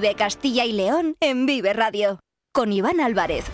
Vive 0.00 0.14
Castilla 0.14 0.64
y 0.64 0.70
León 0.70 1.16
en 1.18 1.44
Vive 1.44 1.72
Radio. 1.72 2.20
Con 2.54 2.72
Iván 2.72 3.00
Álvarez. 3.00 3.44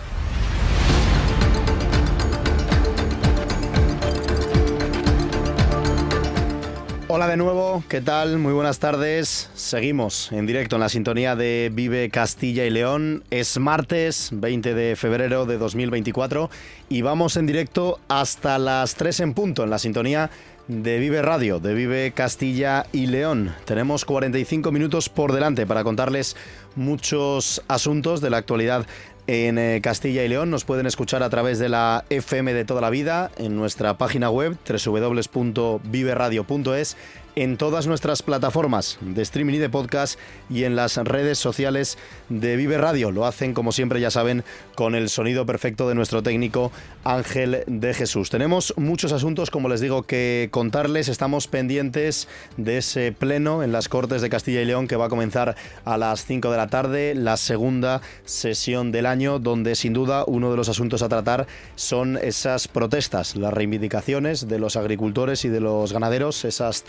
Hola 7.07 7.27
de 7.27 7.37
nuevo, 7.37 7.83
¿qué 7.89 7.99
tal? 7.99 8.37
Muy 8.37 8.53
buenas 8.53 8.77
tardes. 8.77 9.49
Seguimos 9.55 10.31
en 10.31 10.45
directo 10.45 10.75
en 10.75 10.81
la 10.81 10.89
sintonía 10.89 11.35
de 11.35 11.71
Vive 11.73 12.09
Castilla 12.09 12.65
y 12.65 12.69
León. 12.69 13.23
Es 13.31 13.57
martes 13.57 14.29
20 14.31 14.75
de 14.75 14.95
febrero 14.95 15.47
de 15.47 15.57
2024 15.57 16.51
y 16.89 17.01
vamos 17.01 17.37
en 17.37 17.47
directo 17.47 17.99
hasta 18.07 18.59
las 18.59 18.93
3 18.93 19.19
en 19.21 19.33
punto 19.33 19.63
en 19.63 19.71
la 19.71 19.79
sintonía 19.79 20.29
de 20.67 20.99
Vive 20.99 21.21
Radio, 21.21 21.59
de 21.59 21.73
Vive 21.73 22.11
Castilla 22.11 22.85
y 22.91 23.07
León. 23.07 23.55
Tenemos 23.65 24.05
45 24.05 24.71
minutos 24.71 25.09
por 25.09 25.33
delante 25.33 25.67
para 25.67 25.83
contarles 25.83 26.37
muchos 26.75 27.61
asuntos 27.67 28.21
de 28.21 28.29
la 28.29 28.37
actualidad 28.37 28.85
en 29.27 29.57
eh, 29.57 29.79
Castilla 29.81 30.23
y 30.23 30.27
León. 30.27 30.49
Nos 30.49 30.65
pueden 30.65 30.85
escuchar 30.85 31.23
a 31.23 31.29
través 31.29 31.59
de 31.59 31.69
la 31.69 32.03
FM 32.09 32.53
de 32.53 32.65
toda 32.65 32.81
la 32.81 32.89
vida 32.89 33.31
en 33.37 33.55
nuestra 33.55 33.97
página 33.97 34.29
web 34.29 34.57
www.viveradio.es 34.67 36.97
en 37.35 37.57
todas 37.57 37.87
nuestras 37.87 38.23
plataformas 38.23 38.97
de 39.01 39.21
streaming 39.21 39.55
y 39.55 39.57
de 39.57 39.69
podcast 39.69 40.17
y 40.49 40.63
en 40.63 40.75
las 40.75 40.97
redes 40.97 41.37
sociales 41.37 41.97
de 42.29 42.55
Vive 42.55 42.77
Radio. 42.77 43.11
Lo 43.11 43.25
hacen, 43.25 43.53
como 43.53 43.71
siempre, 43.71 43.99
ya 43.99 44.09
saben, 44.09 44.43
con 44.75 44.95
el 44.95 45.09
sonido 45.09 45.45
perfecto 45.45 45.89
de 45.89 45.95
nuestro 45.95 46.23
técnico 46.23 46.71
Ángel 47.03 47.63
de 47.67 47.93
Jesús. 47.93 48.29
Tenemos 48.29 48.73
muchos 48.77 49.11
asuntos, 49.11 49.51
como 49.51 49.69
les 49.69 49.81
digo, 49.81 50.03
que 50.03 50.47
contarles. 50.51 51.09
Estamos 51.09 51.47
pendientes 51.47 52.27
de 52.57 52.77
ese 52.77 53.11
pleno 53.11 53.63
en 53.63 53.71
las 53.71 53.89
Cortes 53.89 54.21
de 54.21 54.29
Castilla 54.29 54.61
y 54.61 54.65
León 54.65 54.87
que 54.87 54.95
va 54.95 55.05
a 55.05 55.09
comenzar 55.09 55.55
a 55.83 55.97
las 55.97 56.25
5 56.25 56.51
de 56.51 56.57
la 56.57 56.67
tarde, 56.67 57.15
la 57.15 57.37
segunda 57.37 58.01
sesión 58.23 58.91
del 58.91 59.05
año, 59.05 59.39
donde 59.39 59.75
sin 59.75 59.93
duda 59.93 60.23
uno 60.25 60.51
de 60.51 60.57
los 60.57 60.69
asuntos 60.69 61.01
a 61.01 61.09
tratar 61.09 61.47
son 61.75 62.17
esas 62.17 62.67
protestas, 62.67 63.35
las 63.35 63.53
reivindicaciones 63.53 64.47
de 64.47 64.59
los 64.59 64.75
agricultores 64.75 65.45
y 65.45 65.49
de 65.49 65.59
los 65.59 65.91
ganaderos, 65.91 66.45
esas 66.45 66.83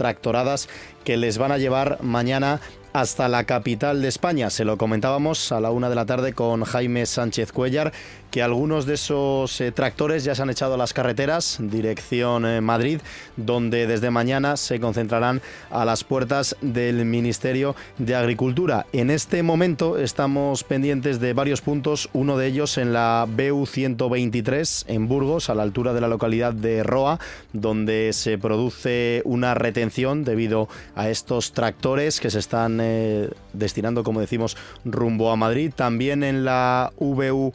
que 1.04 1.16
les 1.16 1.38
van 1.38 1.52
a 1.52 1.58
llevar 1.58 1.98
mañana 2.02 2.60
hasta 2.96 3.28
la 3.28 3.44
capital 3.44 4.00
de 4.00 4.08
España. 4.08 4.48
Se 4.48 4.64
lo 4.64 4.78
comentábamos 4.78 5.52
a 5.52 5.60
la 5.60 5.70
una 5.70 5.90
de 5.90 5.94
la 5.94 6.06
tarde 6.06 6.32
con 6.32 6.64
Jaime 6.64 7.04
Sánchez 7.04 7.52
Cuellar, 7.52 7.92
que 8.30 8.42
algunos 8.42 8.86
de 8.86 8.94
esos 8.94 9.60
eh, 9.60 9.70
tractores 9.70 10.24
ya 10.24 10.34
se 10.34 10.40
han 10.40 10.48
echado 10.48 10.74
a 10.74 10.76
las 10.78 10.94
carreteras, 10.94 11.58
dirección 11.60 12.46
eh, 12.46 12.62
Madrid, 12.62 13.00
donde 13.36 13.86
desde 13.86 14.10
mañana 14.10 14.56
se 14.56 14.80
concentrarán 14.80 15.42
a 15.70 15.84
las 15.84 16.04
puertas 16.04 16.56
del 16.62 17.04
Ministerio 17.04 17.76
de 17.98 18.14
Agricultura. 18.14 18.86
En 18.94 19.10
este 19.10 19.42
momento 19.42 19.98
estamos 19.98 20.64
pendientes 20.64 21.20
de 21.20 21.34
varios 21.34 21.60
puntos, 21.60 22.08
uno 22.14 22.38
de 22.38 22.46
ellos 22.46 22.78
en 22.78 22.94
la 22.94 23.26
BU 23.28 23.66
123 23.66 24.86
en 24.88 25.06
Burgos, 25.06 25.50
a 25.50 25.54
la 25.54 25.62
altura 25.62 25.92
de 25.92 26.00
la 26.00 26.08
localidad 26.08 26.54
de 26.54 26.82
Roa, 26.82 27.20
donde 27.52 28.12
se 28.14 28.38
produce 28.38 29.20
una 29.26 29.54
retención 29.54 30.24
debido 30.24 30.68
a 30.94 31.10
estos 31.10 31.52
tractores 31.52 32.20
que 32.20 32.30
se 32.30 32.38
están 32.38 32.80
eh, 32.86 33.30
destinando, 33.52 34.04
como 34.04 34.20
decimos, 34.20 34.56
rumbo 34.84 35.30
a 35.30 35.36
Madrid. 35.36 35.72
También 35.74 36.22
en 36.22 36.44
la 36.44 36.92
VU 36.98 37.52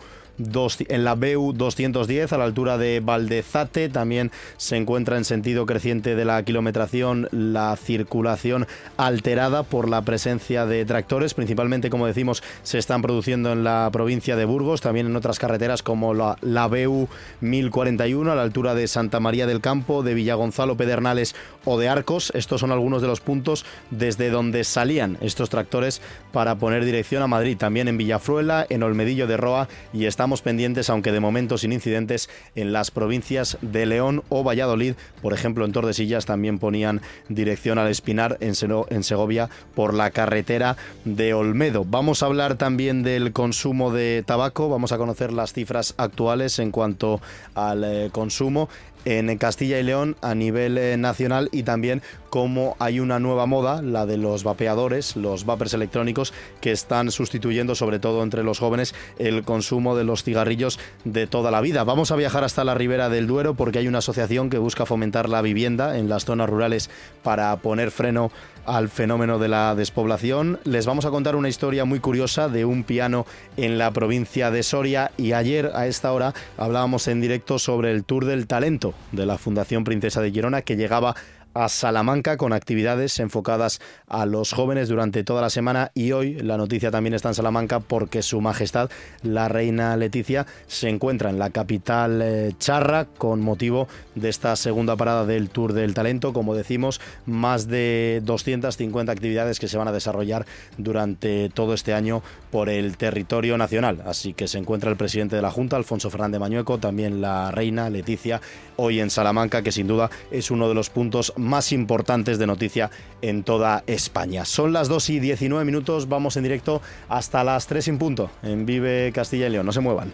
en 0.88 1.04
la 1.04 1.16
BU 1.16 1.54
210 1.54 2.34
a 2.34 2.38
la 2.38 2.44
altura 2.46 2.78
de 2.78 3.00
Valdezate. 3.00 3.90
También 3.90 4.32
se 4.58 4.78
encuentra 4.78 5.18
en 5.18 5.26
sentido 5.26 5.66
creciente 5.66 6.16
de 6.16 6.26
la 6.26 6.44
kilometración 6.44 7.28
la 7.32 7.76
circulación 7.76 8.68
alterada 8.98 9.64
por 9.64 9.90
la 9.90 10.02
presencia 10.02 10.66
de 10.66 10.86
tractores. 10.86 11.34
Principalmente, 11.34 11.90
como 11.90 12.08
decimos, 12.08 12.44
se 12.64 12.78
están 12.78 13.02
produciendo 13.02 13.52
en 13.52 13.64
la 13.64 13.90
provincia 13.92 14.36
de 14.36 14.46
Burgos, 14.46 14.82
también 14.82 15.08
en 15.08 15.16
otras 15.16 15.40
carreteras 15.40 15.84
como 15.84 16.14
la, 16.14 16.38
la 16.42 16.68
BU 16.68 17.08
1041 17.42 18.32
a 18.32 18.36
la 18.36 18.42
altura 18.42 18.76
de 18.76 18.88
Santa 18.88 19.20
María 19.20 19.48
del 19.48 19.62
Campo, 19.62 20.04
de 20.04 20.14
Villagonzalo 20.14 20.78
Pedernales 20.78 21.36
o 21.66 21.80
de 21.80 21.90
Arcos. 21.90 22.32
Estos 22.36 22.62
son 22.62 22.72
algunos 22.72 23.02
de 23.02 23.08
los 23.08 23.22
puntos 23.22 23.66
desde 23.90 24.30
donde 24.30 24.64
salían 24.64 25.18
estos 25.22 25.50
tractores 25.50 26.02
para 26.32 26.56
poner 26.56 26.86
dirección 26.86 27.22
a 27.24 27.28
Madrid. 27.28 27.58
También 27.58 27.88
en 27.88 27.98
Villafruela, 27.98 28.66
en 28.70 28.84
Olmedillo 28.84 29.28
de 29.28 29.38
Roa 29.38 29.68
y 29.94 30.06
estamos 30.06 30.31
pendientes, 30.40 30.90
aunque 30.90 31.12
de 31.12 31.20
momento 31.20 31.58
sin 31.58 31.74
incidentes, 31.74 32.30
en 32.56 32.72
las 32.72 32.92
provincias 32.92 33.58
de 33.62 33.86
León 33.86 34.24
o 34.30 34.46
Valladolid. 34.46 34.94
Por 35.22 35.34
ejemplo, 35.34 35.66
en 35.66 35.74
Tordesillas 35.74 36.26
también 36.26 36.60
ponían 36.60 37.02
dirección 37.28 37.78
al 37.78 37.90
Espinar 37.90 38.38
en, 38.40 38.56
Segovia 38.56 39.50
por 39.76 39.94
la 39.94 40.12
carretera 40.12 40.78
de 41.04 41.34
Olmedo. 41.34 41.84
Vamos 41.84 42.24
a 42.24 42.28
hablar 42.28 42.56
también 42.56 43.04
del 43.04 43.34
consumo 43.34 43.92
de 43.92 44.24
tabaco. 44.26 44.70
Vamos 44.70 44.94
a 44.94 44.98
conocer 44.98 45.34
las 45.34 45.52
cifras 45.52 45.94
actuales 45.98 46.60
en 46.60 46.72
cuanto 46.72 47.20
al 47.54 47.84
eh, 47.84 48.10
consumo 48.14 48.70
en 49.06 49.38
Castilla 49.38 49.80
y 49.80 49.84
León 49.84 50.16
a 50.22 50.36
nivel 50.36 50.78
eh, 50.78 50.98
nacional 50.98 51.50
y 51.52 51.64
también 51.64 52.02
cómo 52.30 52.78
hay 52.80 53.00
una 53.00 53.20
nueva 53.20 53.46
moda, 53.46 53.82
la 53.82 54.06
de 54.06 54.18
los 54.18 54.44
vapeadores, 54.44 55.18
los 55.18 55.46
vapers 55.46 55.74
electrónicos, 55.74 56.34
que 56.62 56.72
están 56.72 57.12
sustituyendo, 57.12 57.76
sobre 57.76 58.00
todo 58.00 58.24
entre 58.24 58.44
los 58.44 58.60
jóvenes, 58.60 58.96
el 59.20 59.44
consumo 59.44 59.98
de 59.98 60.06
los 60.06 60.24
cigarrillos 60.24 60.80
de 61.04 61.28
toda 61.28 61.52
la 61.52 61.60
vida. 61.62 61.84
Vamos 61.84 62.12
a 62.12 62.16
viajar 62.16 62.44
hasta 62.44 62.64
la 62.64 62.74
ribera 62.74 63.10
del 63.10 63.28
Duero 63.28 63.56
porque 63.56 63.80
hay 63.80 63.88
una 63.88 63.98
asociación 63.98 64.50
que 64.50 64.58
busca 64.58 64.86
fomentar 64.86 65.28
la 65.28 65.42
vivienda 65.42 65.98
en 65.98 66.08
las 66.08 66.24
zonas 66.26 66.50
rurales 66.50 66.90
para 67.22 67.56
poner 67.58 67.92
freno 67.92 68.32
al 68.66 68.90
fenómeno 68.90 69.40
de 69.40 69.50
la 69.50 69.76
despoblación. 69.76 70.60
Les 70.64 70.86
vamos 70.86 71.06
a 71.06 71.10
contar 71.10 71.36
una 71.36 71.50
historia 71.50 71.84
muy 71.84 72.00
curiosa 72.00 72.48
de 72.48 72.64
un 72.64 72.84
piano 72.84 73.26
en 73.58 73.78
la 73.78 73.92
provincia 73.92 74.52
de 74.52 74.64
Soria 74.64 75.12
y 75.18 75.34
ayer 75.34 75.72
a 75.74 75.88
esta 75.88 76.14
hora 76.14 76.34
hablábamos 76.58 77.08
en 77.08 77.20
directo 77.22 77.60
sobre 77.60 77.92
el 77.92 78.04
Tour 78.04 78.26
del 78.26 78.48
Talento 78.48 78.91
de 79.12 79.26
la 79.26 79.38
Fundación 79.38 79.84
Princesa 79.84 80.22
de 80.22 80.32
Girona 80.32 80.62
que 80.62 80.76
llegaba 80.76 81.16
a 81.54 81.70
Salamanca 81.70 82.38
con 82.38 82.54
actividades 82.54 83.20
enfocadas 83.20 83.82
a 84.08 84.26
los 84.26 84.54
jóvenes 84.54 84.90
durante 84.90 85.24
toda 85.24 85.42
la 85.42 85.50
semana. 85.50 85.92
Y 85.94 86.12
hoy 86.12 86.36
la 86.36 86.58
noticia 86.58 86.92
también 86.92 87.14
está 87.14 87.30
en 87.30 87.36
Salamanca 87.36 87.80
porque 87.80 88.22
su 88.22 88.42
majestad 88.42 88.90
la 89.24 89.48
reina 89.50 89.96
Leticia 89.98 90.46
se 90.68 90.90
encuentra 90.90 91.30
en 91.30 91.40
la 91.40 91.50
capital 91.50 92.22
eh, 92.22 92.54
charra 92.60 93.06
con 93.06 93.42
motivo 93.42 93.88
de 94.16 94.30
esta 94.30 94.56
segunda 94.56 94.96
parada 94.96 95.26
del 95.26 95.50
Tour 95.50 95.74
del 95.74 95.94
Talento. 95.94 96.34
Como 96.34 96.56
decimos 96.56 97.02
más 97.26 97.68
de 97.68 98.22
250 98.24 99.12
actividades 99.12 99.60
que 99.60 99.68
se 99.68 99.78
van 99.78 99.88
a 99.88 99.92
desarrollar 99.92 100.46
durante 100.78 101.50
todo 101.50 101.74
este 101.74 101.94
año 101.94 102.22
por 102.52 102.70
el 102.70 102.98
territorio 102.98 103.58
nacional. 103.58 104.04
Así 104.06 104.34
que 104.34 104.48
se 104.48 104.58
encuentra 104.58 104.90
el 104.90 104.98
presidente 104.98 105.36
de 105.36 105.42
la 105.42 105.52
Junta 105.52 105.76
Alfonso 105.76 106.10
Fernández 106.10 106.40
Mañueco 106.40 106.78
también 106.78 107.22
la 107.22 107.52
reina 107.52 107.90
Leticia 107.90 108.42
hoy 108.76 109.00
en 109.00 109.10
Salamanca 109.10 109.62
que 109.62 109.72
sin 109.72 109.88
duda 109.88 110.10
es 110.32 110.52
uno 110.52 110.68
de 110.68 110.74
los 110.74 110.90
puntos 110.90 111.34
más 111.42 111.72
importantes 111.72 112.40
de 112.40 112.48
noticia 112.48 112.90
en 113.22 113.44
toda 113.44 113.84
España. 113.88 114.46
Son 114.46 114.74
las 114.74 114.88
2 114.88 115.10
y 115.12 115.20
19 115.20 115.66
minutos, 115.66 116.08
vamos 116.08 116.38
en 116.38 116.44
directo 116.44 116.82
hasta 117.10 117.44
las 117.44 117.68
3 117.68 117.88
en 117.90 117.98
punto 117.98 118.32
en 118.44 118.66
Vive 118.66 119.12
Castilla 119.14 119.48
y 119.48 119.52
León. 119.52 119.66
No 119.66 119.72
se 119.72 119.80
muevan. 119.82 120.14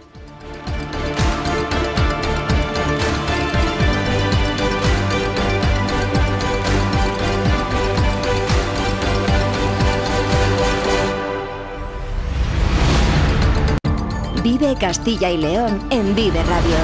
Vive 14.43 14.75
Castilla 14.79 15.29
y 15.29 15.37
León 15.37 15.77
en 15.89 16.15
Vive 16.15 16.41
Radio. 16.41 16.77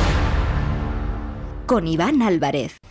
Con 1.65 1.87
Iván 1.87 2.21
Álvarez. 2.21 2.82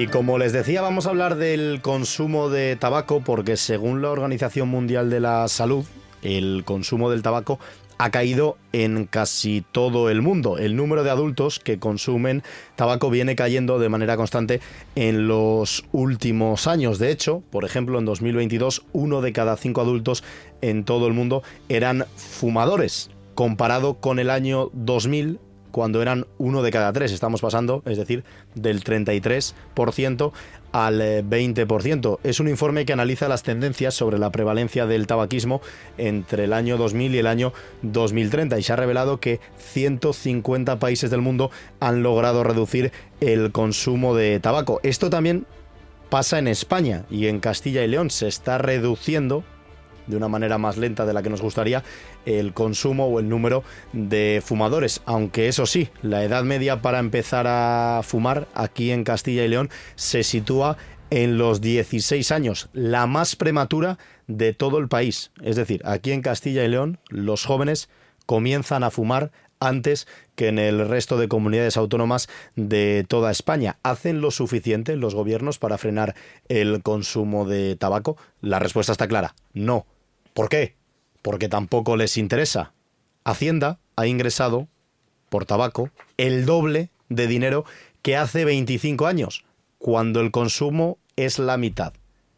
Y 0.00 0.06
como 0.06 0.38
les 0.38 0.54
decía, 0.54 0.80
vamos 0.80 1.04
a 1.04 1.10
hablar 1.10 1.36
del 1.36 1.82
consumo 1.82 2.48
de 2.48 2.74
tabaco 2.74 3.20
porque 3.20 3.58
según 3.58 4.00
la 4.00 4.08
Organización 4.08 4.66
Mundial 4.66 5.10
de 5.10 5.20
la 5.20 5.46
Salud, 5.48 5.84
el 6.22 6.62
consumo 6.64 7.10
del 7.10 7.20
tabaco 7.20 7.58
ha 7.98 8.10
caído 8.10 8.56
en 8.72 9.04
casi 9.04 9.62
todo 9.72 10.08
el 10.08 10.22
mundo. 10.22 10.56
El 10.56 10.74
número 10.74 11.04
de 11.04 11.10
adultos 11.10 11.60
que 11.60 11.78
consumen 11.78 12.42
tabaco 12.76 13.10
viene 13.10 13.36
cayendo 13.36 13.78
de 13.78 13.90
manera 13.90 14.16
constante 14.16 14.62
en 14.94 15.28
los 15.28 15.84
últimos 15.92 16.66
años. 16.66 16.98
De 16.98 17.10
hecho, 17.10 17.42
por 17.50 17.66
ejemplo, 17.66 17.98
en 17.98 18.06
2022, 18.06 18.86
uno 18.94 19.20
de 19.20 19.34
cada 19.34 19.58
cinco 19.58 19.82
adultos 19.82 20.24
en 20.62 20.84
todo 20.84 21.08
el 21.08 21.12
mundo 21.12 21.42
eran 21.68 22.06
fumadores. 22.16 23.10
Comparado 23.34 24.00
con 24.00 24.18
el 24.18 24.30
año 24.30 24.70
2000, 24.72 25.40
cuando 25.70 26.02
eran 26.02 26.26
uno 26.38 26.62
de 26.62 26.70
cada 26.70 26.92
tres. 26.92 27.12
Estamos 27.12 27.40
pasando, 27.40 27.82
es 27.86 27.98
decir, 27.98 28.24
del 28.54 28.82
33% 28.82 30.32
al 30.72 31.00
20%. 31.00 32.14
Eh, 32.14 32.28
es 32.28 32.40
un 32.40 32.48
informe 32.48 32.84
que 32.84 32.92
analiza 32.92 33.28
las 33.28 33.42
tendencias 33.42 33.94
sobre 33.94 34.18
la 34.18 34.30
prevalencia 34.30 34.86
del 34.86 35.06
tabaquismo 35.06 35.60
entre 35.98 36.44
el 36.44 36.52
año 36.52 36.76
2000 36.76 37.14
y 37.14 37.18
el 37.18 37.26
año 37.26 37.52
2030 37.82 38.58
y 38.58 38.62
se 38.62 38.72
ha 38.72 38.76
revelado 38.76 39.20
que 39.20 39.40
150 39.58 40.78
países 40.78 41.10
del 41.10 41.20
mundo 41.20 41.50
han 41.80 42.02
logrado 42.02 42.44
reducir 42.44 42.92
el 43.20 43.52
consumo 43.52 44.14
de 44.14 44.40
tabaco. 44.40 44.80
Esto 44.82 45.10
también 45.10 45.46
pasa 46.08 46.38
en 46.38 46.48
España 46.48 47.04
y 47.10 47.26
en 47.26 47.40
Castilla 47.40 47.84
y 47.84 47.88
León 47.88 48.10
se 48.10 48.28
está 48.28 48.58
reduciendo 48.58 49.44
de 50.10 50.16
una 50.16 50.28
manera 50.28 50.58
más 50.58 50.76
lenta 50.76 51.06
de 51.06 51.12
la 51.12 51.22
que 51.22 51.30
nos 51.30 51.42
gustaría 51.42 51.82
el 52.26 52.52
consumo 52.52 53.06
o 53.06 53.20
el 53.20 53.28
número 53.28 53.64
de 53.92 54.42
fumadores. 54.44 55.00
Aunque 55.06 55.48
eso 55.48 55.66
sí, 55.66 55.88
la 56.02 56.24
edad 56.24 56.44
media 56.44 56.82
para 56.82 56.98
empezar 56.98 57.46
a 57.48 58.00
fumar 58.04 58.48
aquí 58.54 58.90
en 58.90 59.04
Castilla 59.04 59.44
y 59.44 59.48
León 59.48 59.70
se 59.94 60.22
sitúa 60.22 60.76
en 61.10 61.38
los 61.38 61.60
16 61.60 62.30
años, 62.30 62.68
la 62.72 63.06
más 63.06 63.36
prematura 63.36 63.98
de 64.26 64.52
todo 64.52 64.78
el 64.78 64.88
país. 64.88 65.32
Es 65.42 65.56
decir, 65.56 65.82
aquí 65.84 66.12
en 66.12 66.22
Castilla 66.22 66.64
y 66.64 66.68
León 66.68 66.98
los 67.08 67.44
jóvenes 67.44 67.88
comienzan 68.26 68.84
a 68.84 68.90
fumar 68.90 69.32
antes 69.58 70.08
que 70.34 70.48
en 70.48 70.58
el 70.58 70.88
resto 70.88 71.18
de 71.18 71.28
comunidades 71.28 71.76
autónomas 71.76 72.28
de 72.56 73.04
toda 73.08 73.30
España. 73.30 73.78
¿Hacen 73.82 74.20
lo 74.20 74.30
suficiente 74.30 74.96
los 74.96 75.14
gobiernos 75.14 75.58
para 75.58 75.78
frenar 75.78 76.14
el 76.48 76.82
consumo 76.82 77.46
de 77.46 77.76
tabaco? 77.76 78.16
La 78.40 78.58
respuesta 78.58 78.92
está 78.92 79.06
clara, 79.06 79.34
no. 79.52 79.86
¿Por 80.40 80.48
qué? 80.48 80.74
Porque 81.20 81.50
tampoco 81.50 81.98
les 81.98 82.16
interesa. 82.16 82.72
Hacienda 83.24 83.78
ha 83.94 84.06
ingresado 84.06 84.68
por 85.28 85.44
tabaco 85.44 85.90
el 86.16 86.46
doble 86.46 86.88
de 87.10 87.26
dinero 87.26 87.66
que 88.00 88.16
hace 88.16 88.46
25 88.46 89.06
años, 89.06 89.44
cuando 89.76 90.22
el 90.22 90.30
consumo 90.30 90.96
es 91.16 91.38
la 91.38 91.58
mitad. 91.58 91.92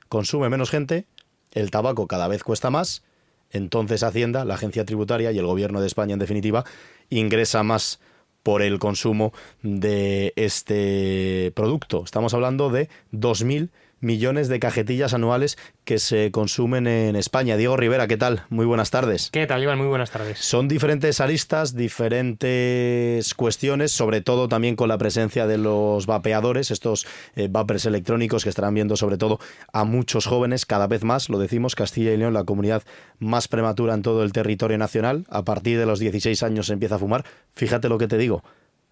Consume 0.09 0.49
menos 0.49 0.69
gente, 0.69 1.07
el 1.53 1.71
tabaco 1.71 2.09
cada 2.09 2.27
vez 2.27 2.43
cuesta 2.43 2.71
más, 2.71 3.05
entonces 3.53 4.03
Hacienda, 4.03 4.45
la 4.45 4.55
agencia 4.55 4.85
tributaria 4.85 5.31
y 5.31 5.39
el 5.39 5.47
gobierno 5.47 5.81
de 5.81 5.87
España 5.87 6.15
en 6.15 6.19
definitiva 6.19 6.65
ingresa 7.09 7.63
más 7.63 8.01
por 8.43 8.63
el 8.63 8.81
consumo 8.81 9.33
de 9.63 10.33
este 10.35 11.53
producto. 11.55 12.03
Estamos 12.05 12.35
hablando 12.35 12.69
de 12.69 12.89
2.000 13.13 13.71
millones 14.03 14.49
de 14.49 14.61
cajetillas 14.61 15.15
anuales 15.15 15.57
que 15.85 15.99
se 15.99 16.31
consumen 16.31 16.87
en 16.87 17.17
España. 17.17 17.57
Diego 17.57 17.77
Rivera, 17.79 18.07
¿qué 18.07 18.19
tal? 18.19 18.43
Muy 18.51 18.67
buenas 18.67 18.91
tardes. 18.91 19.31
¿Qué 19.33 19.47
tal, 19.47 19.63
Iván? 19.63 19.79
Muy 19.79 19.87
buenas 19.87 20.11
tardes. 20.11 20.39
Son 20.41 20.69
diferentes 20.69 21.21
aristas, 21.21 21.75
diferentes 21.75 23.33
cuestiones, 23.35 23.93
sobre 23.93 24.21
todo 24.21 24.49
también 24.49 24.77
con 24.77 24.89
la 24.89 24.99
presencia 24.99 25.47
de 25.47 25.57
los 25.57 26.07
vapeadores, 26.07 26.71
estos 26.71 27.07
eh, 27.37 27.49
vapers 27.51 27.87
electrónicos 27.87 28.45
que 28.45 28.51
estarán 28.51 28.75
viendo 28.75 28.97
sobre 28.97 29.17
todo 29.17 29.39
a 29.73 29.85
muchos 29.85 30.27
jóvenes, 30.27 30.67
cada 30.67 30.87
vez 30.87 31.05
más, 31.05 31.29
lo 31.31 31.39
decimos, 31.39 31.75
Castilla 31.75 32.13
y 32.13 32.17
León, 32.17 32.35
la 32.35 32.45
comunidad 32.45 32.83
más 33.19 33.49
prematura 33.49 33.95
en 33.95 34.03
todo 34.03 34.25
el 34.25 34.33
territorio 34.33 34.77
nacional. 34.77 35.25
A 35.31 35.45
partir 35.45 35.79
de 35.79 35.87
los 35.87 36.01
16 36.01 36.43
años 36.43 36.67
se 36.67 36.73
empieza 36.73 36.97
a 36.97 36.99
fumar. 36.99 37.25
Fíjate 37.55 37.89
lo 37.89 37.99
que 37.99 38.09
te 38.09 38.19
digo, 38.19 38.43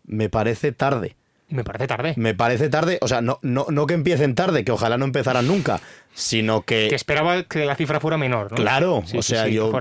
me 0.04 0.28
parece 0.28 0.72
tarde. 0.72 1.16
Me 1.50 1.64
parece 1.64 1.87
tarde. 1.87 2.14
Me 2.17 2.35
parece 2.35 2.69
tarde, 2.69 2.99
o 3.00 3.08
sea, 3.08 3.20
no, 3.20 3.38
no, 3.43 3.67
no 3.69 3.87
que 3.87 3.94
empiecen 3.94 4.35
tarde, 4.35 4.64
que 4.64 4.73
ojalá 4.73 4.99
no 4.99 5.05
empezaran 5.05 5.47
nunca, 5.47 5.81
sino 6.14 6.62
que... 6.62 6.87
Que 6.88 6.94
esperaba 6.94 7.43
que 7.43 7.64
la 7.64 7.75
cifra 7.75 7.99
fuera 7.99 8.17
menor, 8.17 8.52
¿no? 8.52 8.56
Claro, 8.56 9.02
o 9.14 9.23
sea, 9.23 9.49
yo... 9.49 9.73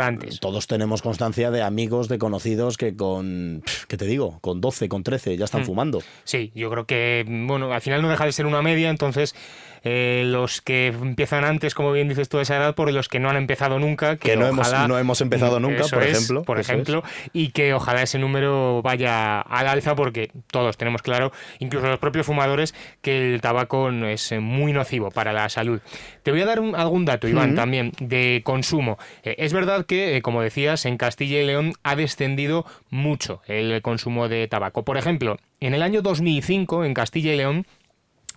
Todos 0.41 0.67
tenemos 0.67 1.01
constancia 1.01 1.51
de 1.51 1.61
amigos, 1.61 2.07
de 2.09 2.17
conocidos 2.17 2.77
que 2.77 2.95
con, 2.95 3.63
¿qué 3.87 3.97
te 3.97 4.05
digo? 4.05 4.39
Con 4.41 4.61
12, 4.61 4.89
con 4.89 5.03
13 5.03 5.37
ya 5.37 5.45
están 5.45 5.61
mm. 5.61 5.65
fumando. 5.65 6.01
Sí, 6.23 6.51
yo 6.55 6.69
creo 6.71 6.85
que, 6.85 7.25
bueno, 7.27 7.71
al 7.71 7.81
final 7.81 8.01
no 8.01 8.09
deja 8.09 8.25
de 8.25 8.31
ser 8.31 8.45
una 8.45 8.61
media, 8.61 8.89
entonces 8.89 9.35
eh, 9.83 10.23
los 10.25 10.61
que 10.61 10.87
empiezan 10.87 11.43
antes, 11.45 11.73
como 11.73 11.91
bien 11.91 12.09
dices 12.09 12.29
tú, 12.29 12.39
esa 12.39 12.57
edad, 12.57 12.75
por 12.75 12.91
los 12.91 13.07
que 13.07 13.19
no 13.19 13.29
han 13.29 13.37
empezado 13.37 13.79
nunca. 13.79 14.17
Que, 14.17 14.35
no, 14.35 14.47
hemos, 14.47 14.71
no 14.87 14.97
hemos 14.97 15.21
empezado 15.21 15.59
nunca, 15.59 15.83
por 15.87 16.03
ejemplo. 16.03 16.43
Por 16.43 16.59
ejemplo, 16.59 17.03
y 17.33 17.51
que 17.51 17.73
ojalá 17.73 18.01
ese 18.01 18.19
número 18.19 18.81
vaya 18.81 19.41
al 19.41 19.67
alza 19.67 19.95
porque 19.95 20.31
todos 20.51 20.77
tenemos 20.77 21.01
claro, 21.01 21.31
incluso 21.59 21.87
los 21.87 21.99
propios 21.99 22.25
fumadores, 22.25 22.73
que 23.01 23.33
el 23.33 23.41
tabaco 23.41 23.89
es 23.89 24.33
muy 24.39 24.73
nocivo 24.73 25.11
para 25.11 25.33
la 25.33 25.49
salud. 25.49 25.81
Te 26.23 26.31
voy 26.31 26.41
a 26.41 26.45
dar 26.45 26.59
algún 26.75 27.05
dato, 27.05 27.27
Iván, 27.27 27.55
también 27.55 27.91
de 27.99 28.41
consumo. 28.43 28.97
Eh, 29.23 29.35
es 29.39 29.53
verdad 29.53 29.85
que, 29.85 30.17
eh, 30.17 30.21
como 30.21 30.41
decías, 30.41 30.85
en 30.85 30.97
Castilla 30.97 31.41
y 31.41 31.45
León 31.45 31.73
ha 31.83 31.95
descendido 31.95 32.65
mucho 32.89 33.41
el 33.47 33.81
consumo 33.81 34.27
de 34.27 34.47
tabaco. 34.47 34.83
Por 34.83 34.97
ejemplo, 34.97 35.37
en 35.59 35.73
el 35.73 35.81
año 35.81 36.01
2005, 36.01 36.85
en 36.85 36.93
Castilla 36.93 37.33
y 37.33 37.37
León, 37.37 37.65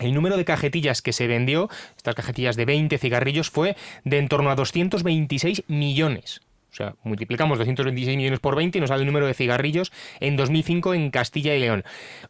el 0.05 0.15
número 0.15 0.37
de 0.37 0.45
cajetillas 0.45 1.03
que 1.03 1.13
se 1.13 1.27
vendió, 1.27 1.69
estas 1.97 2.15
cajetillas 2.15 2.57
de 2.57 2.65
20 2.65 2.99
cigarrillos, 2.99 3.51
fue 3.51 3.77
de 4.05 4.19
en 4.19 4.29
torno 4.29 4.51
a 4.51 4.55
226 4.55 5.65
millones. 5.69 6.41
O 6.73 6.75
sea, 6.75 6.95
multiplicamos 7.03 7.59
226 7.59 8.17
millones 8.17 8.41
por 8.41 8.57
20 8.57 8.79
y 8.79 8.81
nos 8.81 8.89
sale 8.89 9.03
el 9.03 9.07
número 9.07 9.27
de 9.27 9.35
cigarrillos 9.35 9.93
en 10.21 10.37
2005 10.37 10.95
en 10.95 11.11
Castilla 11.11 11.55
y 11.55 11.61
León. 11.61 11.85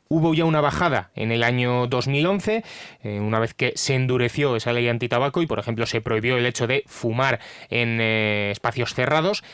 Hubo 0.08 0.34
ya 0.34 0.44
una 0.44 0.60
bajada 0.60 1.12
en 1.14 1.30
el 1.30 1.44
año 1.44 1.86
2011, 1.86 2.64
eh, 3.04 3.20
una 3.20 3.38
vez 3.38 3.54
que 3.54 3.72
se 3.76 3.94
endureció 3.94 4.56
esa 4.56 4.72
ley 4.72 4.88
antitabaco 4.88 5.42
y, 5.42 5.46
por 5.46 5.60
ejemplo, 5.60 5.86
se 5.86 6.00
prohibió 6.00 6.36
el 6.36 6.46
hecho 6.46 6.66
de 6.66 6.82
fumar 6.88 7.38
en 7.70 8.00
eh, 8.00 8.50
espacios 8.50 8.94
cerrados 8.94 9.44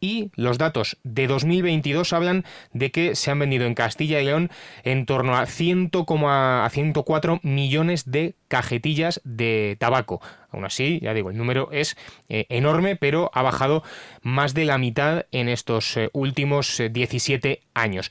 y 0.00 0.30
los 0.34 0.58
datos 0.58 0.98
de 1.04 1.26
2022 1.26 2.12
hablan 2.12 2.44
de 2.72 2.90
que 2.90 3.14
se 3.14 3.30
han 3.30 3.38
vendido 3.38 3.66
en 3.66 3.74
Castilla 3.74 4.20
y 4.20 4.24
León 4.24 4.50
en 4.84 5.06
torno 5.06 5.36
a 5.36 5.46
100, 5.46 5.90
a 6.26 6.68
104 6.70 7.40
millones 7.42 8.10
de 8.10 8.34
cajetillas 8.48 9.20
de 9.24 9.76
tabaco. 9.78 10.20
Aún 10.50 10.64
así, 10.64 11.00
ya 11.02 11.12
digo, 11.12 11.30
el 11.30 11.36
número 11.36 11.68
es 11.72 11.96
eh, 12.28 12.46
enorme, 12.48 12.96
pero 12.96 13.30
ha 13.34 13.42
bajado 13.42 13.82
más 14.22 14.54
de 14.54 14.64
la 14.64 14.78
mitad 14.78 15.26
en 15.32 15.48
estos 15.48 15.96
eh, 15.96 16.10
últimos 16.12 16.82
17 16.90 17.50
eh, 17.50 17.62
años. 17.74 18.10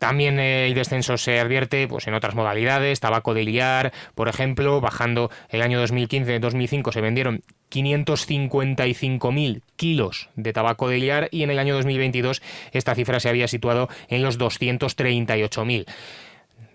También 0.00 0.40
el 0.40 0.72
descenso 0.72 1.16
se 1.18 1.38
advierte 1.38 1.86
pues, 1.86 2.06
en 2.06 2.14
otras 2.14 2.34
modalidades, 2.34 3.00
tabaco 3.00 3.34
de 3.34 3.44
liar, 3.44 3.92
por 4.14 4.28
ejemplo, 4.28 4.80
bajando 4.80 5.30
el 5.50 5.60
año 5.60 5.84
2015-2005 5.84 6.90
se 6.90 7.02
vendieron 7.02 7.42
555.000 7.70 9.60
kilos 9.76 10.30
de 10.36 10.54
tabaco 10.54 10.88
de 10.88 10.96
liar 10.96 11.28
y 11.30 11.42
en 11.42 11.50
el 11.50 11.58
año 11.58 11.74
2022 11.74 12.40
esta 12.72 12.94
cifra 12.94 13.20
se 13.20 13.28
había 13.28 13.46
situado 13.46 13.90
en 14.08 14.22
los 14.22 14.38
238.000 14.38 15.84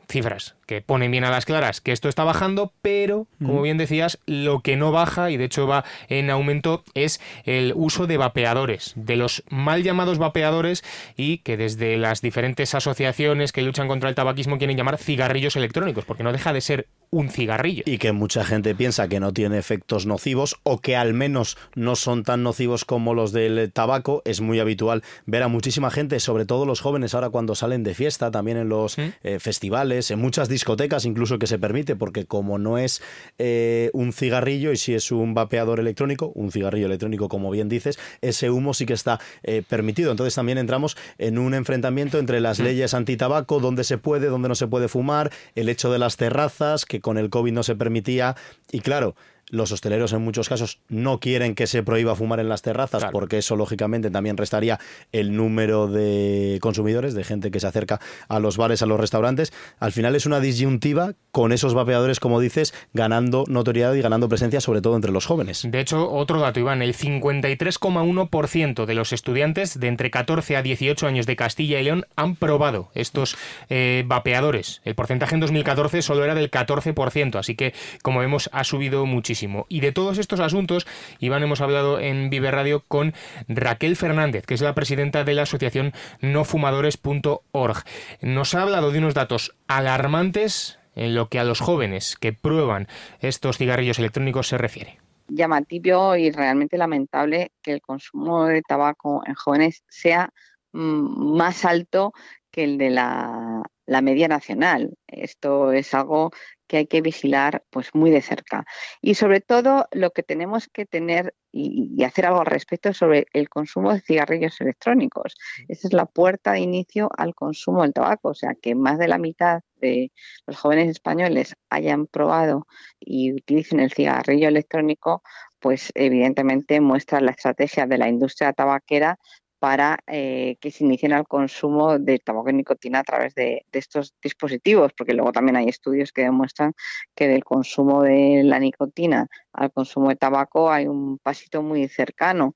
cifras 0.08 0.54
que 0.66 0.82
ponen 0.82 1.12
bien 1.12 1.24
a 1.24 1.32
las 1.32 1.46
claras 1.46 1.82
que 1.82 1.92
esto 1.92 2.10
está 2.10 2.24
bajando, 2.24 2.74
pero, 2.82 3.28
como 3.40 3.62
bien 3.62 3.78
decías, 3.78 4.20
lo 4.26 4.62
que 4.62 4.76
no 4.76 4.92
baja 4.92 5.32
y 5.32 5.38
de 5.38 5.46
hecho 5.46 5.68
va 5.68 5.86
en 6.10 6.30
aumento 6.30 6.84
es 6.94 7.22
el 7.46 7.74
uso 7.76 8.08
de 8.08 8.18
vapeadores, 8.18 8.94
de 8.96 9.16
los 9.16 9.44
mal 9.50 9.84
llamados 9.84 10.18
vapeadores 10.18 10.84
y 11.16 11.40
que 11.40 11.58
desde 11.58 11.98
las 11.98 12.22
diferentes 12.22 12.76
asociaciones 12.76 13.52
que 13.52 13.62
luchan 13.62 13.88
contra 13.88 14.10
el 14.10 14.16
tabaquismo 14.16 14.58
quieren 14.58 14.78
llamar 14.78 14.98
cigarrillos 14.98 15.56
electrónicos, 15.56 16.06
porque 16.06 16.24
no 16.24 16.32
deja 16.32 16.54
de 16.54 16.62
ser 16.62 16.88
un 17.12 17.30
cigarrillo. 17.30 17.84
Y 17.86 17.98
que 17.98 18.12
mucha 18.12 18.44
gente 18.44 18.76
piensa 18.76 19.08
que 19.08 19.20
no 19.20 19.32
tiene 19.32 19.58
efectos 19.58 20.06
nocivos 20.06 20.58
o 20.64 20.80
que 20.80 20.96
al 20.96 21.14
menos 21.14 21.58
no 21.74 21.96
son 21.96 22.24
tan 22.24 22.44
nocivos 22.44 22.84
como 22.84 23.14
los 23.14 23.32
del 23.32 23.72
tabaco. 23.72 24.22
Es 24.26 24.42
muy 24.42 24.60
habitual 24.60 25.04
ver 25.26 25.44
a 25.44 25.48
muchísima 25.48 25.92
gente, 25.92 26.20
sobre 26.20 26.46
todo 26.46 26.66
los 26.66 26.82
jóvenes 26.82 27.14
ahora 27.14 27.30
cuando 27.30 27.56
salen 27.56 27.84
de 27.84 27.94
fiesta, 27.94 28.32
también 28.32 28.58
en 28.58 28.70
los 28.70 28.98
¿Mm? 28.98 29.02
eh, 29.24 29.40
festivales, 29.40 30.12
en 30.12 30.20
muchas 30.20 30.50
discotecas 30.56 31.04
incluso 31.04 31.38
que 31.38 31.48
se 31.48 31.60
permite, 31.60 31.98
porque 31.98 32.26
como 32.26 32.58
no 32.58 32.78
es 32.78 33.02
eh, 33.38 33.90
un 33.92 34.14
cigarrillo 34.14 34.72
y 34.72 34.78
si 34.78 34.94
es 34.94 35.12
un 35.12 35.34
vapeador 35.34 35.82
electrónico, 35.82 36.32
un 36.34 36.50
cigarrillo 36.50 36.86
electrónico 36.86 37.28
como 37.28 37.52
bien 37.52 37.68
dices, 37.68 38.00
ese 38.22 38.50
humo 38.50 38.74
sí 38.74 38.86
que 38.86 38.94
está 38.94 39.20
eh, 39.44 39.64
permitido. 39.68 40.12
Entonces 40.12 40.34
también 40.34 40.58
entramos 40.58 40.96
en 41.18 41.40
un 41.40 41.54
enfrentamiento 41.54 42.20
entre 42.20 42.40
las 42.40 42.62
mm. 42.62 42.64
leyes 42.64 42.94
antitabaco, 42.94 43.60
donde 43.60 43.84
se 43.84 43.98
puede, 43.98 44.28
donde 44.28 44.48
no 44.48 44.56
se 44.56 44.68
puede 44.68 44.88
fumar, 44.88 45.30
el 45.56 45.68
hecho 45.68 45.92
de 45.92 46.00
las 46.00 46.16
terrazas, 46.16 46.86
que 46.86 47.02
con 47.02 47.18
el 47.18 47.30
COVID 47.30 47.52
no 47.52 47.64
se 47.64 47.76
permitía, 47.76 48.38
y 48.72 48.80
claro, 48.80 49.16
los 49.50 49.72
hosteleros 49.72 50.14
en 50.14 50.22
muchos 50.22 50.50
casos 50.50 50.80
no 50.90 51.20
quieren 51.20 51.54
que 51.56 51.68
se 51.68 51.84
prohíba 51.84 52.16
fumar 52.16 52.40
en 52.40 52.50
las 52.50 52.64
terrazas 52.64 53.06
porque 53.12 53.38
eso 53.38 53.56
lógicamente 53.56 54.10
también 54.10 54.38
restaría 54.38 54.80
el 55.12 55.36
número 55.36 55.88
de 55.88 56.58
consumidores, 56.62 57.14
de 57.14 57.24
gente 57.24 57.52
que 57.52 57.60
se 57.60 57.68
acerca 57.68 58.00
a 58.28 58.40
los 58.40 58.58
bares, 58.58 58.82
a 58.82 58.88
los 58.88 59.00
restaurantes. 59.00 59.54
Al 59.80 59.92
final 59.92 60.16
es 60.16 60.26
una 60.26 60.40
disyuntiva 60.40 61.14
con 61.32 61.52
esos 61.52 61.76
vapeadores, 61.76 62.20
como 62.20 62.40
dices, 62.40 62.74
ganando 62.94 63.44
notoriedad 63.48 63.94
y 63.94 64.02
ganando 64.02 64.28
presencia 64.30 64.62
sobre 64.62 64.82
todo 64.82 64.96
entre 64.96 65.12
los 65.12 65.28
jóvenes. 65.28 65.68
De 65.70 65.80
hecho, 65.80 66.10
otro 66.12 66.40
dato, 66.40 66.60
Iván, 66.60 66.82
el 66.82 66.96
53,1% 66.96 68.86
de 68.86 68.94
los 68.94 69.14
estudiantes 69.14 69.80
de 69.80 69.88
entre 69.88 70.10
14 70.10 70.58
a 70.58 70.64
18 70.64 71.08
años 71.08 71.28
de 71.28 71.36
Castilla 71.36 71.80
y 71.80 71.84
León 71.84 72.06
han 72.16 72.36
probado 72.36 72.90
estos 72.96 73.38
eh, 73.70 74.04
vapeadores. 74.08 74.82
El 74.86 74.96
porcentaje 74.96 75.36
en 75.36 75.42
2014 75.42 76.02
solo 76.02 76.24
era 76.24 76.34
del 76.36 76.50
14%, 76.50 77.36
así 77.38 77.56
que 77.56 77.74
como 78.02 78.22
vemos 78.22 78.50
ha 78.52 78.64
subido 78.64 79.06
muchísimo 79.06 79.35
Y 79.70 79.80
de 79.80 79.92
todos 79.92 80.18
estos 80.18 80.40
asuntos, 80.40 80.88
Iván, 81.20 81.44
hemos 81.44 81.62
hablado 81.62 82.00
en 82.00 82.30
Vive 82.30 82.52
Radio 82.52 82.84
con 82.88 83.14
Raquel 83.48 83.96
Fernández, 83.96 84.46
que 84.46 84.54
es 84.54 84.62
la 84.62 84.76
presidenta 84.76 85.24
de 85.24 85.34
la 85.34 85.44
asociación 85.44 85.94
nofumadores.org. 86.22 87.84
Nos 88.22 88.56
ha 88.56 88.62
hablado 88.62 88.92
de 88.92 89.00
unos 89.00 89.14
datos 89.14 89.56
alarmantes 89.68 90.80
en 90.96 91.16
lo 91.16 91.30
que 91.30 91.40
a 91.40 91.44
los 91.44 91.60
jóvenes 91.60 92.16
que 92.16 92.34
prueban 92.34 92.88
estos 93.20 93.58
cigarrillos 93.58 94.00
electrónicos 94.00 94.48
se 94.48 94.58
refiere 94.58 95.00
llamativo 95.28 96.16
y 96.16 96.32
realmente 96.32 96.78
lamentable 96.78 97.52
que 97.62 97.74
el 97.74 97.82
consumo 97.82 98.46
de 98.46 98.62
tabaco 98.62 99.24
en 99.26 99.34
jóvenes 99.34 99.84
sea 99.90 100.30
mm, 100.72 101.36
más 101.36 101.66
alto 101.66 102.14
que 102.52 102.64
el 102.64 102.78
de 102.78 102.90
la, 102.90 103.64
media 104.02 104.28
nacional. 104.28 104.96
Esto 105.08 105.72
es 105.72 105.94
algo 105.94 106.32
que 106.68 106.78
hay 106.78 106.88
que 106.88 107.02
vigilar 107.02 107.64
pues 107.70 107.94
muy 107.94 108.12
de 108.12 108.22
cerca. 108.22 108.66
Y 109.02 109.16
sobre 109.16 109.42
todo 109.42 109.88
lo 109.92 110.12
que 110.12 110.24
tenemos 110.24 110.68
que 110.68 110.86
tener 110.86 111.34
y, 111.52 112.04
hacer 112.04 112.26
algo 112.26 112.42
al 112.42 112.48
respecto 112.48 112.94
sobre 112.94 113.28
el 113.34 113.50
consumo 113.50 113.94
de 113.94 114.02
cigarrillos 114.02 114.60
electrónicos. 114.60 115.36
Esa 115.70 115.88
es 115.88 115.94
la 115.94 116.06
puerta 116.06 116.52
de 116.54 116.60
inicio 116.60 117.10
al 117.18 117.34
consumo 117.34 117.84
del 117.84 117.94
tabaco, 117.94 118.30
o 118.30 118.34
sea 118.34 118.56
que 118.62 118.76
más 118.76 119.00
de 119.00 119.08
la 119.08 119.18
mitad 119.18 119.62
de 119.78 120.12
los 120.46 120.58
jóvenes 120.58 120.90
españoles 120.90 121.56
hayan 121.70 122.08
probado 122.08 122.68
y 123.00 123.34
utilicen 123.34 123.80
el 123.80 123.94
cigarrillo 123.94 124.50
electrónico, 124.50 125.24
pues 125.60 125.92
evidentemente 125.96 126.82
muestra 126.82 127.22
la 127.22 127.32
estrategia 127.32 127.88
de 127.88 127.98
la 127.98 128.10
industria 128.10 128.54
tabaquera 128.54 129.18
para 129.66 129.98
eh, 130.06 130.58
que 130.62 130.70
se 130.70 130.84
inicien 130.84 131.12
el 131.12 131.24
consumo 131.24 131.98
de 131.98 132.20
tabaco 132.20 132.52
y 132.52 132.54
nicotina 132.54 133.00
a 133.00 133.04
través 133.04 133.34
de, 133.34 133.66
estos 133.72 134.14
dispositivos, 134.22 134.92
porque 134.96 135.16
luego 135.16 135.32
también 135.32 135.56
hay 135.56 135.68
estudios 135.70 136.12
que 136.12 136.22
demuestran 136.22 136.74
que 137.16 137.28
del 137.28 137.44
consumo 137.44 138.04
de 138.04 138.44
la 138.44 138.60
nicotina 138.60 139.26
al 139.54 139.72
consumo 139.72 140.10
de 140.10 140.18
tabaco 140.18 140.72
hay 140.72 140.86
un 140.86 141.18
pasito 141.18 141.64
muy 141.64 141.88
cercano. 141.88 142.54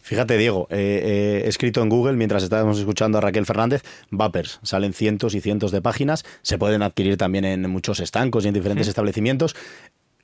Fíjate, 0.00 0.38
Diego, 0.38 0.68
he 0.70 1.42
escrito 1.48 1.82
en 1.82 1.88
Google 1.88 2.12
mientras 2.12 2.44
estábamos 2.44 2.78
escuchando 2.78 3.18
a 3.18 3.20
Raquel 3.20 3.46
Fernández, 3.46 3.82
Vapers. 4.12 4.60
Salen 4.62 4.92
cientos 4.92 5.34
y 5.34 5.40
cientos 5.40 5.72
de 5.72 5.82
páginas, 5.82 6.24
se 6.42 6.56
pueden 6.56 6.82
adquirir 6.82 7.16
también 7.16 7.44
en 7.44 7.68
muchos 7.68 7.98
estancos 7.98 8.44
y 8.44 8.48
en 8.48 8.54
diferentes 8.54 8.86
establecimientos. 8.86 9.56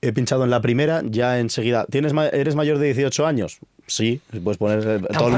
He 0.03 0.13
pinchado 0.13 0.43
en 0.43 0.51
la 0.51 0.61
primera, 0.61 1.03
ya 1.05 1.39
enseguida. 1.39 1.87
¿Tienes, 1.89 2.13
¿Eres 2.33 2.57
mayor 2.57 2.79
de 2.79 2.87
18 2.87 3.25
años? 3.25 3.61
Sí, 3.87 4.21
puedes 4.43 4.59
poner 4.59 4.79
eh, 4.79 5.01
todo, 5.13 5.29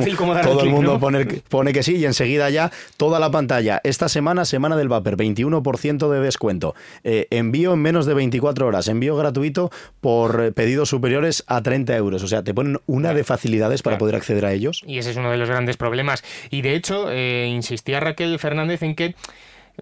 el, 0.61 0.71
mundo 0.71 1.01
pone, 1.01 1.73
que 1.73 1.83
sí 1.83 1.97
y 1.97 2.05
enseguida 2.05 2.51
ya 2.51 2.71
toda 2.97 3.19
la 3.19 3.31
pantalla. 3.31 3.81
Esta 3.85 4.09
semana, 4.09 4.45
semana 4.45 4.77
del 4.77 4.89
Vapor, 4.89 5.17
21% 5.17 6.09
de 6.09 6.21
descuento. 6.21 6.75
Eh, 7.03 7.27
envío 7.31 7.73
en 7.73 7.81
menos 7.81 8.07
de 8.07 8.15
24 8.15 8.67
horas. 8.67 8.89
Envío 8.89 9.17
gratuito 9.17 9.71
por 10.01 10.43
eh, 10.43 10.53
pedidos 10.53 10.89
superiores 10.89 11.43
a 11.47 11.63
30 11.63 11.97
euros. 11.97 12.23
O 12.23 12.29
sea, 12.29 12.43
te 12.45 12.55
ponen 12.55 12.79
una 12.87 13.13
de 13.13 13.25
facilidades 13.25 13.83
para 13.83 13.99
poder 13.99 14.15
acceder 14.15 14.47
a 14.47 14.53
ellos. 14.53 14.83
Y 14.87 14.99
ese 14.99 15.11
es 15.11 15.17
uno 15.17 15.31
de 15.31 15.37
los 15.37 15.49
grandes 15.49 15.77
problemas. 15.77 16.23
Y 16.51 16.63
de 16.63 16.75
hecho, 16.75 17.13
insistía 17.13 18.01
Raquel 18.01 18.39
Fernández 18.39 18.83
en 18.83 18.95
que 18.95 19.15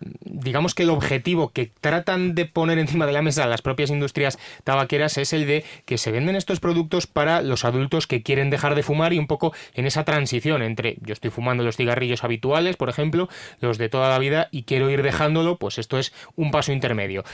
digamos 0.00 0.75
que 0.75 0.82
el 0.82 0.90
objetivo 0.90 1.50
que 1.50 1.70
tratan 1.80 2.34
de 2.34 2.46
poner 2.46 2.78
encima 2.78 3.06
de 3.06 3.12
la 3.12 3.22
mesa 3.22 3.46
las 3.46 3.62
propias 3.62 3.90
industrias 3.90 4.38
tabaqueras 4.64 5.18
es 5.18 5.32
el 5.32 5.46
de 5.46 5.64
que 5.84 5.99
se 5.99 6.12
venden 6.12 6.37
estos 6.37 6.61
productos 6.61 7.06
para 7.06 7.42
los 7.42 7.64
adultos 7.64 8.06
que 8.06 8.22
quieren 8.22 8.50
dejar 8.50 8.75
de 8.75 8.82
fumar 8.82 9.12
y 9.12 9.18
un 9.18 9.26
poco 9.26 9.52
en 9.75 9.87
esa 9.87 10.04
transición 10.04 10.62
entre 10.62 10.96
yo 11.00 11.12
estoy 11.12 11.30
fumando 11.30 11.64
los 11.64 11.76
cigarrillos 11.76 12.25
habituales, 12.25 12.76
por 12.76 12.88
ejemplo, 12.88 13.28
los 13.61 13.78
de 13.78 13.88
toda 13.88 14.08
la 14.08 14.18
vida 14.18 14.49
y 14.50 14.64
quiero 14.64 14.90
ir 14.90 15.02
dejándolo, 15.02 15.58
pues 15.58 15.78
esto 15.78 15.99
es 15.99 16.12
un 16.37 16.50
paso 16.50 16.72
intermedio. 16.72 17.25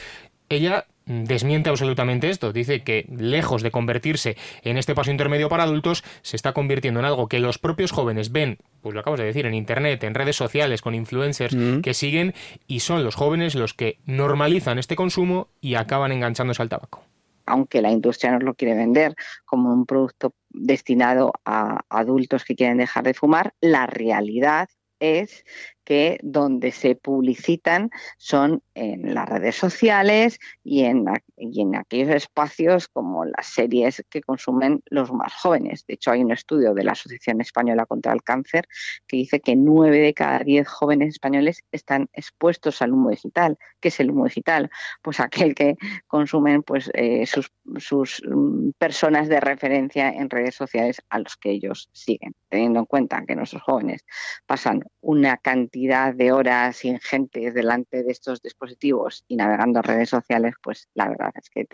Ella 0.48 0.86
desmiente 1.08 1.70
absolutamente 1.70 2.28
esto. 2.28 2.52
Dice 2.52 2.82
que 2.82 3.06
lejos 3.10 3.62
de 3.62 3.70
convertirse 3.70 4.36
en 4.62 4.76
este 4.76 4.94
paso 4.94 5.10
intermedio 5.10 5.48
para 5.48 5.64
adultos, 5.64 6.04
se 6.22 6.36
está 6.36 6.52
convirtiendo 6.52 7.00
en 7.00 7.06
algo 7.06 7.28
que 7.28 7.40
los 7.40 7.58
propios 7.58 7.92
jóvenes 7.92 8.30
ven, 8.30 8.58
pues 8.82 8.94
lo 8.94 9.00
acabas 9.00 9.20
de 9.20 9.26
decir, 9.26 9.46
en 9.46 9.54
Internet, 9.54 10.04
en 10.04 10.14
redes 10.14 10.36
sociales, 10.36 10.82
con 10.82 10.94
influencers 10.94 11.54
mm. 11.54 11.80
que 11.80 11.94
siguen 11.94 12.34
y 12.66 12.80
son 12.80 13.04
los 13.04 13.14
jóvenes 13.14 13.54
los 13.54 13.74
que 13.74 13.98
normalizan 14.04 14.78
este 14.78 14.96
consumo 14.96 15.48
y 15.60 15.74
acaban 15.74 16.12
enganchándose 16.12 16.62
al 16.62 16.68
tabaco. 16.68 17.02
Aunque 17.46 17.80
la 17.80 17.90
industria 17.90 18.32
nos 18.32 18.42
lo 18.42 18.54
quiere 18.54 18.74
vender 18.74 19.14
como 19.46 19.72
un 19.72 19.86
producto 19.86 20.34
destinado 20.50 21.32
a 21.46 21.80
adultos 21.88 22.44
que 22.44 22.54
quieren 22.54 22.76
dejar 22.76 23.04
de 23.04 23.14
fumar, 23.14 23.54
la 23.62 23.86
realidad 23.86 24.68
es 25.00 25.44
que 25.88 26.20
donde 26.22 26.70
se 26.70 26.96
publicitan 26.96 27.90
son 28.18 28.62
en 28.74 29.14
las 29.14 29.26
redes 29.26 29.56
sociales 29.56 30.38
y 30.62 30.82
en, 30.82 31.06
y 31.38 31.62
en 31.62 31.76
aquellos 31.76 32.10
espacios 32.10 32.88
como 32.88 33.24
las 33.24 33.46
series 33.46 34.04
que 34.10 34.20
consumen 34.20 34.82
los 34.90 35.10
más 35.14 35.32
jóvenes. 35.32 35.86
De 35.86 35.94
hecho, 35.94 36.10
hay 36.10 36.22
un 36.22 36.30
estudio 36.30 36.74
de 36.74 36.84
la 36.84 36.92
Asociación 36.92 37.40
Española 37.40 37.86
contra 37.86 38.12
el 38.12 38.22
Cáncer 38.22 38.68
que 39.06 39.16
dice 39.16 39.40
que 39.40 39.56
nueve 39.56 39.98
de 40.00 40.12
cada 40.12 40.40
diez 40.40 40.68
jóvenes 40.68 41.14
españoles 41.14 41.62
están 41.72 42.10
expuestos 42.12 42.82
al 42.82 42.92
humo 42.92 43.08
digital. 43.08 43.56
¿Qué 43.80 43.88
es 43.88 43.98
el 43.98 44.10
humo 44.10 44.24
digital? 44.24 44.68
Pues 45.00 45.20
aquel 45.20 45.54
que 45.54 45.76
consumen 46.06 46.62
pues, 46.64 46.90
eh, 46.92 47.24
sus, 47.24 47.50
sus 47.78 48.22
mm, 48.28 48.72
personas 48.76 49.28
de 49.28 49.40
referencia 49.40 50.10
en 50.10 50.28
redes 50.28 50.54
sociales 50.54 51.00
a 51.08 51.18
los 51.18 51.38
que 51.38 51.50
ellos 51.50 51.88
siguen, 51.92 52.34
teniendo 52.50 52.80
en 52.80 52.84
cuenta 52.84 53.24
que 53.26 53.34
nuestros 53.34 53.62
jóvenes 53.62 54.04
pasan 54.44 54.82
una 55.00 55.38
cantidad 55.38 55.77
de 55.86 56.32
horas 56.32 56.84
ingentes 56.84 57.54
delante 57.54 58.02
de 58.02 58.12
estos 58.12 58.42
dispositivos 58.42 59.24
y 59.28 59.36
navegando 59.36 59.82
redes 59.82 60.10
sociales, 60.10 60.54
pues 60.62 60.88
la 60.94 61.08
verdad 61.08 61.32
es 61.34 61.48
que 61.50 61.66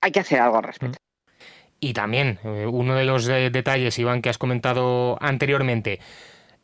hay 0.00 0.12
que 0.12 0.20
hacer 0.20 0.40
algo 0.40 0.58
al 0.58 0.64
respecto. 0.64 0.98
Y 1.80 1.92
también, 1.92 2.40
eh, 2.42 2.66
uno 2.66 2.94
de 2.96 3.04
los 3.04 3.26
detalles, 3.26 3.98
Iván, 3.98 4.20
que 4.20 4.30
has 4.30 4.38
comentado 4.38 5.16
anteriormente, 5.20 6.00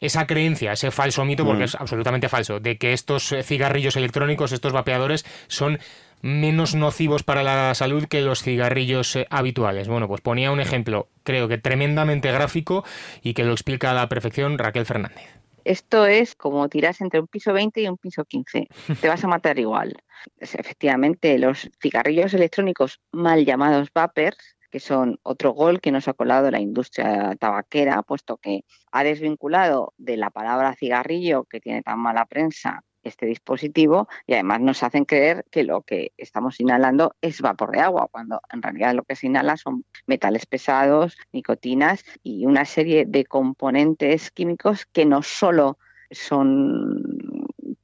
esa 0.00 0.26
creencia, 0.26 0.72
ese 0.72 0.90
falso 0.90 1.24
mito, 1.24 1.44
porque 1.44 1.62
mm. 1.62 1.64
es 1.64 1.74
absolutamente 1.76 2.28
falso, 2.28 2.60
de 2.60 2.78
que 2.78 2.92
estos 2.92 3.32
eh, 3.32 3.42
cigarrillos 3.42 3.96
electrónicos, 3.96 4.52
estos 4.52 4.72
vapeadores, 4.72 5.24
son 5.46 5.78
menos 6.20 6.74
nocivos 6.74 7.22
para 7.22 7.42
la 7.42 7.74
salud 7.74 8.06
que 8.06 8.22
los 8.22 8.42
cigarrillos 8.42 9.16
eh, 9.16 9.26
habituales. 9.30 9.88
Bueno, 9.88 10.08
pues 10.08 10.20
ponía 10.20 10.50
un 10.50 10.60
ejemplo, 10.60 11.08
creo 11.22 11.48
que 11.48 11.58
tremendamente 11.58 12.32
gráfico 12.32 12.84
y 13.22 13.34
que 13.34 13.44
lo 13.44 13.52
explica 13.52 13.90
a 13.90 13.94
la 13.94 14.08
perfección 14.08 14.58
Raquel 14.58 14.86
Fernández. 14.86 15.43
Esto 15.64 16.06
es 16.06 16.34
como 16.34 16.68
tiras 16.68 17.00
entre 17.00 17.20
un 17.20 17.26
piso 17.26 17.52
20 17.52 17.80
y 17.80 17.88
un 17.88 17.96
piso 17.96 18.24
15. 18.24 18.68
Te 19.00 19.08
vas 19.08 19.24
a 19.24 19.28
matar 19.28 19.58
igual. 19.58 19.96
Efectivamente, 20.38 21.38
los 21.38 21.70
cigarrillos 21.80 22.34
electrónicos 22.34 23.00
mal 23.12 23.44
llamados 23.44 23.88
vapers, 23.94 24.56
que 24.70 24.80
son 24.80 25.18
otro 25.22 25.52
gol 25.52 25.80
que 25.80 25.92
nos 25.92 26.08
ha 26.08 26.14
colado 26.14 26.50
la 26.50 26.60
industria 26.60 27.34
tabaquera, 27.38 28.02
puesto 28.02 28.36
que 28.36 28.64
ha 28.92 29.04
desvinculado 29.04 29.94
de 29.96 30.16
la 30.16 30.30
palabra 30.30 30.74
cigarrillo, 30.74 31.44
que 31.44 31.60
tiene 31.60 31.82
tan 31.82 32.00
mala 32.00 32.26
prensa, 32.26 32.82
este 33.04 33.26
dispositivo 33.26 34.08
y 34.26 34.34
además 34.34 34.60
nos 34.60 34.82
hacen 34.82 35.04
creer 35.04 35.44
que 35.50 35.64
lo 35.64 35.82
que 35.82 36.12
estamos 36.16 36.60
inhalando 36.60 37.14
es 37.20 37.40
vapor 37.40 37.72
de 37.72 37.80
agua, 37.80 38.08
cuando 38.10 38.40
en 38.52 38.62
realidad 38.62 38.94
lo 38.94 39.04
que 39.04 39.16
se 39.16 39.26
inhala 39.26 39.56
son 39.56 39.84
metales 40.06 40.46
pesados, 40.46 41.16
nicotinas 41.32 42.04
y 42.22 42.46
una 42.46 42.64
serie 42.64 43.04
de 43.06 43.24
componentes 43.24 44.30
químicos 44.30 44.86
que 44.86 45.04
no 45.04 45.22
solo 45.22 45.78
son 46.10 47.02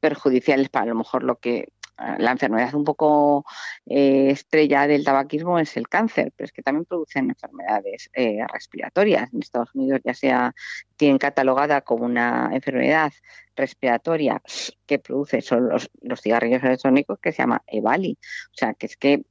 perjudiciales 0.00 0.68
para 0.68 0.84
a 0.84 0.88
lo 0.88 0.94
mejor 0.94 1.22
lo 1.22 1.36
que 1.36 1.72
la 2.18 2.32
enfermedad 2.32 2.74
un 2.74 2.84
poco 2.84 3.44
eh, 3.86 4.30
estrella 4.30 4.86
del 4.86 5.04
tabaquismo 5.04 5.58
es 5.58 5.76
el 5.76 5.88
cáncer, 5.88 6.32
pero 6.36 6.46
es 6.46 6.52
que 6.52 6.62
también 6.62 6.84
producen 6.84 7.28
enfermedades 7.28 8.10
eh, 8.14 8.38
respiratorias. 8.52 9.32
En 9.32 9.40
Estados 9.40 9.74
Unidos 9.74 10.00
ya 10.04 10.14
sea 10.14 10.54
tienen 10.96 11.18
catalogada 11.18 11.80
como 11.82 12.04
una 12.04 12.50
enfermedad 12.52 13.12
respiratoria 13.56 14.42
que 14.86 14.98
produce 14.98 15.40
son 15.42 15.68
los, 15.68 16.20
cigarrillos 16.20 16.62
electrónicos 16.62 17.18
que 17.20 17.32
se 17.32 17.42
llama 17.42 17.62
EVALI. 17.66 18.18
O 18.52 18.54
sea, 18.54 18.74
que 18.74 18.86
es 18.86 18.96
que 18.96 19.22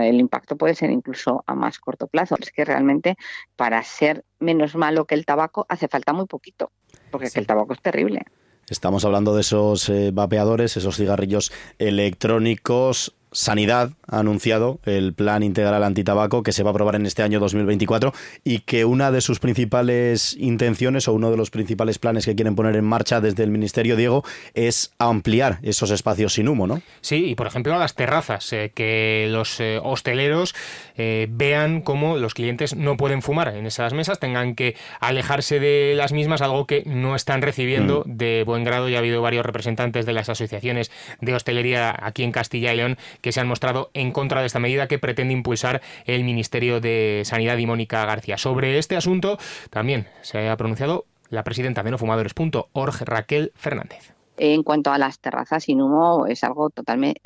el 0.00 0.20
impacto 0.20 0.56
puede 0.56 0.74
ser 0.74 0.90
incluso 0.90 1.44
a 1.46 1.54
más 1.54 1.78
corto 1.78 2.06
plazo. 2.06 2.36
Es 2.40 2.50
que 2.50 2.64
realmente 2.64 3.16
para 3.56 3.82
ser 3.82 4.24
menos 4.38 4.74
malo 4.74 5.04
que 5.06 5.14
el 5.14 5.26
tabaco 5.26 5.66
hace 5.68 5.88
falta 5.88 6.12
muy 6.12 6.26
poquito, 6.26 6.72
porque 7.10 7.30
el 7.34 7.46
tabaco 7.46 7.72
es 7.72 7.82
terrible. 7.82 8.22
Estamos 8.70 9.04
hablando 9.04 9.34
de 9.34 9.40
esos 9.40 9.88
eh, 9.88 10.10
vapeadores, 10.12 10.76
esos 10.76 10.96
cigarrillos 10.96 11.52
electrónicos 11.78 13.14
Sanidad 13.38 13.92
ha 14.08 14.18
anunciado 14.18 14.80
el 14.84 15.14
plan 15.14 15.44
integral 15.44 15.84
antitabaco 15.84 16.42
que 16.42 16.50
se 16.50 16.64
va 16.64 16.70
a 16.70 16.72
aprobar 16.72 16.96
en 16.96 17.06
este 17.06 17.22
año 17.22 17.38
2024 17.38 18.12
y 18.42 18.58
que 18.62 18.84
una 18.84 19.12
de 19.12 19.20
sus 19.20 19.38
principales 19.38 20.34
intenciones 20.40 21.06
o 21.06 21.12
uno 21.12 21.30
de 21.30 21.36
los 21.36 21.50
principales 21.50 22.00
planes 22.00 22.24
que 22.24 22.34
quieren 22.34 22.56
poner 22.56 22.74
en 22.74 22.84
marcha 22.84 23.20
desde 23.20 23.44
el 23.44 23.52
Ministerio, 23.52 23.94
Diego, 23.94 24.24
es 24.54 24.92
ampliar 24.98 25.60
esos 25.62 25.92
espacios 25.92 26.32
sin 26.32 26.48
humo, 26.48 26.66
¿no? 26.66 26.82
Sí, 27.00 27.26
y 27.26 27.34
por 27.36 27.46
ejemplo 27.46 27.76
a 27.76 27.78
las 27.78 27.94
terrazas, 27.94 28.52
eh, 28.52 28.72
que 28.74 29.28
los 29.30 29.60
eh, 29.60 29.78
hosteleros 29.80 30.56
eh, 30.96 31.28
vean 31.30 31.82
cómo 31.82 32.16
los 32.16 32.34
clientes 32.34 32.74
no 32.74 32.96
pueden 32.96 33.22
fumar 33.22 33.54
en 33.54 33.66
esas 33.66 33.92
mesas, 33.92 34.18
tengan 34.18 34.56
que 34.56 34.74
alejarse 34.98 35.60
de 35.60 35.94
las 35.94 36.10
mismas, 36.10 36.42
algo 36.42 36.66
que 36.66 36.82
no 36.86 37.14
están 37.14 37.42
recibiendo 37.42 38.02
mm. 38.04 38.16
de 38.16 38.42
buen 38.44 38.64
grado. 38.64 38.88
Ya 38.88 38.96
ha 38.96 38.98
habido 38.98 39.22
varios 39.22 39.46
representantes 39.46 40.06
de 40.06 40.12
las 40.12 40.28
asociaciones 40.28 40.90
de 41.20 41.34
hostelería 41.34 41.96
aquí 42.02 42.24
en 42.24 42.32
Castilla 42.32 42.74
y 42.74 42.78
León 42.78 42.98
que 43.20 43.27
que 43.28 43.32
se 43.32 43.40
han 43.40 43.46
mostrado 43.46 43.90
en 43.92 44.10
contra 44.10 44.40
de 44.40 44.46
esta 44.46 44.58
medida 44.58 44.88
que 44.88 44.98
pretende 44.98 45.34
impulsar 45.34 45.82
el 46.06 46.24
Ministerio 46.24 46.80
de 46.80 47.20
Sanidad 47.26 47.58
y 47.58 47.66
Mónica 47.66 48.06
García. 48.06 48.38
Sobre 48.38 48.78
este 48.78 48.96
asunto 48.96 49.36
también 49.68 50.06
se 50.22 50.48
ha 50.48 50.56
pronunciado 50.56 51.04
la 51.28 51.44
presidenta 51.44 51.82
de 51.82 51.90
nofumadores.org, 51.90 53.02
Raquel 53.04 53.52
Fernández. 53.54 54.14
En 54.38 54.62
cuanto 54.62 54.92
a 54.92 54.96
las 54.96 55.18
terrazas 55.18 55.64
sin 55.64 55.82
humo, 55.82 56.24
es 56.26 56.42
algo 56.42 56.70
totalmente 56.70 57.20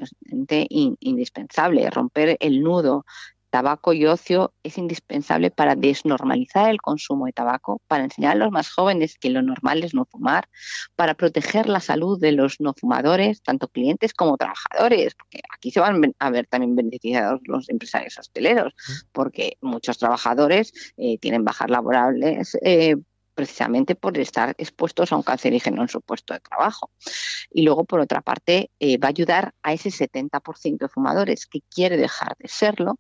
indispensable. 0.69 1.89
Romper 1.89 2.37
el 2.41 2.65
nudo 2.65 3.07
tabaco 3.53 3.93
y 3.93 4.07
ocio 4.07 4.55
es 4.63 4.79
indispensable 4.79 5.51
para 5.51 5.77
desnormalizar 5.77 6.71
el 6.71 6.81
consumo 6.81 7.27
de 7.27 7.35
tabaco, 7.35 7.83
para 7.87 8.05
enseñar 8.05 8.33
a 8.33 8.37
los 8.37 8.51
más 8.51 8.71
jóvenes 8.71 9.19
que 9.19 9.29
lo 9.29 9.43
normal 9.43 9.85
es 9.85 9.93
no 9.93 10.07
fumar, 10.07 10.49
para 10.97 11.15
proteger 11.15 11.69
la 11.69 11.81
salud 11.81 12.19
de 12.19 12.33
los 12.33 12.61
no 12.61 12.73
fumadores, 12.73 13.43
tanto 13.43 13.69
clientes 13.69 14.15
como 14.15 14.39
trabajadores, 14.39 15.15
porque 15.15 15.43
aquí 15.55 15.71
se 15.71 15.81
van 15.81 16.15
a 16.19 16.31
ver 16.31 16.47
también 16.47 16.75
beneficiados 16.75 17.41
los 17.45 17.69
empresarios 17.69 18.19
hosteleros, 18.19 18.73
porque 19.13 19.59
muchos 19.61 19.99
trabajadores 19.99 20.73
eh, 20.97 21.19
tienen 21.19 21.45
bajas 21.45 21.69
laborables 21.69 22.57
eh, 22.63 22.97
precisamente 23.35 23.95
por 23.95 24.17
estar 24.19 24.55
expuestos 24.59 25.13
a 25.13 25.17
un 25.17 25.23
cancerígeno 25.23 25.83
en 25.83 25.89
su 25.89 26.01
puesto 26.01 26.35
de 26.35 26.41
trabajo. 26.41 26.91
Y 27.51 27.63
luego, 27.63 27.85
por 27.85 28.01
otra 28.01 28.21
parte, 28.21 28.71
eh, 28.79 28.99
va 28.99 29.09
a 29.09 29.11
ayudar 29.11 29.55
a 29.63 29.73
ese 29.73 29.91
70% 29.91 30.79
de 30.79 30.89
fumadores 30.89 31.47
que 31.47 31.61
quiere 31.71 31.97
dejar 31.97 32.37
de 32.39 32.49
serlo 32.49 32.99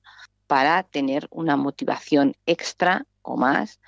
para 0.52 0.82
tener 0.82 1.28
una 1.30 1.56
motivación 1.56 2.34
extra 2.44 3.06
o 3.22 3.38
más 3.38 3.80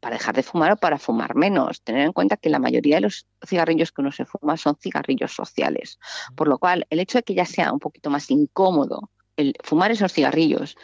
para 0.00 0.14
dejar 0.14 0.36
de 0.36 0.44
fumar 0.44 0.70
o 0.70 0.76
para 0.76 1.00
fumar 1.00 1.34
menos. 1.34 1.82
Tener 1.82 2.02
en 2.02 2.12
cuenta 2.12 2.36
que 2.36 2.48
la 2.48 2.60
mayoría 2.60 2.94
de 2.94 3.00
los 3.00 3.26
cigarrillos 3.44 3.90
que 3.90 4.02
uno 4.02 4.12
se 4.12 4.24
fuma 4.24 4.56
son 4.56 4.76
cigarrillos 4.76 5.32
sociales. 5.32 5.98
Por 6.36 6.46
lo 6.46 6.58
cual, 6.58 6.86
el 6.90 7.00
hecho 7.00 7.18
de 7.18 7.24
que 7.24 7.34
ya 7.34 7.44
sea 7.44 7.72
un 7.72 7.80
poquito 7.80 8.08
más 8.08 8.30
incómodo 8.30 9.10
el 9.36 9.54
fumar 9.64 9.90
esos 9.90 10.12
cigarrillos 10.12 10.76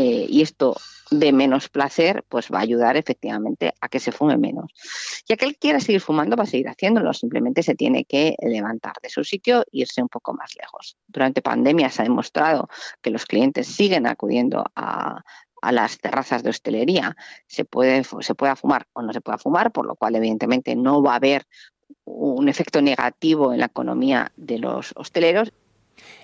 eh, 0.00 0.26
y 0.30 0.40
esto 0.40 0.76
de 1.10 1.30
menos 1.30 1.68
placer, 1.68 2.24
pues 2.26 2.48
va 2.50 2.60
a 2.60 2.62
ayudar 2.62 2.96
efectivamente 2.96 3.74
a 3.82 3.88
que 3.90 4.00
se 4.00 4.12
fume 4.12 4.38
menos. 4.38 4.72
Y 5.28 5.34
aquel 5.34 5.52
que 5.52 5.58
quiera 5.58 5.80
seguir 5.80 6.00
fumando 6.00 6.36
va 6.36 6.44
a 6.44 6.46
seguir 6.46 6.70
haciéndolo, 6.70 7.12
simplemente 7.12 7.62
se 7.62 7.74
tiene 7.74 8.06
que 8.06 8.34
levantar 8.40 8.94
de 9.02 9.10
su 9.10 9.24
sitio 9.24 9.60
e 9.60 9.66
irse 9.72 10.00
un 10.00 10.08
poco 10.08 10.32
más 10.32 10.54
lejos. 10.58 10.96
Durante 11.06 11.42
pandemia 11.42 11.90
se 11.90 12.00
ha 12.00 12.04
demostrado 12.04 12.70
que 13.02 13.10
los 13.10 13.26
clientes 13.26 13.66
siguen 13.66 14.06
acudiendo 14.06 14.64
a, 14.74 15.22
las 15.70 15.98
terrazas 15.98 16.42
de 16.42 16.48
hostelería. 16.48 17.14
Se 17.46 17.66
puede, 17.66 18.02
se 18.20 18.34
pueda 18.34 18.56
fumar 18.56 18.86
o 18.94 19.02
no 19.02 19.12
se 19.12 19.20
pueda 19.20 19.36
fumar, 19.36 19.70
por 19.70 19.84
lo 19.84 19.96
cual 19.96 20.16
evidentemente 20.16 20.74
no 20.76 21.02
va 21.02 21.12
a 21.12 21.16
haber 21.16 21.46
un 22.06 22.48
efecto 22.48 22.80
negativo 22.80 23.52
en 23.52 23.60
la 23.60 23.66
economía 23.66 24.32
de 24.36 24.58
los 24.58 24.94
hosteleros 24.96 25.52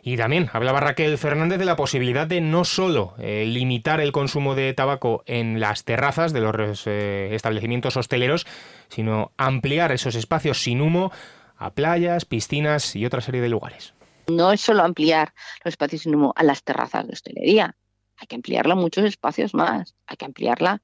y 0.07 0.17
también 0.17 0.49
hablaba 0.53 0.79
Raquel 0.79 1.19
Fernández 1.19 1.59
de 1.59 1.65
la 1.65 1.75
posibilidad 1.75 2.29
de 2.29 2.41
no 2.41 2.65
solo 2.65 3.15
eh, 3.19 3.45
limitar 3.45 4.01
el 4.01 4.13
consumo 4.13 4.55
de 4.55 4.73
tabaco 4.73 5.25
en 5.27 5.59
las 5.59 5.83
terrazas 5.83 6.33
de 6.33 6.41
los 6.41 6.87
eh, 6.87 7.35
establecimientos 7.35 7.97
hosteleros, 7.97 8.47
sino 8.89 9.33
ampliar 9.37 9.91
esos 9.91 10.15
espacios 10.15 10.63
sin 10.63 10.81
humo 10.81 11.11
a 11.57 11.71
playas, 11.71 12.25
piscinas 12.25 12.95
y 12.95 13.05
otra 13.05 13.21
serie 13.21 13.41
de 13.41 13.49
lugares. 13.49 13.95
No 14.29 14.53
es 14.53 14.61
solo 14.61 14.85
ampliar 14.85 15.35
los 15.65 15.73
espacios 15.73 16.03
sin 16.03 16.15
humo 16.15 16.33
a 16.37 16.45
las 16.45 16.63
terrazas 16.63 17.05
de 17.09 17.13
hostelería, 17.13 17.75
hay 18.17 18.29
que 18.29 18.37
ampliarla 18.37 18.75
a 18.75 18.77
muchos 18.77 19.05
espacios 19.05 19.55
más, 19.55 19.97
hay 20.07 20.17
que 20.17 20.25
ampliarla 20.25 20.83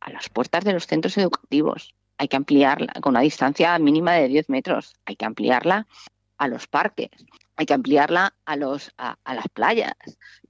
a 0.00 0.10
las 0.10 0.28
puertas 0.28 0.64
de 0.64 0.74
los 0.74 0.86
centros 0.86 1.16
educativos, 1.16 1.94
hay 2.18 2.28
que 2.28 2.36
ampliarla 2.36 2.92
con 3.00 3.12
una 3.14 3.20
distancia 3.20 3.78
mínima 3.78 4.12
de 4.12 4.28
10 4.28 4.50
metros, 4.50 4.92
hay 5.06 5.16
que 5.16 5.24
ampliarla 5.24 5.86
a 6.36 6.48
los 6.48 6.66
parques, 6.66 7.08
hay 7.58 7.66
que 7.66 7.74
ampliarla 7.74 8.32
a, 8.44 8.56
los, 8.56 8.92
a, 8.98 9.16
las 9.34 9.48
playas, 9.52 9.92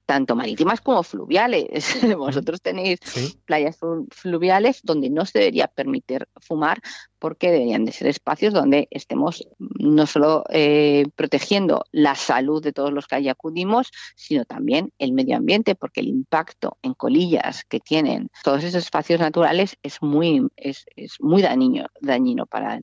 tanto 0.05 0.37
marítimas 0.37 0.83
como 0.83 1.03
fluviales. 1.03 1.67
Vosotros 2.19 2.61
tenéis 2.61 2.99
playas 3.47 3.79
fluviales 4.11 4.81
donde 4.83 5.09
no 5.09 5.25
se 5.25 5.39
debería 5.39 5.69
permitir 5.69 6.29
fumar 6.39 6.81
porque 7.19 7.51
deberían 7.51 7.87
de 7.87 7.93
ser 7.93 8.09
espacios 8.09 8.53
donde 8.53 8.89
estemos 8.91 9.49
no 9.59 10.07
solo 10.07 10.45
eh, 10.51 11.07
protegiendo 11.17 11.83
la 11.93 12.15
salud 12.15 12.63
de 12.63 12.75
todos 12.75 12.93
los 12.93 13.07
que 13.07 13.17
allí 13.17 13.31
acudimos, 13.31 13.91
sino 14.15 14.45
también 14.45 14.93
el 14.99 15.13
medio 15.13 15.39
ambiente, 15.39 15.75
porque 15.75 16.01
el 16.01 16.09
impacto 16.09 16.77
en 16.83 16.93
colillas 16.93 17.65
que 17.65 17.81
tienen 17.81 18.29
todos 18.45 18.65
esos 18.65 18.85
espacios 18.85 19.19
naturales 19.19 19.79
es 19.83 20.03
muy, 20.03 20.47
es, 20.57 20.85
es 20.95 21.17
muy 21.21 21.41
dañino, 21.41 21.87
dañino 22.03 22.45
para, 22.45 22.81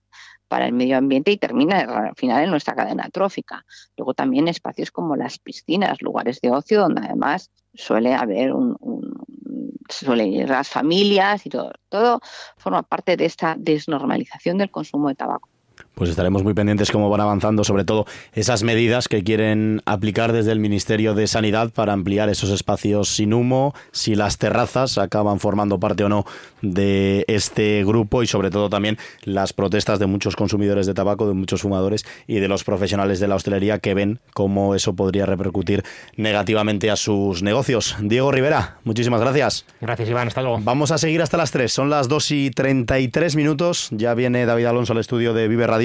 para 0.56 0.68
el 0.68 0.72
medio 0.72 0.98
ambiente 0.98 1.32
y 1.32 1.38
termina 1.38 1.80
al 1.80 2.16
final 2.16 2.46
en 2.46 2.50
nuestra 2.50 2.76
cadena 2.76 3.10
trófica. 3.12 3.66
Luego 3.98 4.14
también 4.14 4.48
espacios 4.48 4.90
como 4.90 5.18
las 5.18 5.38
piscinas, 5.38 6.02
lugares 6.02 6.40
de 6.40 6.50
ocio 6.50 6.80
donde 6.80 7.02
además 7.04 7.52
suele 7.74 8.14
haber 8.14 8.54
un, 8.54 8.78
suelen 9.90 10.32
ir 10.32 10.48
las 10.48 10.70
familias 10.70 11.46
y 11.46 11.50
todo, 11.50 11.74
todo 11.90 12.22
forma 12.56 12.84
parte 12.84 13.18
de 13.18 13.26
esta 13.26 13.58
desnormalización 13.60 14.58
del 14.58 14.72
consumo 14.72 15.10
de 15.10 15.16
tabaco. 15.16 15.50
Pues 15.96 16.10
estaremos 16.10 16.44
muy 16.44 16.54
pendientes 16.54 16.92
cómo 16.92 17.10
van 17.10 17.22
avanzando, 17.22 17.64
sobre 17.64 17.86
todo 17.86 18.06
esas 18.34 18.64
medidas 18.64 19.08
que 19.08 19.24
quieren 19.24 19.82
aplicar 19.86 20.34
desde 20.34 20.52
el 20.52 20.60
Ministerio 20.60 21.14
de 21.14 21.26
Sanidad 21.26 21.72
para 21.72 21.94
ampliar 21.94 22.28
esos 22.28 22.50
espacios 22.50 23.16
sin 23.16 23.34
humo, 23.34 23.74
si 23.92 24.16
las 24.16 24.38
terrazas 24.38 24.98
acaban 24.98 25.40
formando 25.40 25.80
parte 25.80 26.04
o 26.04 26.10
no 26.10 26.26
de 26.62 27.24
este 27.30 27.84
grupo 27.86 28.24
y 28.24 28.28
sobre 28.28 28.50
todo 28.50 28.70
también 28.70 28.98
las 29.24 29.54
protestas 29.54 29.98
de 30.00 30.06
muchos 30.06 30.36
consumidores 30.36 30.86
de 30.86 30.94
tabaco, 30.94 31.28
de 31.28 31.34
muchos 31.34 31.62
fumadores 31.62 32.06
y 32.28 32.40
de 32.40 32.50
los 32.50 32.66
profesionales 32.66 33.22
de 33.22 33.30
la 33.30 33.36
hostelería 33.36 33.80
que 33.80 33.94
ven 33.94 34.20
cómo 34.34 34.76
eso 34.76 34.96
podría 34.96 35.26
repercutir 35.26 35.84
negativamente 36.18 36.92
a 36.92 36.98
sus 36.98 37.42
negocios. 37.42 37.96
Diego 38.02 38.34
Rivera, 38.34 38.80
muchísimas 38.84 39.22
gracias. 39.22 39.66
Gracias 39.80 40.10
Iván, 40.10 40.28
hasta 40.28 40.42
luego. 40.42 40.60
Vamos 40.62 40.92
a 40.92 40.98
seguir 40.98 41.22
hasta 41.22 41.38
las 41.38 41.52
3, 41.52 41.72
son 41.72 41.90
las 41.90 42.10
2 42.10 42.32
y 42.32 42.52
33 42.52 43.38
minutos, 43.38 43.88
ya 43.92 44.14
viene 44.14 44.46
David 44.46 44.66
Alonso 44.66 44.92
al 44.92 45.00
estudio 45.00 45.34
de 45.34 45.48
Vive 45.48 45.68
Radio 45.68 45.85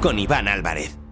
con 0.00 0.18
Iván 0.18 0.48
Álvarez. 0.48 1.05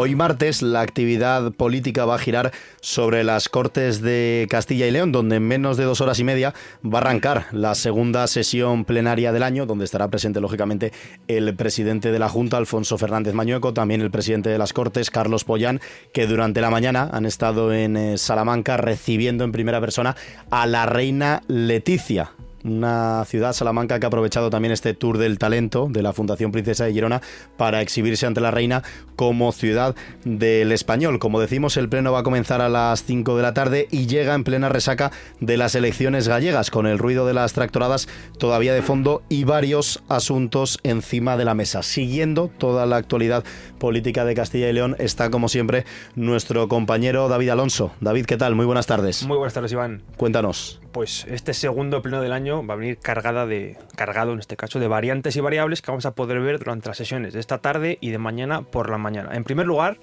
Hoy 0.00 0.14
martes 0.14 0.62
la 0.62 0.80
actividad 0.80 1.50
política 1.50 2.04
va 2.04 2.14
a 2.14 2.18
girar 2.20 2.52
sobre 2.80 3.24
las 3.24 3.48
Cortes 3.48 4.00
de 4.00 4.46
Castilla 4.48 4.86
y 4.86 4.92
León, 4.92 5.10
donde 5.10 5.34
en 5.34 5.48
menos 5.48 5.76
de 5.76 5.82
dos 5.82 6.00
horas 6.00 6.20
y 6.20 6.24
media 6.24 6.54
va 6.84 6.98
a 6.98 7.00
arrancar 7.00 7.46
la 7.50 7.74
segunda 7.74 8.24
sesión 8.28 8.84
plenaria 8.84 9.32
del 9.32 9.42
año, 9.42 9.66
donde 9.66 9.84
estará 9.84 10.06
presente 10.06 10.40
lógicamente 10.40 10.92
el 11.26 11.52
presidente 11.56 12.12
de 12.12 12.18
la 12.20 12.28
Junta, 12.28 12.58
Alfonso 12.58 12.96
Fernández 12.96 13.34
Mañueco, 13.34 13.74
también 13.74 14.00
el 14.00 14.12
presidente 14.12 14.50
de 14.50 14.58
las 14.58 14.72
Cortes, 14.72 15.10
Carlos 15.10 15.42
Pollán, 15.42 15.80
que 16.12 16.28
durante 16.28 16.60
la 16.60 16.70
mañana 16.70 17.10
han 17.12 17.26
estado 17.26 17.72
en 17.72 17.96
eh, 17.96 18.18
Salamanca 18.18 18.76
recibiendo 18.76 19.42
en 19.42 19.50
primera 19.50 19.80
persona 19.80 20.14
a 20.48 20.68
la 20.68 20.86
reina 20.86 21.42
Leticia, 21.48 22.34
una 22.72 23.24
ciudad, 23.26 23.52
Salamanca, 23.52 23.98
que 23.98 24.06
ha 24.06 24.08
aprovechado 24.08 24.50
también 24.50 24.72
este 24.72 24.94
tour 24.94 25.18
del 25.18 25.38
talento 25.38 25.88
de 25.90 26.02
la 26.02 26.12
Fundación 26.12 26.52
Princesa 26.52 26.84
de 26.84 26.92
Girona 26.92 27.22
para 27.56 27.80
exhibirse 27.80 28.26
ante 28.26 28.40
la 28.40 28.50
reina 28.50 28.82
como 29.16 29.52
ciudad 29.52 29.94
del 30.24 30.72
español. 30.72 31.18
Como 31.18 31.40
decimos, 31.40 31.76
el 31.76 31.88
pleno 31.88 32.12
va 32.12 32.20
a 32.20 32.22
comenzar 32.22 32.60
a 32.60 32.68
las 32.68 33.04
5 33.04 33.36
de 33.36 33.42
la 33.42 33.54
tarde 33.54 33.88
y 33.90 34.06
llega 34.06 34.34
en 34.34 34.44
plena 34.44 34.68
resaca 34.68 35.10
de 35.40 35.56
las 35.56 35.74
elecciones 35.74 36.28
gallegas, 36.28 36.70
con 36.70 36.86
el 36.86 36.98
ruido 36.98 37.26
de 37.26 37.34
las 37.34 37.52
tractoradas 37.52 38.08
todavía 38.38 38.74
de 38.74 38.82
fondo 38.82 39.22
y 39.28 39.44
varios 39.44 40.02
asuntos 40.08 40.78
encima 40.82 41.36
de 41.36 41.44
la 41.44 41.54
mesa. 41.54 41.82
Siguiendo 41.82 42.50
toda 42.58 42.86
la 42.86 42.96
actualidad 42.96 43.44
política 43.78 44.24
de 44.24 44.34
Castilla 44.34 44.68
y 44.68 44.72
León 44.72 44.96
está, 44.98 45.30
como 45.30 45.48
siempre, 45.48 45.84
nuestro 46.14 46.68
compañero 46.68 47.28
David 47.28 47.50
Alonso. 47.50 47.92
David, 48.00 48.26
¿qué 48.26 48.36
tal? 48.36 48.54
Muy 48.54 48.66
buenas 48.66 48.86
tardes. 48.86 49.24
Muy 49.26 49.36
buenas 49.36 49.54
tardes, 49.54 49.72
Iván. 49.72 50.02
Cuéntanos. 50.16 50.80
Pues 50.92 51.26
este 51.28 51.52
segundo 51.52 52.00
pleno 52.00 52.22
del 52.22 52.32
año 52.32 52.66
va 52.66 52.74
a 52.74 52.76
venir 52.78 52.98
cargada 52.98 53.46
de, 53.46 53.76
cargado 53.94 54.32
en 54.32 54.38
este 54.38 54.56
caso 54.56 54.80
de 54.80 54.88
variantes 54.88 55.36
y 55.36 55.40
variables 55.40 55.82
que 55.82 55.90
vamos 55.90 56.06
a 56.06 56.14
poder 56.14 56.40
ver 56.40 56.58
durante 56.58 56.88
las 56.88 56.96
sesiones 56.96 57.34
de 57.34 57.40
esta 57.40 57.58
tarde 57.58 57.98
y 58.00 58.10
de 58.10 58.18
mañana 58.18 58.62
por 58.62 58.88
la 58.88 58.96
mañana. 58.96 59.34
En 59.34 59.44
primer 59.44 59.66
lugar, 59.66 59.98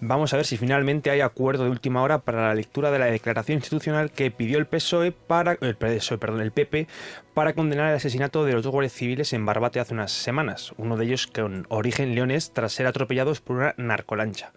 vamos 0.00 0.32
a 0.32 0.36
ver 0.36 0.46
si 0.46 0.56
finalmente 0.56 1.10
hay 1.10 1.20
acuerdo 1.20 1.64
de 1.64 1.70
última 1.70 2.02
hora 2.02 2.20
para 2.20 2.48
la 2.48 2.54
lectura 2.54 2.90
de 2.90 2.98
la 2.98 3.06
declaración 3.06 3.58
institucional 3.58 4.10
que 4.12 4.30
pidió 4.30 4.58
el 4.58 4.66
PSOE 4.66 5.12
para 5.12 5.58
el 5.60 5.76
PSOE, 5.76 6.18
el 6.40 6.52
PP 6.52 6.88
para 7.34 7.52
condenar 7.52 7.90
el 7.90 7.96
asesinato 7.96 8.44
de 8.44 8.54
los 8.54 8.62
dos 8.62 8.72
guardias 8.72 8.92
civiles 8.92 9.32
en 9.32 9.44
Barbate 9.44 9.80
hace 9.80 9.94
unas 9.94 10.10
semanas, 10.10 10.72
uno 10.78 10.96
de 10.96 11.04
ellos 11.04 11.26
con 11.26 11.66
origen 11.68 12.14
leones 12.14 12.52
tras 12.52 12.72
ser 12.72 12.86
atropellados 12.86 13.40
por 13.40 13.56
una 13.56 13.74
narcolancha. 13.76 14.52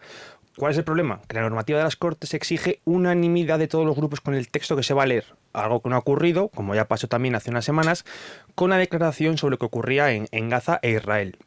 ¿Cuál 0.55 0.71
es 0.71 0.77
el 0.77 0.83
problema? 0.83 1.19
Que 1.27 1.35
la 1.35 1.41
normativa 1.41 1.79
de 1.79 1.83
las 1.83 1.95
Cortes 1.95 2.33
exige 2.35 2.79
unanimidad 2.85 3.57
de 3.57 3.67
todos 3.67 3.85
los 3.87 3.95
grupos 3.95 4.21
con 4.21 4.35
el 4.35 4.49
texto 4.49 4.75
que 4.75 4.83
se 4.83 4.93
va 4.93 5.03
a 5.03 5.07
leer, 5.07 5.25
algo 5.51 5.81
que 5.81 5.89
no 5.89 5.95
ha 5.95 5.99
ocurrido, 5.99 6.49
como 6.49 6.75
ya 6.75 6.87
pasó 6.87 7.07
también 7.07 7.33
hace 7.33 7.49
unas 7.49 7.65
semanas, 7.65 8.05
con 8.53 8.69
la 8.69 8.77
declaración 8.77 9.39
sobre 9.39 9.53
lo 9.53 9.57
que 9.57 9.65
ocurría 9.65 10.11
en, 10.11 10.49
Gaza 10.49 10.79
e 10.83 10.91
Israel. 10.91 11.37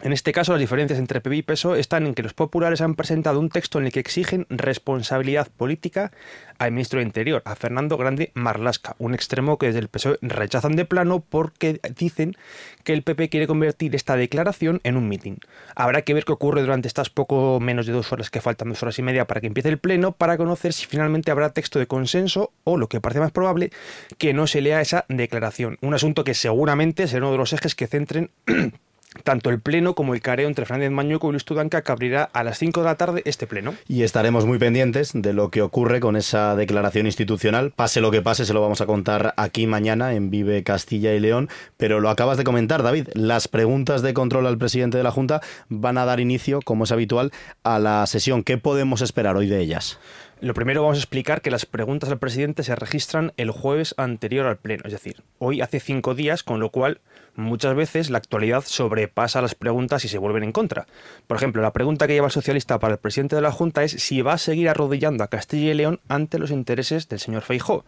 En 0.00 0.12
este 0.12 0.32
caso, 0.32 0.52
las 0.52 0.60
diferencias 0.60 0.98
entre 0.98 1.20
PP 1.20 1.36
y 1.36 1.42
PSOE 1.42 1.78
están 1.78 2.06
en 2.06 2.14
que 2.14 2.24
los 2.24 2.34
populares 2.34 2.80
han 2.80 2.96
presentado 2.96 3.38
un 3.38 3.50
texto 3.50 3.78
en 3.78 3.84
el 3.84 3.92
que 3.92 4.00
exigen 4.00 4.46
responsabilidad 4.48 5.48
política 5.56 6.10
al 6.58 6.72
ministro 6.72 6.98
de 6.98 7.04
Interior, 7.04 7.42
a 7.44 7.54
Fernando 7.54 7.96
Grande 7.96 8.32
Marlasca, 8.34 8.96
un 8.98 9.14
extremo 9.14 9.58
que 9.58 9.66
desde 9.66 9.78
el 9.78 9.88
PSOE 9.88 10.18
rechazan 10.22 10.74
de 10.74 10.86
plano 10.86 11.20
porque 11.20 11.80
dicen 11.96 12.34
que 12.82 12.94
el 12.94 13.02
PP 13.02 13.28
quiere 13.28 13.46
convertir 13.46 13.94
esta 13.94 14.16
declaración 14.16 14.80
en 14.82 14.96
un 14.96 15.08
mitin. 15.08 15.38
Habrá 15.76 16.02
que 16.02 16.14
ver 16.14 16.24
qué 16.24 16.32
ocurre 16.32 16.62
durante 16.62 16.88
estas 16.88 17.10
poco 17.10 17.60
menos 17.60 17.86
de 17.86 17.92
dos 17.92 18.12
horas 18.12 18.30
que 18.30 18.40
faltan, 18.40 18.70
dos 18.70 18.82
horas 18.82 18.98
y 18.98 19.02
media 19.02 19.26
para 19.26 19.40
que 19.40 19.46
empiece 19.46 19.68
el 19.68 19.78
pleno, 19.78 20.12
para 20.12 20.36
conocer 20.36 20.72
si 20.72 20.86
finalmente 20.86 21.30
habrá 21.30 21.50
texto 21.50 21.78
de 21.78 21.86
consenso 21.86 22.52
o, 22.64 22.76
lo 22.76 22.88
que 22.88 23.00
parece 23.00 23.20
más 23.20 23.30
probable, 23.30 23.70
que 24.18 24.32
no 24.32 24.48
se 24.48 24.62
lea 24.62 24.80
esa 24.80 25.04
declaración. 25.08 25.78
Un 25.80 25.94
asunto 25.94 26.24
que 26.24 26.34
seguramente 26.34 27.06
será 27.06 27.26
uno 27.26 27.32
de 27.32 27.38
los 27.38 27.52
ejes 27.52 27.76
que 27.76 27.86
centren 27.86 28.30
tanto 29.24 29.50
el 29.50 29.60
pleno 29.60 29.94
como 29.94 30.14
el 30.14 30.20
careo 30.20 30.48
entre 30.48 30.66
Fernández 30.66 30.90
Mañueco 30.90 31.28
y 31.28 31.32
Luis 31.32 31.44
Tudanca 31.44 31.82
que 31.82 31.92
abrirá 31.92 32.24
a 32.32 32.44
las 32.44 32.58
5 32.58 32.80
de 32.80 32.86
la 32.86 32.96
tarde 32.96 33.22
este 33.24 33.46
pleno. 33.46 33.74
Y 33.88 34.02
estaremos 34.02 34.46
muy 34.46 34.58
pendientes 34.58 35.12
de 35.14 35.32
lo 35.32 35.50
que 35.50 35.62
ocurre 35.62 36.00
con 36.00 36.16
esa 36.16 36.56
declaración 36.56 37.06
institucional. 37.06 37.72
Pase 37.74 38.00
lo 38.00 38.10
que 38.10 38.22
pase, 38.22 38.44
se 38.44 38.54
lo 38.54 38.60
vamos 38.60 38.80
a 38.80 38.86
contar 38.86 39.34
aquí 39.36 39.66
mañana 39.66 40.14
en 40.14 40.30
Vive 40.30 40.62
Castilla 40.62 41.14
y 41.14 41.20
León. 41.20 41.48
Pero 41.76 42.00
lo 42.00 42.10
acabas 42.10 42.38
de 42.38 42.44
comentar, 42.44 42.82
David. 42.82 43.08
Las 43.14 43.48
preguntas 43.48 44.02
de 44.02 44.14
control 44.14 44.46
al 44.46 44.58
presidente 44.58 44.96
de 44.96 45.04
la 45.04 45.10
Junta 45.10 45.40
van 45.68 45.98
a 45.98 46.04
dar 46.04 46.20
inicio, 46.20 46.60
como 46.62 46.84
es 46.84 46.92
habitual, 46.92 47.32
a 47.62 47.78
la 47.78 48.06
sesión. 48.06 48.42
¿Qué 48.42 48.58
podemos 48.58 49.02
esperar 49.02 49.36
hoy 49.36 49.48
de 49.48 49.60
ellas? 49.60 49.98
Lo 50.42 50.54
primero 50.54 50.82
vamos 50.82 50.96
a 50.96 51.00
explicar 51.00 51.40
que 51.40 51.52
las 51.52 51.66
preguntas 51.66 52.10
al 52.10 52.18
presidente 52.18 52.64
se 52.64 52.74
registran 52.74 53.32
el 53.36 53.52
jueves 53.52 53.94
anterior 53.96 54.44
al 54.44 54.56
pleno, 54.56 54.82
es 54.86 54.90
decir, 54.90 55.22
hoy 55.38 55.60
hace 55.60 55.78
cinco 55.78 56.16
días, 56.16 56.42
con 56.42 56.58
lo 56.58 56.70
cual 56.70 57.00
muchas 57.36 57.76
veces 57.76 58.10
la 58.10 58.18
actualidad 58.18 58.64
sobrepasa 58.66 59.40
las 59.40 59.54
preguntas 59.54 60.04
y 60.04 60.08
se 60.08 60.18
vuelven 60.18 60.42
en 60.42 60.50
contra. 60.50 60.88
Por 61.28 61.36
ejemplo, 61.36 61.62
la 61.62 61.72
pregunta 61.72 62.08
que 62.08 62.14
lleva 62.14 62.26
el 62.26 62.32
socialista 62.32 62.80
para 62.80 62.94
el 62.94 62.98
presidente 62.98 63.36
de 63.36 63.42
la 63.42 63.52
Junta 63.52 63.84
es 63.84 63.92
si 63.92 64.20
va 64.20 64.32
a 64.32 64.38
seguir 64.38 64.68
arrodillando 64.68 65.22
a 65.22 65.28
Castilla 65.28 65.70
y 65.70 65.74
León 65.74 66.00
ante 66.08 66.40
los 66.40 66.50
intereses 66.50 67.08
del 67.08 67.20
señor 67.20 67.42
Feijó 67.42 67.84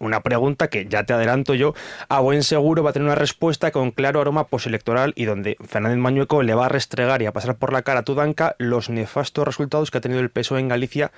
una 0.00 0.20
pregunta 0.20 0.68
que 0.68 0.86
ya 0.86 1.04
te 1.04 1.12
adelanto 1.12 1.54
yo, 1.54 1.74
a 2.08 2.20
buen 2.20 2.42
seguro 2.42 2.82
va 2.82 2.90
a 2.90 2.92
tener 2.92 3.06
una 3.06 3.14
respuesta 3.14 3.70
con 3.70 3.92
claro 3.92 4.20
aroma 4.20 4.48
postelectoral 4.48 5.12
y 5.14 5.26
donde 5.26 5.56
Fernández 5.64 5.98
Mañueco 5.98 6.42
le 6.42 6.54
va 6.54 6.66
a 6.66 6.68
restregar 6.68 7.22
y 7.22 7.26
a 7.26 7.32
pasar 7.32 7.56
por 7.56 7.72
la 7.72 7.82
cara 7.82 8.00
a 8.00 8.04
Tudanca 8.04 8.56
los 8.58 8.90
nefastos 8.90 9.44
resultados 9.44 9.90
que 9.90 9.98
ha 9.98 10.00
tenido 10.00 10.20
el 10.20 10.30
PSOE 10.30 10.60
en 10.60 10.68
Galicia 10.68 11.12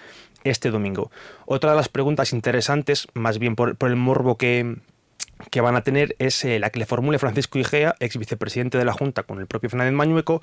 este 0.44 0.70
domingo. 0.70 1.10
Otra 1.46 1.70
de 1.70 1.76
las 1.76 1.88
preguntas 1.88 2.32
interesantes, 2.32 3.06
más 3.14 3.38
bien 3.38 3.56
por, 3.56 3.76
por 3.76 3.88
el 3.88 3.96
morbo 3.96 4.36
que, 4.36 4.76
que 5.50 5.61
van 5.61 5.76
a 5.76 5.83
tener 5.83 6.16
es 6.18 6.44
eh, 6.44 6.59
la 6.59 6.70
que 6.70 6.78
le 6.78 6.87
formule 6.87 7.18
Francisco 7.18 7.59
Igea, 7.59 7.94
ex 8.00 8.16
vicepresidente 8.16 8.78
de 8.78 8.85
la 8.85 8.92
Junta 8.92 9.22
con 9.22 9.38
el 9.38 9.46
propio 9.46 9.70
Fernández 9.70 9.94
Mañueco, 9.94 10.42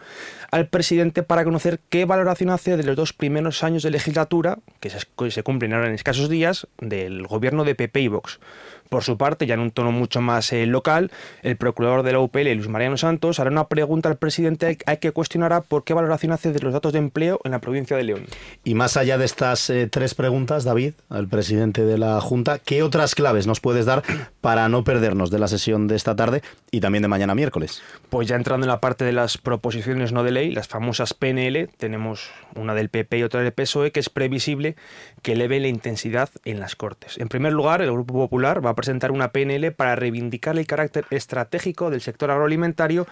al 0.52 0.68
presidente 0.68 1.24
para 1.24 1.44
conocer 1.44 1.80
qué 1.90 2.06
valoración 2.06 2.50
hace 2.50 2.78
de 2.78 2.84
los 2.84 2.96
dos 2.96 3.14
primeros 3.14 3.64
años 3.64 3.84
de 3.84 3.92
legislatura, 3.92 4.60
que 4.80 4.90
se, 4.90 5.00
se 5.30 5.44
cumplen 5.44 5.74
ahora 5.74 5.88
en 5.88 5.94
escasos 5.94 6.30
días, 6.30 6.68
del 6.80 7.26
gobierno 7.28 7.64
de 7.64 7.76
PP 7.76 8.02
y 8.02 8.08
Vox. 8.08 8.40
Por 8.90 9.04
su 9.04 9.18
parte, 9.18 9.46
ya 9.46 9.54
en 9.54 9.60
un 9.60 9.72
tono 9.72 9.92
mucho 9.92 10.20
más 10.20 10.52
eh, 10.52 10.66
local, 10.66 11.12
el 11.44 11.58
procurador 11.58 12.04
de 12.04 12.12
la 12.12 12.20
UPL, 12.20 12.52
Luis 12.54 12.68
Mariano 12.68 12.98
Santos, 12.98 13.40
hará 13.40 13.52
una 13.52 13.68
pregunta 13.68 14.10
al 14.10 14.18
presidente 14.18 14.80
hay 14.86 14.98
que 14.98 15.12
cuestionará 15.12 15.62
por 15.62 15.84
qué 15.84 15.94
valoración 15.94 16.32
hace 16.32 16.52
de 16.52 16.60
los 16.60 16.74
datos 16.74 16.94
de 16.94 17.00
empleo 17.00 17.40
en 17.44 17.52
la 17.52 17.60
provincia 17.60 17.96
de 17.96 18.04
León. 18.04 18.26
Y 18.64 18.74
más 18.74 18.98
allá 18.98 19.18
de 19.18 19.26
estas 19.26 19.70
eh, 19.70 19.88
tres 19.88 20.16
preguntas, 20.16 20.64
David, 20.64 20.94
al 21.10 21.28
presidente 21.28 21.86
de 21.86 21.98
la 21.98 22.20
Junta, 22.22 22.60
¿qué 22.60 22.84
otras 22.84 23.16
claves 23.16 23.48
nos 23.48 23.60
puedes 23.60 23.86
dar 23.86 24.04
para 24.42 24.70
no 24.70 24.84
perdernos 24.84 25.30
de 25.30 25.40
la 25.40 25.48
sesión 25.48 25.88
de 25.88 25.96
esta 25.96 26.16
tarde 26.16 26.42
y 26.72 26.80
también 26.80 27.02
de 27.02 27.08
mañana 27.08 27.36
miércoles? 27.36 27.82
Pues 28.10 28.28
ya 28.28 28.36
entrando 28.36 28.66
en 28.66 28.70
la 28.70 28.80
parte 28.80 29.06
de 29.06 29.12
las 29.12 29.38
proposiciones 29.38 30.12
no 30.12 30.24
de 30.24 30.32
ley, 30.32 30.52
las 30.52 30.68
famosas 30.68 31.14
PNL, 31.14 31.70
tenemos 31.78 32.32
una 32.56 32.74
del 32.74 32.90
PP 32.90 33.20
y 33.20 33.24
otra 33.24 33.42
del 33.42 33.52
PSOE, 33.52 33.92
que 33.92 34.00
es 34.00 34.10
previsible 34.10 34.76
que 35.22 35.34
eleve 35.34 35.60
la 35.60 35.68
intensidad 35.68 36.30
en 36.46 36.60
las 36.60 36.76
Cortes. 36.76 37.18
En 37.18 37.28
primer 37.28 37.54
lugar, 37.54 37.82
el 37.82 37.92
Grupo 37.92 38.14
Popular 38.14 38.66
va 38.66 38.72
a 38.72 38.76
presentar 38.80 39.12
una 39.12 39.34
PNL 39.34 39.74
para 39.74 39.96
reivindicar 39.96 40.58
el 40.58 40.66
carácter 40.66 41.06
estratégico 41.10 41.90
del 41.90 42.00
sector 42.00 42.32
agroalimentario 42.32 43.08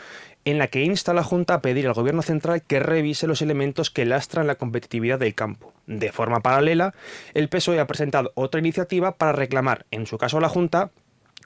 en 0.45 0.57
la 0.57 0.67
que 0.67 0.83
insta 0.83 1.11
a 1.11 1.13
la 1.13 1.23
Junta 1.23 1.55
a 1.55 1.61
pedir 1.61 1.87
al 1.87 1.93
Gobierno 1.93 2.21
central 2.21 2.61
que 2.61 2.79
revise 2.79 3.27
los 3.27 3.41
elementos 3.41 3.91
que 3.91 4.05
lastran 4.05 4.47
la 4.47 4.55
competitividad 4.55 5.19
del 5.19 5.35
campo. 5.35 5.73
De 5.85 6.13
forma 6.13 6.39
paralela, 6.39 6.93
el 7.33 7.49
PSOE 7.49 7.81
ha 7.81 7.87
presentado 7.87 8.31
otra 8.35 8.61
iniciativa 8.61 9.17
para 9.17 9.33
reclamar, 9.33 9.85
en 9.91 10.05
su 10.05 10.17
caso 10.17 10.37
a 10.37 10.41
la 10.41 10.47
Junta, 10.47 10.91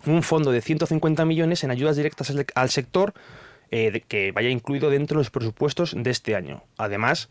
un 0.06 0.22
fondo 0.22 0.52
de 0.52 0.62
150 0.62 1.26
millones 1.26 1.64
en 1.64 1.72
ayudas 1.72 1.96
directas 1.96 2.32
al 2.54 2.70
sector 2.70 3.14
eh, 3.72 4.04
que 4.08 4.32
vaya 4.32 4.50
incluido 4.50 4.90
dentro 4.90 5.16
de 5.16 5.22
los 5.22 5.30
presupuestos 5.30 5.94
de 5.96 6.10
este 6.10 6.36
año. 6.36 6.64
Además, 6.78 7.30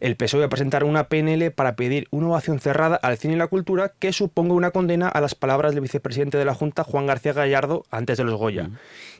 el 0.00 0.16
PSOE 0.16 0.40
va 0.40 0.46
a 0.46 0.50
presentar 0.50 0.84
una 0.84 1.08
PNL 1.08 1.50
para 1.50 1.76
pedir 1.76 2.08
una 2.10 2.28
ovación 2.28 2.60
cerrada 2.60 2.96
al 2.96 3.18
cine 3.18 3.34
y 3.34 3.36
la 3.36 3.46
cultura 3.46 3.92
que 3.98 4.12
suponga 4.12 4.54
una 4.54 4.70
condena 4.70 5.08
a 5.08 5.20
las 5.20 5.34
palabras 5.34 5.74
del 5.74 5.82
vicepresidente 5.82 6.38
de 6.38 6.44
la 6.44 6.54
Junta, 6.54 6.82
Juan 6.84 7.06
García 7.06 7.32
Gallardo, 7.32 7.84
antes 7.90 8.18
de 8.18 8.24
los 8.24 8.38
Goya. 8.38 8.70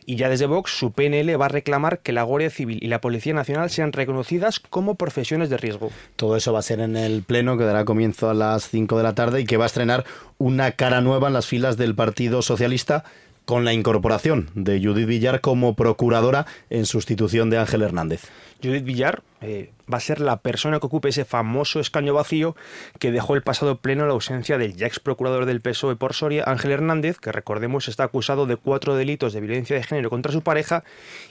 Y 0.05 0.17
ya 0.17 0.29
desde 0.29 0.47
Vox, 0.47 0.73
su 0.73 0.93
PNL 0.93 1.41
va 1.41 1.47
a 1.47 1.49
reclamar 1.49 2.01
que 2.01 2.13
la 2.13 2.23
Guardia 2.25 2.51
Civil 2.51 2.79
y 2.83 2.89
la 2.89 3.01
Policía 3.01 3.35
Nacional 3.35 3.71
sean 3.71 3.93
reconocidas 3.93 4.59
como 4.59 4.97
profesiones 4.97 5.49
de 5.51 5.59
riesgo. 5.59 5.91
Todo 6.17 6.37
eso 6.37 6.53
va 6.53 6.59
a 6.59 6.63
ser 6.63 6.81
en 6.81 6.97
el 6.97 7.23
Pleno, 7.23 7.57
que 7.57 7.65
dará 7.65 7.85
comienzo 7.85 8.29
a 8.29 8.35
las 8.35 8.69
5 8.69 8.97
de 8.97 9.03
la 9.03 9.15
tarde 9.15 9.41
y 9.41 9.45
que 9.45 9.57
va 9.57 9.65
a 9.65 9.67
estrenar 9.67 10.05
una 10.39 10.73
cara 10.73 11.01
nueva 11.01 11.29
en 11.29 11.35
las 11.35 11.47
filas 11.47 11.77
del 11.77 11.95
Partido 11.95 12.43
Socialista 12.43 13.05
con 13.45 13.65
la 13.65 13.73
incorporación 13.73 14.51
de 14.55 14.81
Judith 14.83 15.07
Villar 15.07 15.41
como 15.41 15.75
procuradora 15.75 16.47
en 16.71 16.87
sustitución 16.87 17.51
de 17.51 17.59
Ángel 17.59 17.83
Hernández. 17.83 18.31
Judith 18.63 18.85
Villar 18.85 19.23
eh, 19.43 19.71
va 19.93 19.99
a 19.99 20.01
ser 20.01 20.21
la 20.21 20.39
persona 20.39 20.79
que 20.79 20.87
ocupe 20.87 21.09
ese 21.09 21.25
famoso 21.25 21.81
escaño 21.81 22.15
vacío 22.15 22.57
que 22.99 23.11
dejó 23.11 23.35
el 23.35 23.43
pasado 23.43 23.79
pleno 23.79 24.07
la 24.07 24.13
ausencia 24.13 24.57
del 24.57 24.77
ya 24.77 24.87
ex 24.87 25.01
procurador 25.01 25.47
del 25.47 25.61
PSOE 25.61 25.97
por 25.97 26.15
Soria, 26.15 26.45
Ángel 26.47 26.71
Hernández, 26.71 27.19
que 27.19 27.33
recordemos 27.33 27.89
está 27.89 28.05
acusado 28.05 28.47
de 28.47 28.57
cuatro 28.57 28.95
delitos 28.95 29.33
de 29.33 29.41
violencia 29.41 29.77
de 29.77 29.83
género 29.83 30.11
contra 30.11 30.33
su 30.33 30.43
pareja 30.43 30.85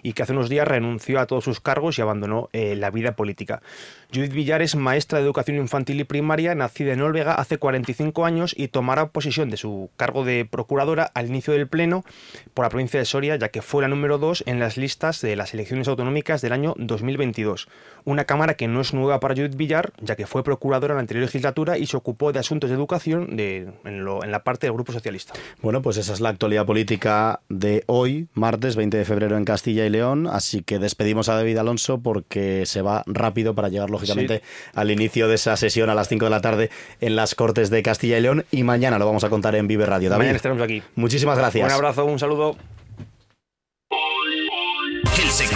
y 0.04 0.14
que 0.14 0.24
hace 0.24 0.34
unos 0.34 0.50
días 0.50 0.68
renunció 0.68 1.20
a 1.20 1.26
todos 1.26 1.44
sus 1.44 1.60
cargos 1.60 1.98
y 1.98 2.02
abandonó 2.02 2.50
eh, 2.54 2.76
la 2.76 2.92
vida 2.92 3.14
política. 3.16 3.62
Judith 4.14 4.34
Villar 4.34 4.62
es 4.62 4.76
maestra 4.76 5.20
de 5.20 5.26
educación 5.26 5.58
infantil 5.58 6.00
y 6.02 6.04
primaria, 6.04 6.54
nacida 6.54 6.94
en 6.94 7.02
Olvega 7.02 7.34
hace 7.36 7.58
45 7.58 8.26
años 8.26 8.54
y 8.58 8.68
tomará 8.68 9.08
posesión 9.08 9.50
de 9.50 9.58
su 9.58 9.90
cargo 9.96 10.26
de 10.26 10.46
procuradora 10.46 11.10
al 11.14 11.28
inicio 11.28 11.54
del 11.54 11.68
pleno 11.68 12.04
por 12.54 12.66
la 12.66 12.70
provincia 12.70 13.00
de 13.00 13.06
Soria, 13.06 13.38
ya 13.38 13.50
que 13.50 13.62
fue 13.62 13.82
la 13.82 13.88
número 13.88 14.18
dos 14.18 14.44
en 14.46 14.60
las 14.60 14.78
listas 14.78 15.22
de 15.22 15.36
las 15.36 15.54
elecciones 15.54 15.88
autonómicas 15.88 16.42
del 16.42 16.54
año 16.54 16.76
2022 16.78 17.70
una 18.06 18.26
cámara 18.26 18.56
que 18.56 18.68
no 18.68 18.82
es 18.82 18.94
nueva 18.94 19.20
para 19.20 19.36
Judith 19.36 19.56
Villar, 19.56 19.94
ya 20.02 20.16
que 20.16 20.28
fue 20.28 20.44
procuradora 20.44 20.94
en 20.94 20.98
la 20.98 21.02
anterior 21.02 21.26
legislatura 21.26 21.78
y 21.78 21.86
se 21.86 21.98
ocupó 21.98 22.32
de 22.32 22.40
asuntos 22.40 22.70
de 22.70 22.76
educación 22.76 23.36
de, 23.36 23.70
en, 23.86 24.04
lo, 24.04 24.24
en, 24.24 24.32
la 24.32 24.44
parte 24.44 24.68
del 24.68 24.74
Grupo 24.74 24.92
Socialista. 24.92 25.34
Bueno, 25.62 25.82
pues 25.82 25.98
esa 25.98 26.14
es 26.14 26.22
la 26.22 26.30
actualidad 26.30 26.66
política 26.66 27.42
de 27.50 27.84
hoy, 27.88 28.28
martes 28.34 28.76
20 28.76 28.98
de 28.98 29.06
febrero 29.06 29.38
en 29.38 29.46
Castilla 29.46 29.86
y 29.86 29.90
León, 29.90 30.28
así 30.28 30.64
que 30.64 30.80
despedimos 30.80 31.30
a 31.30 31.36
David 31.36 31.58
Alonso 31.58 32.00
porque 32.00 32.66
se 32.66 32.82
va 32.82 33.04
rápido 33.06 33.56
para 33.56 33.70
llegar 33.70 33.90
lógicamente 33.90 34.38
sí. 34.38 34.72
al 34.74 34.92
inicio 34.92 35.28
de 35.28 35.36
esa 35.36 35.56
sesión 35.58 35.90
a 35.90 35.96
las 35.96 36.08
5 36.08 36.26
de 36.26 36.32
la 36.32 36.42
tarde 36.42 36.70
en 37.00 37.16
las 37.16 37.36
Cortes 37.36 37.70
de 37.70 37.84
Castilla 37.84 38.18
y 38.18 38.22
León 38.22 38.46
y 38.52 38.64
mañana 38.64 39.00
lo 39.00 39.06
vamos 39.06 39.24
a 39.24 39.30
contar 39.30 39.56
en 39.56 39.68
Vive 39.68 39.86
Radio. 39.86 40.10
David, 40.10 40.20
mañana 40.20 40.36
estaremos 40.38 40.64
aquí. 40.64 40.82
Muchísimas 40.96 41.38
gracias. 41.38 41.66
Un 41.66 41.72
abrazo, 41.72 42.06
un 42.06 42.20
saludo. 42.20 42.58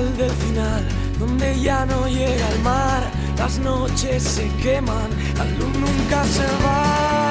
Del 0.00 0.30
final, 0.30 0.82
donde 1.18 1.60
ya 1.60 1.84
no 1.84 2.08
llega 2.08 2.48
el 2.48 2.60
mar, 2.62 3.02
las 3.36 3.58
noches 3.58 4.22
se 4.22 4.48
queman, 4.62 5.10
la 5.36 5.44
luz 5.44 5.74
nunca 5.78 6.24
se 6.24 6.44
va. 6.64 7.30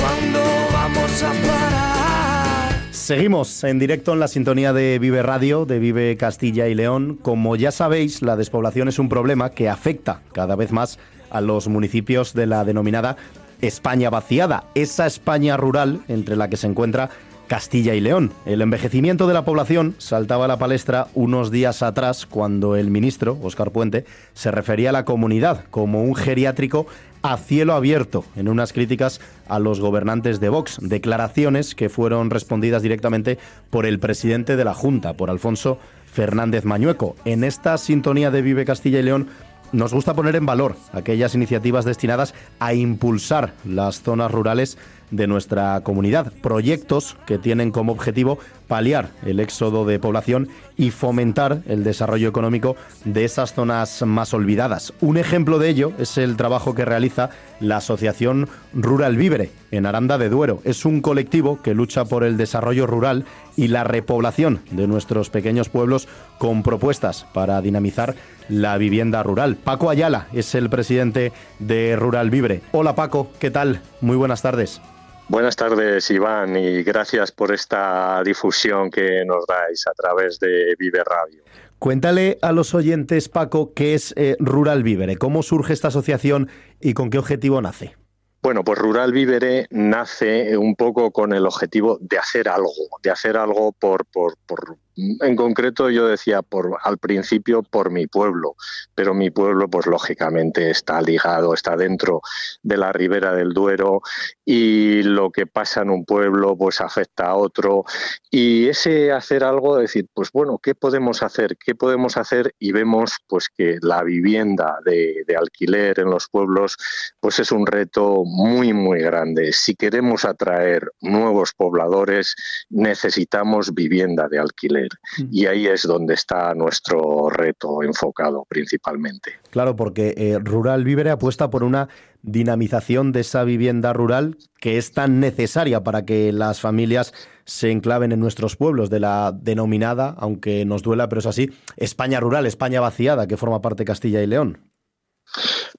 ¿Cuándo 0.00 0.40
vamos 0.72 1.22
a 1.22 1.28
parar? 1.46 2.80
Seguimos 2.90 3.62
en 3.62 3.78
directo 3.78 4.14
en 4.14 4.20
la 4.20 4.26
sintonía 4.26 4.72
de 4.72 4.98
Vive 4.98 5.22
Radio, 5.22 5.64
de 5.64 5.78
Vive 5.78 6.16
Castilla 6.16 6.66
y 6.66 6.74
León. 6.74 7.20
Como 7.22 7.54
ya 7.54 7.70
sabéis, 7.70 8.20
la 8.20 8.34
despoblación 8.34 8.88
es 8.88 8.98
un 8.98 9.08
problema 9.08 9.50
que 9.50 9.68
afecta 9.68 10.22
cada 10.32 10.56
vez 10.56 10.72
más 10.72 10.98
a 11.30 11.40
los 11.40 11.68
municipios 11.68 12.34
de 12.34 12.46
la 12.46 12.64
denominada 12.64 13.16
España 13.60 14.10
vaciada, 14.10 14.64
esa 14.74 15.06
España 15.06 15.56
rural 15.56 16.00
entre 16.08 16.34
la 16.34 16.50
que 16.50 16.56
se 16.56 16.66
encuentra 16.66 17.10
Castilla 17.46 17.94
y 17.94 18.00
León. 18.00 18.32
El 18.44 18.62
envejecimiento 18.62 19.26
de 19.26 19.34
la 19.34 19.44
población 19.44 19.94
saltaba 19.98 20.46
a 20.46 20.48
la 20.48 20.58
palestra 20.58 21.08
unos 21.14 21.50
días 21.50 21.82
atrás 21.82 22.26
cuando 22.26 22.76
el 22.76 22.90
ministro, 22.90 23.38
Óscar 23.42 23.70
Puente, 23.70 24.04
se 24.34 24.50
refería 24.50 24.90
a 24.90 24.92
la 24.92 25.04
comunidad 25.04 25.64
como 25.70 26.02
un 26.02 26.14
geriátrico 26.14 26.86
a 27.22 27.36
cielo 27.38 27.74
abierto 27.74 28.24
en 28.36 28.48
unas 28.48 28.72
críticas 28.72 29.20
a 29.48 29.58
los 29.58 29.80
gobernantes 29.80 30.40
de 30.40 30.48
Vox, 30.48 30.78
declaraciones 30.80 31.74
que 31.74 31.88
fueron 31.88 32.30
respondidas 32.30 32.82
directamente 32.82 33.38
por 33.70 33.86
el 33.86 33.98
presidente 33.98 34.56
de 34.56 34.64
la 34.64 34.74
Junta, 34.74 35.14
por 35.14 35.30
Alfonso 35.30 35.78
Fernández 36.12 36.64
Mañueco. 36.64 37.16
En 37.24 37.44
esta 37.44 37.78
sintonía 37.78 38.30
de 38.30 38.42
Vive 38.42 38.64
Castilla 38.64 39.00
y 39.00 39.02
León 39.02 39.28
nos 39.72 39.92
gusta 39.92 40.14
poner 40.14 40.36
en 40.36 40.46
valor 40.46 40.76
aquellas 40.92 41.34
iniciativas 41.34 41.84
destinadas 41.84 42.34
a 42.60 42.74
impulsar 42.74 43.52
las 43.64 44.02
zonas 44.02 44.30
rurales 44.30 44.78
de 45.10 45.26
nuestra 45.26 45.80
comunidad, 45.82 46.32
proyectos 46.42 47.16
que 47.26 47.38
tienen 47.38 47.70
como 47.70 47.92
objetivo 47.92 48.38
paliar 48.66 49.10
el 49.24 49.40
éxodo 49.40 49.84
de 49.84 49.98
población 49.98 50.48
y 50.76 50.90
fomentar 50.90 51.62
el 51.66 51.84
desarrollo 51.84 52.28
económico 52.28 52.76
de 53.04 53.24
esas 53.24 53.54
zonas 53.54 54.02
más 54.02 54.34
olvidadas. 54.34 54.92
Un 55.00 55.16
ejemplo 55.16 55.58
de 55.58 55.68
ello 55.68 55.92
es 55.98 56.18
el 56.18 56.36
trabajo 56.36 56.74
que 56.74 56.84
realiza 56.84 57.30
la 57.60 57.78
Asociación 57.78 58.48
Rural 58.74 59.16
Vibre 59.16 59.50
en 59.70 59.86
Aranda 59.86 60.18
de 60.18 60.28
Duero. 60.28 60.60
Es 60.64 60.84
un 60.84 61.00
colectivo 61.00 61.62
que 61.62 61.74
lucha 61.74 62.04
por 62.04 62.24
el 62.24 62.36
desarrollo 62.36 62.86
rural 62.86 63.24
y 63.56 63.68
la 63.68 63.84
repoblación 63.84 64.60
de 64.70 64.86
nuestros 64.86 65.30
pequeños 65.30 65.68
pueblos 65.68 66.08
con 66.38 66.62
propuestas 66.62 67.26
para 67.32 67.60
dinamizar 67.62 68.14
la 68.48 68.76
vivienda 68.78 69.22
rural. 69.22 69.56
Paco 69.56 69.90
Ayala 69.90 70.26
es 70.32 70.54
el 70.54 70.68
presidente 70.68 71.32
de 71.58 71.96
Rural 71.96 72.30
Vibre. 72.30 72.62
Hola 72.72 72.94
Paco, 72.94 73.30
¿qué 73.38 73.50
tal? 73.50 73.80
Muy 74.00 74.16
buenas 74.16 74.42
tardes. 74.42 74.80
Buenas 75.28 75.56
tardes, 75.56 76.08
Iván, 76.12 76.56
y 76.56 76.84
gracias 76.84 77.32
por 77.32 77.52
esta 77.52 78.22
difusión 78.24 78.92
que 78.92 79.24
nos 79.24 79.44
dais 79.44 79.84
a 79.88 79.92
través 79.92 80.38
de 80.38 80.76
Vive 80.78 81.02
Radio. 81.02 81.42
Cuéntale 81.80 82.38
a 82.42 82.52
los 82.52 82.74
oyentes, 82.74 83.28
Paco, 83.28 83.74
qué 83.74 83.94
es 83.94 84.14
eh, 84.16 84.36
Rural 84.38 84.84
Vívere, 84.84 85.16
cómo 85.16 85.42
surge 85.42 85.72
esta 85.72 85.88
asociación 85.88 86.48
y 86.80 86.94
con 86.94 87.10
qué 87.10 87.18
objetivo 87.18 87.60
nace. 87.60 87.96
Bueno, 88.40 88.62
pues 88.62 88.78
Rural 88.78 89.12
Vívere 89.12 89.66
nace 89.70 90.56
un 90.56 90.76
poco 90.76 91.10
con 91.10 91.32
el 91.32 91.44
objetivo 91.44 91.98
de 92.00 92.18
hacer 92.18 92.48
algo, 92.48 92.70
de 93.02 93.10
hacer 93.10 93.36
algo 93.36 93.72
por, 93.72 94.06
por, 94.06 94.36
por 94.46 94.78
en 94.96 95.36
concreto 95.36 95.90
yo 95.90 96.06
decía 96.08 96.40
al 96.82 96.98
principio 96.98 97.62
por 97.62 97.90
mi 97.90 98.06
pueblo, 98.06 98.56
pero 98.94 99.14
mi 99.14 99.30
pueblo 99.30 99.68
pues 99.68 99.86
lógicamente 99.86 100.70
está 100.70 101.02
ligado, 101.02 101.52
está 101.54 101.76
dentro 101.76 102.22
de 102.62 102.76
la 102.76 102.92
ribera 102.92 103.34
del 103.34 103.52
Duero 103.52 104.00
y 104.44 105.02
lo 105.02 105.30
que 105.30 105.46
pasa 105.46 105.82
en 105.82 105.90
un 105.90 106.04
pueblo 106.04 106.56
pues 106.56 106.80
afecta 106.80 107.26
a 107.26 107.34
otro 107.36 107.84
y 108.30 108.68
ese 108.68 109.12
hacer 109.12 109.44
algo, 109.44 109.76
decir, 109.76 110.06
pues 110.14 110.30
bueno, 110.32 110.58
¿qué 110.62 110.74
podemos 110.74 111.22
hacer? 111.22 111.56
¿Qué 111.58 111.74
podemos 111.74 112.16
hacer? 112.16 112.54
Y 112.58 112.72
vemos 112.72 113.12
pues 113.26 113.48
que 113.48 113.78
la 113.82 114.02
vivienda 114.02 114.78
de, 114.84 115.24
de 115.26 115.36
alquiler 115.36 116.00
en 116.00 116.10
los 116.10 116.28
pueblos 116.28 116.76
pues 117.20 117.38
es 117.38 117.52
un 117.52 117.66
reto 117.66 118.24
muy 118.24 118.72
muy 118.72 119.00
grande. 119.00 119.52
Si 119.52 119.74
queremos 119.74 120.24
atraer 120.24 120.90
nuevos 121.00 121.52
pobladores 121.54 122.34
necesitamos 122.70 123.74
vivienda 123.74 124.28
de 124.28 124.38
alquiler. 124.38 124.85
Y 125.30 125.46
ahí 125.46 125.66
es 125.66 125.82
donde 125.82 126.14
está 126.14 126.54
nuestro 126.54 127.28
reto 127.30 127.82
enfocado 127.82 128.44
principalmente. 128.48 129.32
Claro, 129.50 129.76
porque 129.76 130.14
eh, 130.16 130.38
Rural 130.38 130.84
Vivere 130.84 131.10
apuesta 131.10 131.50
por 131.50 131.64
una 131.64 131.88
dinamización 132.22 133.12
de 133.12 133.20
esa 133.20 133.44
vivienda 133.44 133.92
rural 133.92 134.36
que 134.60 134.78
es 134.78 134.92
tan 134.92 135.20
necesaria 135.20 135.84
para 135.84 136.04
que 136.04 136.32
las 136.32 136.60
familias 136.60 137.14
se 137.44 137.70
enclaven 137.70 138.10
en 138.12 138.20
nuestros 138.20 138.56
pueblos, 138.56 138.90
de 138.90 139.00
la 139.00 139.32
denominada, 139.32 140.14
aunque 140.18 140.64
nos 140.64 140.82
duela, 140.82 141.08
pero 141.08 141.20
es 141.20 141.26
así, 141.26 141.50
España 141.76 142.18
rural, 142.18 142.46
España 142.46 142.80
vaciada, 142.80 143.28
que 143.28 143.36
forma 143.36 143.62
parte 143.62 143.82
de 143.82 143.86
Castilla 143.86 144.22
y 144.22 144.26
León. 144.26 144.58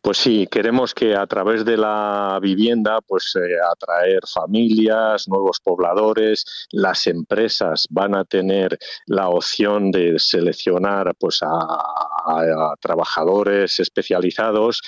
Pues 0.07 0.19
sí, 0.19 0.47
queremos 0.49 0.93
que 0.93 1.17
a 1.17 1.27
través 1.27 1.65
de 1.65 1.75
la 1.75 2.39
vivienda, 2.41 3.01
pues 3.05 3.35
eh, 3.35 3.57
atraer 3.73 4.21
familias, 4.25 5.27
nuevos 5.27 5.59
pobladores, 5.59 6.45
las 6.71 7.07
empresas 7.07 7.87
van 7.89 8.15
a 8.15 8.23
tener 8.23 8.79
la 9.05 9.27
opción 9.27 9.91
de 9.91 10.17
seleccionar 10.17 11.13
pues 11.19 11.39
a, 11.43 12.16
a, 12.27 12.75
trabajadores 12.79 13.79
especializados 13.79 14.81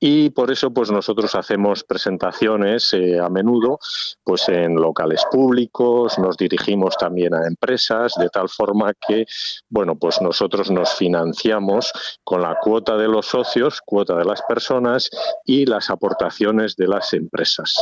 y 0.00 0.30
por 0.30 0.50
eso 0.50 0.72
pues 0.72 0.90
nosotros 0.90 1.34
hacemos 1.34 1.84
presentaciones 1.84 2.92
eh, 2.92 3.18
a 3.20 3.28
menudo 3.28 3.78
pues 4.24 4.48
en 4.48 4.74
locales 4.74 5.24
públicos, 5.30 6.18
nos 6.18 6.36
dirigimos 6.36 6.96
también 6.96 7.34
a 7.34 7.46
empresas 7.46 8.14
de 8.18 8.28
tal 8.28 8.48
forma 8.48 8.92
que 9.06 9.26
bueno, 9.68 9.96
pues 9.96 10.20
nosotros 10.20 10.70
nos 10.70 10.94
financiamos 10.94 11.92
con 12.24 12.42
la 12.42 12.56
cuota 12.60 12.96
de 12.96 13.08
los 13.08 13.26
socios, 13.26 13.80
cuota 13.84 14.16
de 14.16 14.24
las 14.24 14.42
personas 14.42 15.10
y 15.44 15.66
las 15.66 15.90
aportaciones 15.90 16.76
de 16.76 16.88
las 16.88 17.12
empresas. 17.12 17.74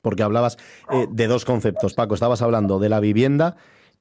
Porque 0.00 0.22
hablabas 0.22 0.56
eh, 0.90 1.06
de 1.10 1.26
dos 1.26 1.44
conceptos, 1.44 1.94
Paco. 1.94 2.14
Estabas 2.14 2.42
hablando 2.42 2.78
de 2.78 2.88
la 2.88 3.00
vivienda 3.00 3.56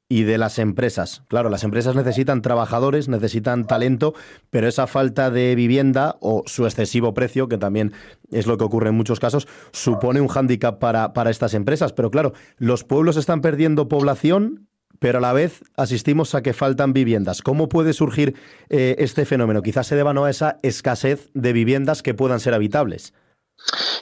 y 0.10 0.24
de 0.24 0.40
las 0.40 0.58
empresas. 0.58 1.22
Claro, 1.28 1.50
las 1.50 1.64
empresas 1.64 1.96
necesitan 1.96 2.42
trabajadores, 2.42 3.08
necesitan 3.08 3.68
talento, 3.68 4.16
pero 4.50 4.68
esa 4.68 4.88
falta 4.88 5.30
de 5.30 5.54
vivienda 5.54 6.18
o 6.20 6.44
su 6.48 6.66
excesivo 6.66 7.14
precio, 7.14 7.48
que 7.48 7.60
también 7.60 7.94
es 8.32 8.48
lo 8.48 8.58
que 8.58 8.64
ocurre 8.64 8.90
en 8.90 8.96
muchos 8.96 9.20
casos, 9.20 9.48
supone 9.72 10.20
un 10.20 10.28
hándicap 10.28 10.80
para, 10.80 11.14
para 11.14 11.30
estas 11.30 11.54
empresas. 11.54 11.94
Pero 11.94 12.10
claro, 12.10 12.34
los 12.58 12.84
pueblos 12.84 13.18
están 13.18 13.42
perdiendo 13.42 13.88
población 13.88 14.66
pero 15.00 15.20
a 15.20 15.22
la 15.22 15.32
vez 15.32 15.64
asistimos 15.78 16.36
a 16.36 16.42
que 16.42 16.52
faltan 16.52 16.92
viviendas. 16.92 17.42
¿Cómo 17.42 17.70
puede 17.70 17.94
surgir 17.94 18.36
eh, 18.70 18.96
este 19.00 19.24
fenómeno? 19.24 19.62
Quizás 19.62 19.88
se 19.88 19.96
deba 19.96 20.14
¿no? 20.14 20.26
a 20.26 20.30
esa 20.30 20.60
escasez 20.62 21.30
de 21.34 21.54
viviendas 21.54 22.04
que 22.04 22.14
puedan 22.14 22.42
ser 22.42 22.54
habitables. 22.54 23.14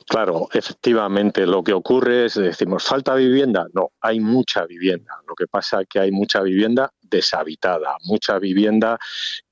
Claro, 0.07 0.47
efectivamente, 0.53 1.45
lo 1.45 1.63
que 1.63 1.73
ocurre 1.73 2.25
es, 2.25 2.35
decimos, 2.35 2.83
¿falta 2.83 3.15
vivienda? 3.15 3.67
No, 3.73 3.91
hay 4.01 4.19
mucha 4.19 4.65
vivienda. 4.65 5.13
Lo 5.27 5.35
que 5.35 5.47
pasa 5.47 5.81
es 5.81 5.87
que 5.89 5.99
hay 5.99 6.11
mucha 6.11 6.41
vivienda 6.41 6.91
deshabitada, 7.01 7.97
mucha 8.03 8.39
vivienda 8.39 8.97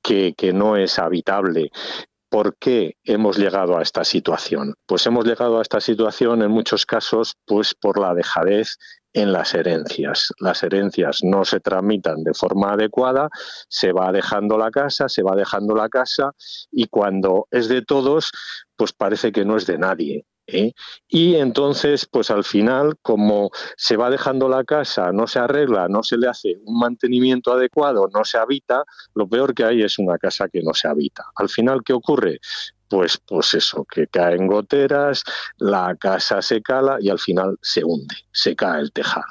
que, 0.02 0.34
que 0.38 0.54
no 0.54 0.78
es 0.78 0.98
habitable. 1.00 1.72
¿Por 2.30 2.58
qué 2.58 2.98
hemos 3.04 3.38
llegado 3.38 3.78
a 3.78 3.82
esta 3.82 4.04
situación? 4.04 4.76
Pues 4.86 5.06
hemos 5.06 5.26
llegado 5.26 5.60
a 5.60 5.62
esta 5.62 5.80
situación 5.80 6.42
en 6.42 6.52
muchos 6.52 6.86
casos 6.86 7.36
pues 7.46 7.74
por 7.76 8.00
la 8.00 8.14
dejadez 8.14 8.78
en 9.16 9.32
las 9.32 9.54
herencias. 9.54 10.34
Las 10.40 10.62
herencias 10.62 11.22
no 11.24 11.46
se 11.46 11.62
tramitan 11.62 12.24
de 12.24 12.34
forma 12.34 12.74
adecuada, 12.74 13.30
se 13.70 13.94
va 13.94 14.12
dejando 14.12 14.58
la 14.58 14.70
casa, 14.70 15.08
se 15.10 15.24
va 15.24 15.36
dejando 15.36 15.74
la 15.74 15.90
casa 15.90 16.34
y 16.72 16.88
cuando 16.88 17.48
es 17.50 17.70
de 17.70 17.82
todos, 17.82 18.32
pues 18.76 18.92
parece 18.92 19.32
que 19.32 19.46
no 19.46 19.56
es 19.56 19.66
de 19.66 19.78
nadie. 19.78 20.26
¿eh? 20.48 20.74
Y 21.08 21.36
entonces, 21.36 22.06
pues 22.12 22.30
al 22.30 22.44
final, 22.44 22.98
como 23.02 23.52
se 23.78 23.96
va 23.96 24.10
dejando 24.10 24.50
la 24.50 24.66
casa, 24.66 25.14
no 25.14 25.28
se 25.28 25.40
arregla, 25.40 25.88
no 25.88 26.04
se 26.04 26.18
le 26.18 26.28
hace 26.28 26.58
un 26.66 26.78
mantenimiento 26.78 27.54
adecuado, 27.54 28.10
no 28.14 28.26
se 28.26 28.38
habita, 28.38 28.84
lo 29.14 29.28
peor 29.28 29.56
que 29.56 29.64
hay 29.64 29.82
es 29.82 29.98
una 29.98 30.18
casa 30.18 30.50
que 30.50 30.62
no 30.62 30.74
se 30.74 30.90
habita. 30.90 31.24
Al 31.36 31.48
final, 31.48 31.82
¿qué 31.86 31.94
ocurre? 31.94 32.40
Pues, 32.96 33.20
pues 33.28 33.54
eso, 33.54 33.86
que 33.94 34.08
caen 34.08 34.48
goteras, 34.48 35.26
la 35.58 35.98
casa 36.00 36.42
se 36.42 36.62
cala 36.62 36.96
y 37.02 37.10
al 37.10 37.20
final 37.20 37.58
se 37.62 37.84
hunde, 37.84 38.16
se 38.32 38.56
cae 38.56 38.80
el 38.80 38.94
tejado. 38.94 39.26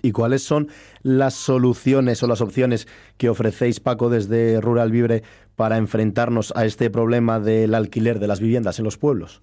¿Y 0.00 0.12
cuáles 0.12 0.42
son 0.42 0.68
las 1.02 1.34
soluciones 1.34 2.22
o 2.22 2.26
las 2.26 2.40
opciones 2.40 2.88
que 3.18 3.28
ofrecéis, 3.28 3.78
Paco, 3.78 4.08
desde 4.08 4.58
Rural 4.62 4.90
Vibre 4.90 5.22
para 5.54 5.76
enfrentarnos 5.76 6.54
a 6.56 6.64
este 6.64 6.88
problema 6.88 7.40
del 7.40 7.74
alquiler 7.74 8.20
de 8.20 8.26
las 8.26 8.40
viviendas 8.40 8.78
en 8.78 8.86
los 8.86 8.96
pueblos? 8.96 9.42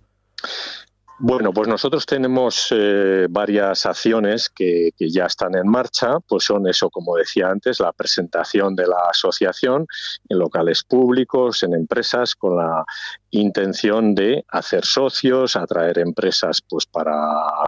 Bueno, 1.17 1.53
pues 1.53 1.69
nosotros 1.69 2.05
tenemos 2.05 2.67
eh, 2.71 3.27
varias 3.29 3.85
acciones 3.85 4.49
que, 4.49 4.91
ya 4.99 5.27
están 5.27 5.55
en 5.55 5.65
marcha, 5.65 6.19
pues 6.27 6.43
son 6.43 6.67
eso, 6.67 6.89
como 6.89 7.15
decía 7.15 7.47
antes, 7.47 7.79
la 7.79 7.93
presentación 7.93 8.75
de 8.75 8.85
la 8.85 8.97
asociación 9.09 9.87
en 10.27 10.39
locales 10.39 10.83
públicos, 10.83 11.63
en 11.63 11.73
empresas, 11.73 12.35
con 12.35 12.57
la 12.57 12.83
intención 13.29 14.13
de 14.13 14.43
hacer 14.49 14.83
socios, 14.83 15.55
atraer 15.55 15.99
empresas 15.99 16.61
pues 16.67 16.85
para 16.85 17.13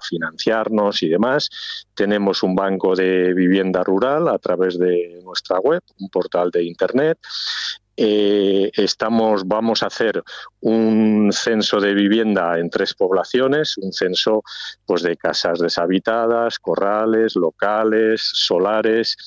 financiarnos 0.02 1.02
y 1.02 1.08
demás. 1.08 1.50
Tenemos 1.96 2.44
un 2.44 2.54
banco 2.54 2.96
de 2.96 3.34
vivienda 3.34 3.82
rural 3.82 4.28
a 4.28 4.40
través 4.40 4.78
de 4.78 5.22
nuestra 5.24 5.60
web, 5.60 5.82
un 6.00 6.10
portal 6.10 6.52
de 6.52 6.66
internet 6.66 7.18
eh, 8.00 8.70
estamos, 8.76 9.48
vamos 9.48 9.82
a 9.82 9.88
hacer 9.88 10.24
un 10.62 11.32
censo 11.34 11.80
de 11.80 11.96
vivienda 11.96 12.60
en 12.60 12.70
tres 12.70 12.94
poblaciones, 12.94 13.76
un 13.80 13.92
censo 13.92 14.44
pues, 14.86 15.02
de 15.02 15.18
casas 15.18 15.58
deshabitadas, 15.58 16.60
corrales, 16.60 17.36
locales, 17.36 18.22
solares. 18.22 19.18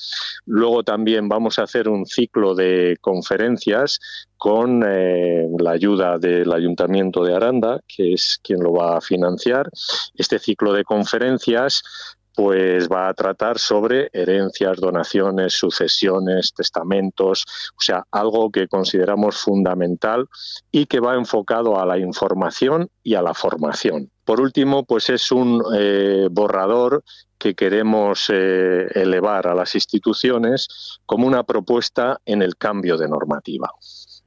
Luego 0.45 0.83
también 0.83 1.27
vamos 1.27 1.59
a 1.59 1.63
hacer 1.63 1.89
un 1.89 2.05
ciclo 2.05 2.55
de 2.55 2.97
conferencias 3.01 3.99
con 4.37 4.83
eh, 4.87 5.47
la 5.59 5.71
ayuda 5.71 6.17
del 6.17 6.51
Ayuntamiento 6.51 7.23
de 7.23 7.35
Aranda, 7.35 7.81
que 7.87 8.13
es 8.13 8.39
quien 8.41 8.61
lo 8.61 8.71
va 8.73 8.97
a 8.97 9.01
financiar. 9.01 9.69
Este 10.15 10.39
ciclo 10.39 10.73
de 10.73 10.83
conferencias 10.83 11.83
pues 12.35 12.87
va 12.89 13.09
a 13.09 13.13
tratar 13.13 13.59
sobre 13.59 14.09
herencias, 14.13 14.77
donaciones, 14.79 15.53
sucesiones, 15.53 16.53
testamentos, 16.53 17.45
o 17.71 17.81
sea, 17.81 18.05
algo 18.11 18.51
que 18.51 18.67
consideramos 18.67 19.37
fundamental 19.37 20.27
y 20.71 20.85
que 20.85 20.99
va 20.99 21.15
enfocado 21.15 21.79
a 21.79 21.85
la 21.85 21.97
información 21.97 22.89
y 23.03 23.15
a 23.15 23.21
la 23.21 23.33
formación. 23.33 24.09
Por 24.23 24.39
último, 24.39 24.85
pues 24.85 25.09
es 25.09 25.31
un 25.31 25.61
eh, 25.75 26.27
borrador 26.31 27.03
que 27.37 27.55
queremos 27.55 28.29
eh, 28.31 28.87
elevar 28.93 29.47
a 29.47 29.55
las 29.55 29.73
instituciones 29.75 30.99
como 31.05 31.27
una 31.27 31.43
propuesta 31.43 32.21
en 32.25 32.41
el 32.41 32.55
cambio 32.55 32.97
de 32.97 33.09
normativa. 33.09 33.71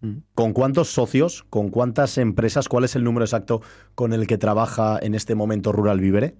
Mm. 0.01 0.17
¿Con 0.35 0.53
cuántos 0.53 0.89
socios, 0.89 1.45
con 1.49 1.71
cuántas 1.71 2.19
empresas, 2.19 2.69
cuál 2.69 2.85
es 2.85 2.97
el 2.97 3.05
número 3.05 3.25
exacto 3.25 3.63
con 3.95 4.13
el 4.13 4.27
que 4.27 4.37
trabaja 4.37 4.99
en 5.01 5.15
este 5.15 5.35
momento 5.35 5.73
Rural 5.73 6.01
Vivere? 6.01 6.37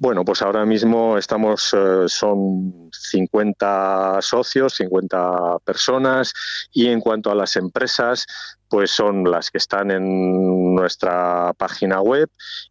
Bueno, 0.00 0.24
pues 0.24 0.42
ahora 0.42 0.64
mismo 0.64 1.18
estamos, 1.18 1.74
eh, 1.76 2.04
son 2.06 2.88
50 2.92 4.22
socios, 4.22 4.74
50 4.76 5.58
personas 5.64 6.32
y 6.72 6.86
en 6.86 7.00
cuanto 7.00 7.32
a 7.32 7.34
las 7.34 7.56
empresas, 7.56 8.24
pues 8.68 8.92
son 8.92 9.28
las 9.28 9.50
que 9.50 9.58
están 9.58 9.90
en 9.90 10.76
nuestra 10.76 11.52
página 11.58 12.00
web 12.00 12.30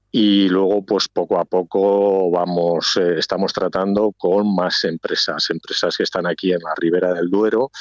y 0.10 0.48
luego 0.48 0.86
pues 0.86 1.10
poco 1.10 1.38
a 1.38 1.44
poco 1.44 2.32
vamos 2.32 2.96
eh, 2.96 3.16
estamos 3.18 3.52
tratando 3.52 4.14
con 4.18 4.56
más 4.56 4.86
empresas 4.86 5.50
empresas 5.50 5.98
que 5.98 6.04
están 6.04 6.26
aquí 6.26 6.54
en 6.54 6.60
la 6.60 6.74
ribera 6.78 7.14
del 7.14 7.30
Duero 7.30 7.72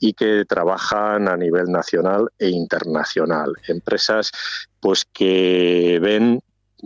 y 0.00 0.14
que 0.14 0.44
trabajan 0.46 1.28
a 1.28 1.36
nivel 1.36 1.66
nacional 1.66 2.28
e 2.40 2.48
internacional. 2.48 3.52
Empresas 3.68 4.32
pues 4.80 5.04
que 5.04 6.00
ven 6.02 6.40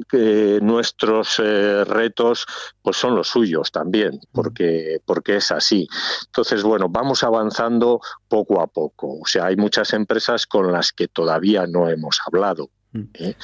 que 0.08 0.58
nuestros 0.62 1.38
eh, 1.38 1.84
retos 1.84 2.46
pues 2.82 2.96
son 2.96 3.14
los 3.14 3.28
suyos 3.28 3.70
también, 3.72 4.20
porque, 4.32 5.00
porque 5.04 5.36
es 5.36 5.50
así. 5.50 5.88
Entonces, 6.26 6.62
bueno, 6.62 6.88
vamos 6.88 7.22
avanzando 7.22 8.00
poco 8.28 8.60
a 8.60 8.66
poco. 8.66 9.18
O 9.20 9.26
sea, 9.26 9.46
hay 9.46 9.56
muchas 9.56 9.92
empresas 9.92 10.46
con 10.46 10.72
las 10.72 10.92
que 10.92 11.08
todavía 11.08 11.66
no 11.66 11.88
hemos 11.88 12.20
hablado. 12.26 12.70
¿eh? 13.14 13.34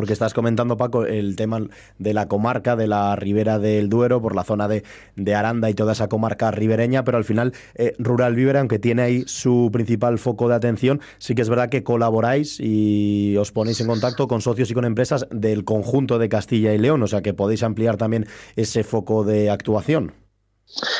Porque 0.00 0.14
estás 0.14 0.32
comentando, 0.32 0.78
Paco, 0.78 1.04
el 1.04 1.36
tema 1.36 1.60
de 1.98 2.14
la 2.14 2.26
comarca 2.26 2.74
de 2.74 2.86
la 2.86 3.16
Ribera 3.16 3.58
del 3.58 3.90
Duero, 3.90 4.22
por 4.22 4.34
la 4.34 4.44
zona 4.44 4.66
de, 4.66 4.82
Aranda 5.34 5.68
y 5.68 5.74
toda 5.74 5.92
esa 5.92 6.08
comarca 6.08 6.50
ribereña, 6.50 7.04
pero 7.04 7.18
al 7.18 7.24
final 7.24 7.52
eh, 7.74 7.92
Rural 7.98 8.34
Vivera, 8.34 8.60
aunque 8.60 8.78
tiene 8.78 9.02
ahí 9.02 9.24
su 9.26 9.68
principal 9.70 10.18
foco 10.18 10.48
de 10.48 10.54
atención, 10.54 11.02
sí 11.18 11.34
que 11.34 11.42
es 11.42 11.50
verdad 11.50 11.68
que 11.68 11.82
colaboráis 11.82 12.58
y 12.60 13.36
os 13.36 13.52
ponéis 13.52 13.82
en 13.82 13.88
contacto 13.88 14.26
con 14.26 14.40
socios 14.40 14.70
y 14.70 14.74
con 14.74 14.86
empresas 14.86 15.26
del 15.30 15.66
conjunto 15.66 16.18
de 16.18 16.30
Castilla 16.30 16.72
y 16.72 16.78
León, 16.78 17.02
o 17.02 17.06
sea 17.06 17.20
que 17.20 17.34
podéis 17.34 17.62
ampliar 17.62 17.98
también 17.98 18.24
ese 18.56 18.84
foco 18.84 19.22
de 19.22 19.50
actuación. 19.50 20.14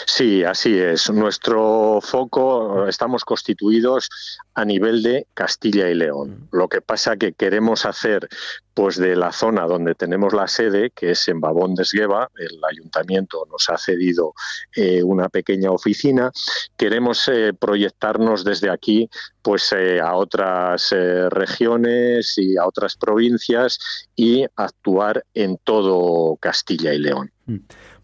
Sí, 0.07 0.43
así 0.43 0.79
es. 0.79 1.11
Nuestro 1.11 2.01
foco, 2.03 2.89
estamos 2.89 3.25
constituidos 3.25 4.09
a 4.55 4.65
nivel 4.65 5.03
de 5.03 5.27
Castilla 5.33 5.89
y 5.89 5.95
León. 5.95 6.49
Lo 6.51 6.69
que 6.69 6.81
pasa 6.81 7.17
que 7.17 7.33
queremos 7.33 7.87
hacer, 7.87 8.29
pues 8.75 8.97
de 8.97 9.15
la 9.15 9.33
zona 9.33 9.67
donde 9.67 9.95
tenemos 9.95 10.35
la 10.35 10.49
sede, 10.49 10.91
que 10.91 11.13
es 11.13 11.29
en 11.29 11.41
Babón 11.41 11.75
de 11.75 11.85
Esgueva, 11.85 12.31
el 12.37 12.59
ayuntamiento 12.69 13.47
nos 13.51 13.69
ha 13.69 13.79
cedido 13.79 14.35
eh, 14.75 15.03
una 15.03 15.29
pequeña 15.29 15.71
oficina, 15.71 16.33
queremos 16.77 17.29
eh, 17.29 17.53
proyectarnos 17.59 18.45
desde 18.45 18.71
aquí 18.71 19.09
pues 19.43 19.73
eh, 19.73 20.01
a 20.01 20.15
otras 20.17 20.95
regiones 21.31 22.37
y 22.37 22.57
a 22.59 22.67
otras 22.67 22.97
provincias 22.97 23.79
y 24.15 24.45
actuar 24.57 25.25
en 25.33 25.57
todo 25.65 26.37
Castilla 26.37 26.93
y 26.93 26.99
León. 26.99 27.33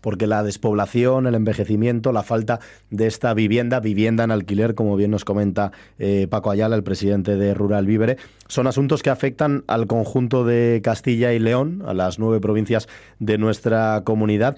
Porque 0.01 0.27
la 0.27 0.43
despoblación, 0.43 1.27
el 1.27 1.35
envejecimiento, 1.35 2.13
la 2.13 2.23
falta 2.23 2.61
de 2.91 3.07
esta 3.07 3.35
vivienda, 3.35 3.81
vivienda 3.81 4.25
en 4.25 4.31
alquiler, 4.31 4.75
como 4.75 4.97
bien 4.97 5.11
nos 5.11 5.25
comenta 5.25 5.73
eh, 5.99 6.27
Paco 6.31 6.51
Ayala, 6.51 6.77
el 6.77 6.85
presidente 6.85 7.37
de 7.37 7.55
Rural 7.55 7.87
Vívere, 7.87 8.17
son 8.49 8.67
asuntos 8.67 9.03
que 9.03 9.11
afectan 9.11 9.65
al 9.67 9.87
conjunto 9.87 10.45
de 10.45 10.81
Castilla 10.83 11.33
y 11.33 11.39
León, 11.39 11.83
a 11.87 11.95
las 11.95 12.19
nueve 12.19 12.41
provincias 12.41 12.89
de 13.19 13.39
nuestra 13.39 14.03
comunidad. 14.05 14.57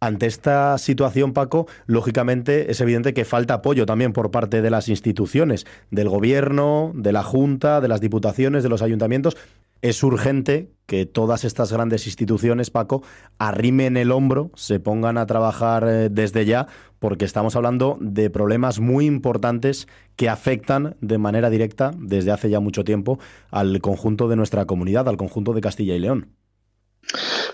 Ante 0.00 0.26
esta 0.26 0.78
situación, 0.78 1.32
Paco, 1.32 1.66
lógicamente 1.86 2.70
es 2.70 2.80
evidente 2.80 3.14
que 3.14 3.24
falta 3.24 3.54
apoyo 3.54 3.84
también 3.84 4.12
por 4.12 4.30
parte 4.30 4.62
de 4.62 4.70
las 4.70 4.88
instituciones, 4.88 5.66
del 5.90 6.08
gobierno, 6.08 6.92
de 6.94 7.12
la 7.12 7.24
Junta, 7.24 7.80
de 7.80 7.88
las 7.88 8.00
diputaciones, 8.00 8.62
de 8.62 8.68
los 8.68 8.80
ayuntamientos. 8.80 9.36
Es 9.82 10.02
urgente 10.02 10.72
que 10.86 11.04
todas 11.04 11.44
estas 11.44 11.70
grandes 11.72 12.06
instituciones, 12.06 12.70
Paco, 12.70 13.02
arrimen 13.38 13.96
el 13.96 14.10
hombro, 14.10 14.50
se 14.54 14.80
pongan 14.80 15.18
a 15.18 15.26
trabajar 15.26 15.84
eh, 15.86 16.08
desde 16.10 16.46
ya, 16.46 16.66
porque 16.98 17.26
estamos 17.26 17.56
hablando 17.56 17.98
de 18.00 18.30
problemas 18.30 18.80
muy 18.80 19.04
importantes 19.04 19.86
que 20.16 20.30
afectan 20.30 20.96
de 21.00 21.18
manera 21.18 21.50
directa 21.50 21.92
desde 21.98 22.32
hace 22.32 22.48
ya 22.48 22.58
mucho 22.60 22.84
tiempo 22.84 23.18
al 23.50 23.80
conjunto 23.80 24.28
de 24.28 24.36
nuestra 24.36 24.64
comunidad, 24.64 25.08
al 25.08 25.18
conjunto 25.18 25.52
de 25.52 25.60
Castilla 25.60 25.94
y 25.94 26.00
León. 26.00 26.32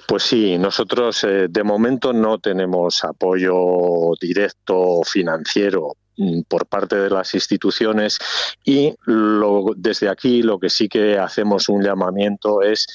Pues 0.07 0.23
sí, 0.23 0.57
nosotros 0.57 1.25
eh, 1.25 1.49
de 1.51 1.65
momento 1.65 2.13
no 2.13 2.39
tenemos 2.39 3.03
apoyo 3.05 4.13
directo 4.21 5.03
financiero 5.05 5.97
por 6.49 6.67
parte 6.67 6.97
de 6.97 7.11
las 7.11 7.35
instituciones 7.35 8.19
y 8.65 8.95
desde 9.77 10.09
aquí 10.09 10.43
lo 10.43 10.59
que 10.59 10.71
sí 10.71 10.89
que 10.89 11.19
hacemos 11.19 11.69
un 11.69 11.83
llamamiento 11.83 12.63
es 12.63 12.87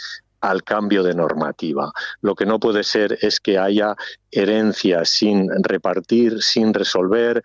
al 0.41 0.63
cambio 0.63 1.03
de 1.03 1.13
normativa. 1.13 1.91
Lo 2.21 2.35
que 2.35 2.45
no 2.45 2.59
puede 2.59 2.83
ser 2.83 3.17
es 3.21 3.39
que 3.39 3.57
haya 3.57 3.95
herencias 4.31 5.09
sin 5.09 5.49
repartir, 5.63 6.41
sin 6.41 6.73
resolver 6.73 7.41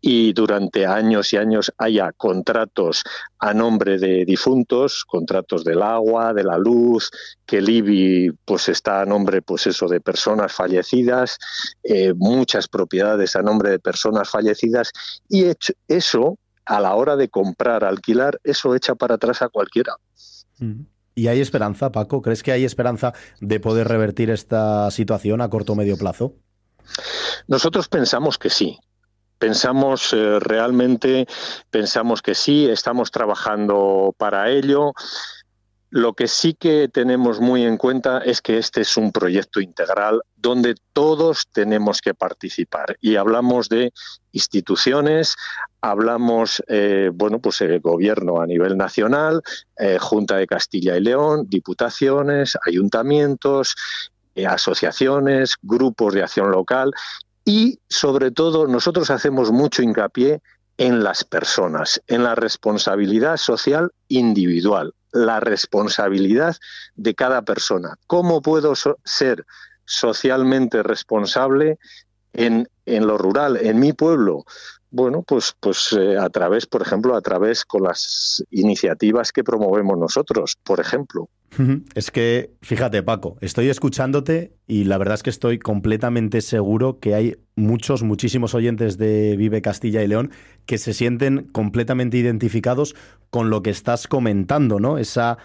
y 0.00 0.32
durante 0.32 0.86
años 0.86 1.32
y 1.32 1.38
años 1.38 1.72
haya 1.78 2.12
contratos 2.12 3.02
a 3.38 3.54
nombre 3.54 3.98
de 3.98 4.24
difuntos, 4.24 5.04
contratos 5.04 5.64
del 5.64 5.82
agua, 5.82 6.34
de 6.34 6.44
la 6.44 6.58
luz, 6.58 7.10
que 7.46 7.58
el 7.58 7.68
IBI 7.68 8.32
pues 8.44 8.68
está 8.68 9.00
a 9.00 9.06
nombre 9.06 9.42
pues 9.42 9.66
eso 9.66 9.88
de 9.88 10.00
personas 10.00 10.52
fallecidas, 10.52 11.38
eh, 11.82 12.12
muchas 12.14 12.68
propiedades 12.68 13.34
a 13.34 13.42
nombre 13.42 13.70
de 13.70 13.78
personas 13.78 14.28
fallecidas 14.28 14.92
y 15.28 15.46
eso 15.88 16.38
a 16.66 16.80
la 16.80 16.94
hora 16.94 17.16
de 17.16 17.28
comprar, 17.28 17.84
alquilar, 17.84 18.40
eso 18.44 18.74
echa 18.74 18.94
para 18.94 19.14
atrás 19.14 19.40
a 19.40 19.48
cualquiera. 19.48 19.94
Mm. 20.58 20.82
¿Y 21.18 21.28
hay 21.28 21.40
esperanza, 21.40 21.90
Paco? 21.90 22.20
¿Crees 22.20 22.42
que 22.42 22.52
hay 22.52 22.66
esperanza 22.66 23.14
de 23.40 23.58
poder 23.58 23.88
revertir 23.88 24.28
esta 24.28 24.90
situación 24.90 25.40
a 25.40 25.48
corto 25.48 25.72
o 25.72 25.74
medio 25.74 25.96
plazo? 25.96 26.34
Nosotros 27.48 27.88
pensamos 27.88 28.36
que 28.36 28.50
sí. 28.50 28.78
Pensamos 29.38 30.12
eh, 30.12 30.38
realmente, 30.40 31.26
pensamos 31.70 32.20
que 32.20 32.34
sí, 32.34 32.68
estamos 32.68 33.10
trabajando 33.10 34.14
para 34.18 34.50
ello. 34.50 34.92
Lo 35.88 36.12
que 36.12 36.28
sí 36.28 36.52
que 36.52 36.88
tenemos 36.92 37.40
muy 37.40 37.62
en 37.62 37.78
cuenta 37.78 38.18
es 38.18 38.42
que 38.42 38.58
este 38.58 38.82
es 38.82 38.98
un 38.98 39.10
proyecto 39.10 39.62
integral 39.62 40.20
donde 40.34 40.74
todos 40.92 41.46
tenemos 41.50 42.02
que 42.02 42.12
participar 42.12 42.98
y 43.00 43.16
hablamos 43.16 43.70
de 43.70 43.94
instituciones, 44.32 45.36
hablamos, 45.90 46.62
eh, 46.68 47.10
bueno, 47.12 47.38
pues 47.38 47.60
el 47.60 47.80
gobierno 47.80 48.40
a 48.40 48.46
nivel 48.46 48.76
nacional, 48.76 49.42
eh, 49.78 49.98
Junta 50.00 50.36
de 50.36 50.46
Castilla 50.46 50.96
y 50.96 51.00
León, 51.00 51.46
diputaciones, 51.48 52.56
ayuntamientos, 52.66 53.76
eh, 54.34 54.46
asociaciones, 54.46 55.54
grupos 55.62 56.14
de 56.14 56.22
acción 56.22 56.50
local 56.50 56.92
y 57.44 57.78
sobre 57.88 58.30
todo 58.32 58.66
nosotros 58.66 59.10
hacemos 59.10 59.52
mucho 59.52 59.82
hincapié 59.82 60.40
en 60.78 61.04
las 61.04 61.24
personas, 61.24 62.02
en 62.06 62.24
la 62.24 62.34
responsabilidad 62.34 63.36
social 63.36 63.92
individual 64.08 64.92
la 65.12 65.40
responsabilidad 65.40 66.56
de 66.94 67.14
cada 67.14 67.40
persona. 67.42 67.96
¿Cómo 68.06 68.42
puedo 68.42 68.74
ser 68.74 69.46
socialmente 69.86 70.82
responsable 70.82 71.78
en, 72.34 72.68
en 72.84 73.06
lo 73.06 73.16
rural, 73.16 73.56
en 73.56 73.80
mi 73.80 73.94
pueblo? 73.94 74.44
Bueno, 74.90 75.22
pues, 75.22 75.54
pues 75.58 75.92
eh, 75.98 76.16
a 76.16 76.30
través, 76.30 76.66
por 76.66 76.82
ejemplo, 76.82 77.16
a 77.16 77.20
través 77.20 77.64
con 77.64 77.82
las 77.82 78.44
iniciativas 78.50 79.32
que 79.32 79.44
promovemos 79.44 79.98
nosotros, 79.98 80.56
por 80.62 80.80
ejemplo. 80.80 81.28
Es 81.94 82.10
que, 82.10 82.50
fíjate, 82.60 83.02
Paco, 83.02 83.38
estoy 83.40 83.70
escuchándote 83.70 84.52
y 84.66 84.84
la 84.84 84.98
verdad 84.98 85.14
es 85.14 85.22
que 85.22 85.30
estoy 85.30 85.58
completamente 85.58 86.42
seguro 86.42 86.98
que 87.00 87.14
hay 87.14 87.36
muchos, 87.54 88.02
muchísimos 88.02 88.54
oyentes 88.54 88.98
de 88.98 89.36
Vive 89.36 89.62
Castilla 89.62 90.02
y 90.02 90.06
León 90.06 90.32
que 90.66 90.76
se 90.76 90.92
sienten 90.92 91.44
completamente 91.52 92.18
identificados 92.18 92.94
con 93.30 93.48
lo 93.48 93.62
que 93.62 93.70
estás 93.70 94.06
comentando, 94.06 94.80
¿no? 94.80 94.98
Esa 94.98 95.38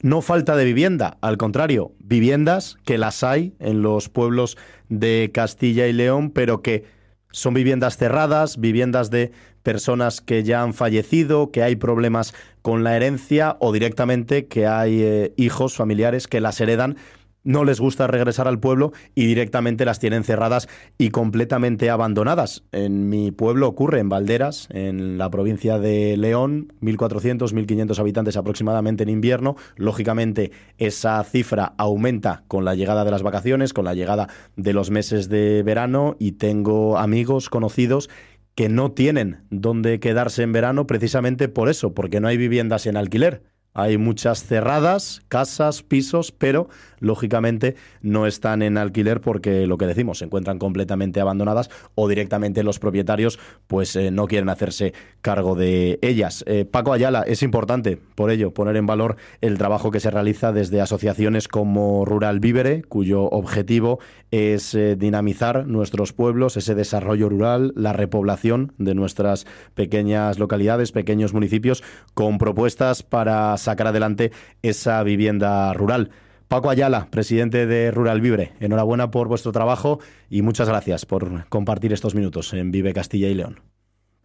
no 0.00 0.20
falta 0.20 0.56
de 0.56 0.64
vivienda, 0.64 1.16
al 1.20 1.36
contrario, 1.36 1.92
viviendas 2.00 2.76
que 2.84 2.98
las 2.98 3.22
hay 3.22 3.54
en 3.60 3.82
los 3.82 4.08
pueblos 4.08 4.58
de 4.88 5.30
Castilla 5.32 5.86
y 5.86 5.92
León, 5.92 6.30
pero 6.30 6.60
que 6.60 6.84
son 7.32 7.54
viviendas 7.54 7.96
cerradas, 7.96 8.58
viviendas 8.58 9.10
de 9.10 9.32
personas 9.62 10.20
que 10.20 10.44
ya 10.44 10.62
han 10.62 10.74
fallecido, 10.74 11.50
que 11.50 11.62
hay 11.62 11.76
problemas 11.76 12.34
con 12.62 12.84
la 12.84 12.96
herencia 12.96 13.56
o 13.60 13.72
directamente 13.72 14.46
que 14.46 14.66
hay 14.66 15.02
eh, 15.02 15.32
hijos, 15.36 15.74
familiares 15.74 16.28
que 16.28 16.40
las 16.40 16.60
heredan 16.60 16.96
no 17.44 17.64
les 17.64 17.80
gusta 17.80 18.06
regresar 18.06 18.48
al 18.48 18.60
pueblo 18.60 18.92
y 19.14 19.26
directamente 19.26 19.84
las 19.84 19.98
tienen 19.98 20.24
cerradas 20.24 20.68
y 20.98 21.10
completamente 21.10 21.90
abandonadas. 21.90 22.64
En 22.72 23.08
mi 23.08 23.30
pueblo 23.30 23.68
ocurre, 23.68 24.00
en 24.00 24.08
Valderas, 24.08 24.68
en 24.70 25.18
la 25.18 25.30
provincia 25.30 25.78
de 25.78 26.16
León, 26.16 26.72
1.400, 26.80 27.52
1.500 27.52 27.98
habitantes 27.98 28.36
aproximadamente 28.36 29.02
en 29.02 29.08
invierno. 29.08 29.56
Lógicamente, 29.76 30.52
esa 30.78 31.22
cifra 31.24 31.74
aumenta 31.78 32.44
con 32.48 32.64
la 32.64 32.74
llegada 32.74 33.04
de 33.04 33.10
las 33.10 33.22
vacaciones, 33.22 33.72
con 33.72 33.84
la 33.84 33.94
llegada 33.94 34.28
de 34.56 34.72
los 34.72 34.90
meses 34.90 35.28
de 35.28 35.62
verano 35.62 36.16
y 36.18 36.32
tengo 36.32 36.98
amigos 36.98 37.48
conocidos 37.48 38.08
que 38.54 38.68
no 38.68 38.92
tienen 38.92 39.44
dónde 39.50 39.98
quedarse 39.98 40.42
en 40.42 40.52
verano 40.52 40.86
precisamente 40.86 41.48
por 41.48 41.68
eso, 41.68 41.94
porque 41.94 42.20
no 42.20 42.28
hay 42.28 42.36
viviendas 42.36 42.86
en 42.86 42.96
alquiler. 42.96 43.42
Hay 43.74 43.96
muchas 43.96 44.44
cerradas, 44.44 45.22
casas, 45.28 45.82
pisos, 45.82 46.30
pero 46.30 46.68
lógicamente 47.02 47.76
no 48.00 48.26
están 48.26 48.62
en 48.62 48.78
alquiler 48.78 49.20
porque 49.20 49.66
lo 49.66 49.76
que 49.76 49.86
decimos, 49.86 50.18
se 50.18 50.24
encuentran 50.24 50.58
completamente 50.58 51.20
abandonadas 51.20 51.68
o 51.94 52.08
directamente 52.08 52.62
los 52.62 52.78
propietarios 52.78 53.38
pues 53.66 53.94
eh, 53.96 54.10
no 54.10 54.26
quieren 54.26 54.48
hacerse 54.48 54.94
cargo 55.20 55.54
de 55.54 55.98
ellas. 56.02 56.44
Eh, 56.46 56.64
Paco 56.64 56.92
Ayala, 56.92 57.22
es 57.26 57.42
importante 57.42 57.98
por 58.14 58.30
ello 58.30 58.54
poner 58.54 58.76
en 58.76 58.86
valor 58.86 59.16
el 59.40 59.58
trabajo 59.58 59.90
que 59.90 60.00
se 60.00 60.10
realiza 60.10 60.52
desde 60.52 60.80
asociaciones 60.80 61.48
como 61.48 62.04
Rural 62.04 62.40
Vívere, 62.40 62.82
cuyo 62.82 63.24
objetivo 63.24 63.98
es 64.30 64.74
eh, 64.74 64.96
dinamizar 64.96 65.66
nuestros 65.66 66.12
pueblos, 66.12 66.56
ese 66.56 66.74
desarrollo 66.74 67.28
rural, 67.28 67.72
la 67.76 67.92
repoblación 67.92 68.72
de 68.78 68.94
nuestras 68.94 69.46
pequeñas 69.74 70.38
localidades, 70.38 70.92
pequeños 70.92 71.34
municipios, 71.34 71.82
con 72.14 72.38
propuestas 72.38 73.02
para 73.02 73.56
sacar 73.56 73.88
adelante 73.88 74.32
esa 74.62 75.02
vivienda 75.02 75.72
rural. 75.74 76.10
Paco 76.52 76.68
Ayala, 76.68 77.06
presidente 77.10 77.64
de 77.64 77.90
Rural 77.90 78.20
Vibre, 78.20 78.52
enhorabuena 78.60 79.10
por 79.10 79.26
vuestro 79.26 79.52
trabajo 79.52 80.00
y 80.28 80.42
muchas 80.42 80.68
gracias 80.68 81.06
por 81.06 81.48
compartir 81.48 81.94
estos 81.94 82.14
minutos 82.14 82.52
en 82.52 82.70
Vive 82.70 82.92
Castilla 82.92 83.28
y 83.28 83.34
León. 83.34 83.62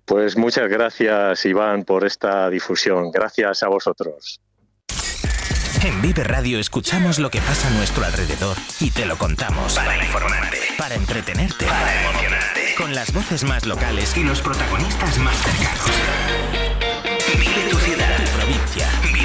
Pues 0.03 0.35
muchas 0.35 0.67
gracias, 0.67 1.45
Iván, 1.45 1.85
por 1.85 2.05
esta 2.05 2.49
difusión. 2.49 3.11
Gracias 3.11 3.63
a 3.63 3.69
vosotros. 3.69 4.41
En 5.85 6.01
Vive 6.01 6.25
Radio 6.25 6.59
escuchamos 6.59 7.17
lo 7.17 7.29
que 7.29 7.39
pasa 7.39 7.69
a 7.69 7.71
nuestro 7.71 8.03
alrededor 8.03 8.57
y 8.81 8.91
te 8.91 9.05
lo 9.05 9.15
contamos. 9.15 9.75
Para 9.75 9.95
informarte, 9.95 10.57
para 10.77 10.95
entretenerte, 10.95 11.65
para 11.65 12.09
emocionarte. 12.09 12.75
Con 12.77 12.93
las 12.93 13.13
voces 13.13 13.45
más 13.45 13.65
locales 13.65 14.17
y 14.17 14.25
los 14.25 14.41
protagonistas 14.41 15.17
más 15.19 15.37
cercanos. 15.37 16.66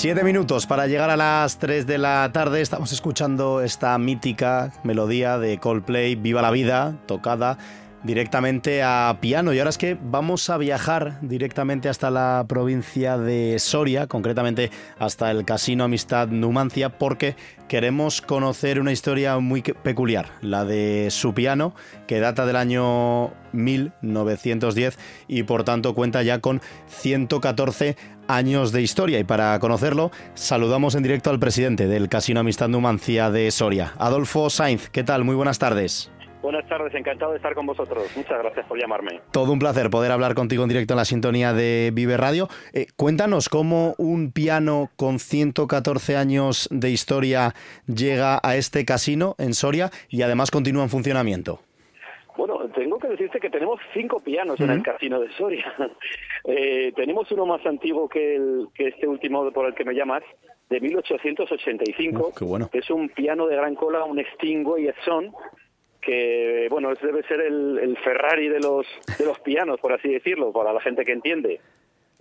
Siete 0.00 0.22
minutos 0.22 0.64
para 0.64 0.86
llegar 0.86 1.10
a 1.10 1.16
las 1.16 1.58
3 1.58 1.84
de 1.84 1.98
la 1.98 2.30
tarde. 2.32 2.60
Estamos 2.60 2.92
escuchando 2.92 3.62
esta 3.62 3.98
mítica 3.98 4.70
melodía 4.84 5.38
de 5.38 5.58
Coldplay, 5.58 6.14
Viva 6.14 6.40
la 6.40 6.52
Vida, 6.52 6.94
tocada 7.06 7.58
directamente 8.02 8.82
a 8.82 9.18
piano. 9.20 9.52
Y 9.52 9.58
ahora 9.58 9.70
es 9.70 9.78
que 9.78 9.96
vamos 10.00 10.48
a 10.50 10.58
viajar 10.58 11.18
directamente 11.22 11.88
hasta 11.88 12.10
la 12.10 12.44
provincia 12.48 13.18
de 13.18 13.58
Soria, 13.58 14.06
concretamente 14.06 14.70
hasta 14.98 15.30
el 15.30 15.44
Casino 15.44 15.84
Amistad 15.84 16.28
Numancia, 16.28 16.90
porque 16.90 17.36
queremos 17.68 18.22
conocer 18.22 18.80
una 18.80 18.92
historia 18.92 19.38
muy 19.38 19.62
peculiar, 19.62 20.26
la 20.40 20.64
de 20.64 21.08
su 21.10 21.34
piano, 21.34 21.74
que 22.06 22.20
data 22.20 22.46
del 22.46 22.56
año 22.56 23.32
1910 23.52 24.98
y 25.26 25.42
por 25.42 25.64
tanto 25.64 25.94
cuenta 25.94 26.22
ya 26.22 26.40
con 26.40 26.60
114 26.86 27.96
años 28.26 28.72
de 28.72 28.82
historia. 28.82 29.18
Y 29.18 29.24
para 29.24 29.58
conocerlo, 29.58 30.10
saludamos 30.34 30.94
en 30.94 31.02
directo 31.02 31.30
al 31.30 31.38
presidente 31.38 31.86
del 31.86 32.08
Casino 32.08 32.40
Amistad 32.40 32.68
Numancia 32.68 33.30
de 33.30 33.50
Soria, 33.50 33.94
Adolfo 33.98 34.50
Sainz. 34.50 34.88
¿Qué 34.90 35.02
tal? 35.02 35.24
Muy 35.24 35.34
buenas 35.34 35.58
tardes. 35.58 36.10
Buenas 36.42 36.68
tardes, 36.68 36.94
encantado 36.94 37.32
de 37.32 37.38
estar 37.38 37.54
con 37.54 37.66
vosotros. 37.66 38.04
Muchas 38.16 38.38
gracias 38.38 38.64
por 38.66 38.80
llamarme. 38.80 39.20
Todo 39.32 39.52
un 39.52 39.58
placer 39.58 39.90
poder 39.90 40.12
hablar 40.12 40.34
contigo 40.34 40.62
en 40.62 40.68
directo 40.68 40.94
en 40.94 40.98
la 40.98 41.04
sintonía 41.04 41.52
de 41.52 41.90
Vive 41.92 42.16
Radio. 42.16 42.48
Eh, 42.72 42.86
cuéntanos 42.96 43.48
cómo 43.48 43.94
un 43.98 44.30
piano 44.30 44.90
con 44.96 45.18
114 45.18 46.16
años 46.16 46.68
de 46.70 46.90
historia 46.90 47.54
llega 47.86 48.38
a 48.42 48.54
este 48.54 48.84
casino 48.84 49.34
en 49.38 49.52
Soria 49.52 49.90
y 50.08 50.22
además 50.22 50.52
continúa 50.52 50.84
en 50.84 50.90
funcionamiento. 50.90 51.60
Bueno, 52.36 52.60
tengo 52.68 53.00
que 53.00 53.08
decirte 53.08 53.40
que 53.40 53.50
tenemos 53.50 53.80
cinco 53.92 54.20
pianos 54.20 54.60
en 54.60 54.70
el 54.70 54.82
casino 54.82 55.20
de 55.20 55.30
Soria. 55.32 55.74
Eh, 56.44 56.92
tenemos 56.96 57.30
uno 57.30 57.44
más 57.44 57.66
antiguo 57.66 58.08
que, 58.08 58.36
el, 58.36 58.68
que 58.72 58.88
este 58.88 59.06
último 59.06 59.50
por 59.50 59.66
el 59.66 59.74
que 59.74 59.84
me 59.84 59.92
llamas, 59.92 60.22
de 60.70 60.80
1885. 60.80 62.32
qué 62.38 62.44
bueno. 62.44 62.70
Es 62.72 62.88
un 62.88 63.10
piano 63.10 63.46
de 63.48 63.56
gran 63.56 63.74
cola, 63.74 64.04
un 64.04 64.24
Stingway 64.34 64.88
Son, 65.04 65.30
que 66.00 66.68
bueno, 66.70 66.92
debe 66.94 67.22
ser 67.24 67.40
el, 67.40 67.96
Ferrari 68.04 68.48
de 68.48 68.60
los, 68.60 68.86
de 69.18 69.24
los 69.24 69.38
pianos, 69.40 69.80
por 69.80 69.92
así 69.92 70.08
decirlo, 70.08 70.52
para 70.52 70.72
la 70.72 70.80
gente 70.80 71.04
que 71.04 71.12
entiende. 71.12 71.60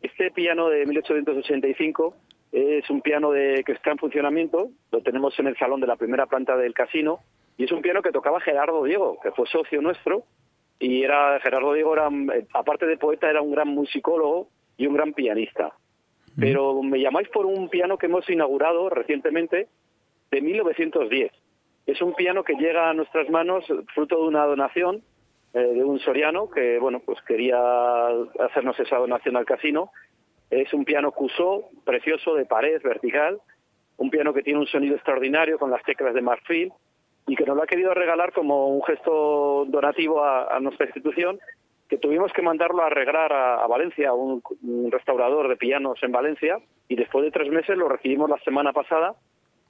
Este 0.01 0.31
piano 0.31 0.69
de 0.69 0.85
1885 0.85 2.15
es 2.51 2.89
un 2.89 3.01
piano 3.01 3.31
de, 3.31 3.63
que 3.65 3.73
está 3.73 3.91
en 3.91 3.97
funcionamiento, 3.97 4.69
lo 4.91 5.01
tenemos 5.01 5.37
en 5.39 5.47
el 5.47 5.57
salón 5.57 5.81
de 5.81 5.87
la 5.87 5.95
primera 5.95 6.25
planta 6.25 6.55
del 6.55 6.73
casino, 6.73 7.19
y 7.57 7.65
es 7.65 7.71
un 7.71 7.81
piano 7.81 8.01
que 8.01 8.11
tocaba 8.11 8.39
Gerardo 8.39 8.83
Diego, 8.83 9.19
que 9.21 9.31
fue 9.31 9.47
socio 9.47 9.81
nuestro, 9.81 10.23
y 10.79 11.03
era 11.03 11.39
Gerardo 11.39 11.73
Diego, 11.73 11.93
era, 11.93 12.09
aparte 12.53 12.85
de 12.85 12.97
poeta, 12.97 13.29
era 13.29 13.41
un 13.41 13.51
gran 13.51 13.69
musicólogo 13.69 14.49
y 14.77 14.85
un 14.85 14.93
gran 14.93 15.13
pianista. 15.13 15.73
Pero 16.39 16.83
me 16.83 16.99
llamáis 16.99 17.29
por 17.29 17.47
un 17.47 17.67
piano 17.67 17.97
que 17.97 18.05
hemos 18.05 18.29
inaugurado 18.29 18.91
recientemente 18.91 19.67
de 20.29 20.41
1910. 20.41 21.31
Es 21.87 22.01
un 22.01 22.13
piano 22.13 22.43
que 22.43 22.53
llega 22.53 22.89
a 22.89 22.93
nuestras 22.93 23.29
manos 23.29 23.65
fruto 23.95 24.17
de 24.17 24.27
una 24.27 24.45
donación 24.45 25.01
eh, 25.53 25.59
de 25.59 25.83
un 25.83 25.99
soriano 25.99 26.49
que, 26.49 26.77
bueno, 26.79 26.99
pues 26.99 27.19
quería 27.21 27.57
hacernos 28.39 28.77
esa 28.79 28.97
donación 28.97 29.37
al 29.37 29.45
casino. 29.45 29.91
Es 30.49 30.73
un 30.73 30.83
piano 30.83 31.13
Cusó, 31.13 31.69
precioso, 31.85 32.35
de 32.35 32.45
pared 32.45 32.81
vertical, 32.83 33.39
un 33.95 34.09
piano 34.09 34.33
que 34.33 34.43
tiene 34.43 34.59
un 34.59 34.67
sonido 34.67 34.95
extraordinario 34.95 35.57
con 35.57 35.71
las 35.71 35.81
teclas 35.83 36.13
de 36.13 36.21
marfil, 36.21 36.73
y 37.25 37.35
que 37.35 37.45
nos 37.45 37.55
lo 37.55 37.63
ha 37.63 37.67
querido 37.67 37.93
regalar 37.93 38.31
como 38.33 38.67
un 38.67 38.83
gesto 38.83 39.65
donativo 39.67 40.23
a, 40.23 40.59
nuestra 40.59 40.85
institución 40.85 41.39
que 41.89 41.97
tuvimos 41.97 42.31
que 42.33 42.41
mandarlo 42.41 42.83
a 42.83 42.87
arreglar 42.87 43.31
a, 43.31 43.65
Valencia, 43.67 44.09
a 44.09 44.13
un, 44.13 44.41
restaurador 44.91 45.47
de 45.47 45.55
pianos 45.55 45.97
en 46.03 46.11
Valencia, 46.11 46.57
y 46.89 46.95
después 46.95 47.23
de 47.23 47.31
tres 47.31 47.49
meses 47.49 47.77
lo 47.77 47.87
recibimos 47.87 48.29
la 48.29 48.39
semana 48.39 48.73
pasada, 48.73 49.15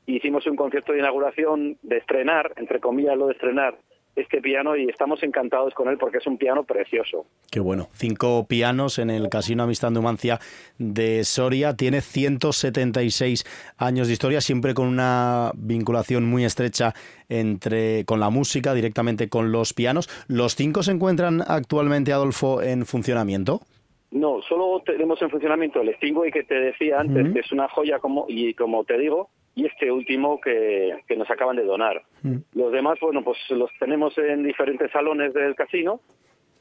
hicimos 0.08 0.48
un 0.48 0.56
concierto 0.56 0.94
de 0.94 1.00
inauguración 1.00 1.78
de 1.84 1.98
estrenar, 1.98 2.54
entre 2.56 2.80
comillas 2.80 3.18
lo 3.18 3.28
de 3.28 3.34
estrenar, 3.34 3.78
este 4.18 4.42
piano 4.42 4.76
y 4.76 4.90
estamos 4.90 5.22
encantados 5.22 5.76
con 5.76 5.90
él 5.90 5.98
porque 6.00 6.18
es 6.18 6.26
un 6.26 6.38
piano 6.38 6.64
precioso. 6.64 7.28
Qué 7.52 7.60
bueno. 7.60 7.88
Cinco 7.94 8.48
pianos 8.48 8.98
en 8.98 9.12
el 9.12 9.30
Casino 9.30 9.64
Amistad 9.64 9.92
Numancia 9.92 10.40
de 10.80 11.24
Soria. 11.24 11.76
Tiene 11.76 12.02
176 12.02 13.46
años 13.78 14.08
de 14.08 14.14
historia, 14.14 14.42
siempre 14.42 14.74
con 14.74 14.88
una 14.88 15.52
vinculación 15.56 16.26
muy 16.26 16.46
estrecha 16.46 16.94
entre 17.30 18.06
con 18.06 18.20
la 18.20 18.32
música, 18.32 18.74
directamente 18.74 19.30
con 19.30 19.52
los 19.52 19.74
pianos. 19.74 20.10
¿Los 20.28 20.56
cinco 20.56 20.82
se 20.82 20.94
encuentran 20.94 21.44
actualmente, 21.48 22.12
Adolfo, 22.12 22.64
en 22.64 22.88
funcionamiento? 22.88 23.62
No, 24.10 24.42
solo 24.42 24.82
tenemos 24.84 25.22
en 25.22 25.30
funcionamiento 25.30 25.82
el 25.82 25.94
Stingway 25.96 26.32
que 26.32 26.44
te 26.44 26.56
decía 26.56 27.00
antes, 27.00 27.34
que 27.34 27.42
es 27.42 27.52
una 27.52 27.68
joya 27.68 28.00
como 28.00 28.26
y 28.28 28.54
como 28.54 28.84
te 28.86 28.98
digo, 28.98 29.30
y 29.58 29.66
este 29.66 29.92
último 29.92 30.40
que, 30.40 30.94
nos 31.18 31.30
acaban 31.32 31.56
de 31.56 31.64
donar. 31.64 32.04
Mm. 32.22 32.38
Los 32.54 32.72
demás, 32.72 33.00
bueno, 33.02 33.24
pues 33.24 33.40
los 33.50 33.72
tenemos 33.80 34.16
en 34.20 34.44
diferentes 34.44 34.92
salones 34.92 35.34
del 35.34 35.56
casino 35.56 36.00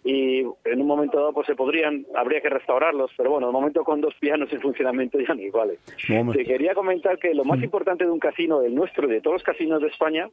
y 0.03 0.39
en 0.39 0.81
un 0.81 0.87
momento 0.87 1.19
dado 1.19 1.35
pues 1.35 1.47
se 1.47 1.55
podrían, 1.55 2.07
habría 2.15 2.41
que 2.41 2.49
restaurarlos, 2.49 3.11
pero 3.15 3.33
bueno, 3.33 3.49
de 3.49 3.53
momento 3.53 3.85
con 3.85 4.01
dos 4.01 4.15
pianos 4.19 4.51
en 4.51 4.63
funcionamiento 4.63 5.21
ya 5.21 5.35
ni 5.35 5.51
vale. 5.51 5.79
Te 6.33 6.45
quería 6.47 6.75
comentar 6.75 7.19
que 7.19 7.35
lo 7.35 7.45
más 7.45 7.59
mm. 7.59 7.65
importante 7.65 8.05
de 8.05 8.11
un 8.11 8.19
casino, 8.19 8.63
el 8.63 8.75
nuestro 8.75 9.07
y 9.07 9.13
de 9.13 9.21
todos 9.21 9.35
los 9.35 9.43
casinos 9.43 9.83
de 9.83 9.89
España, 9.89 10.31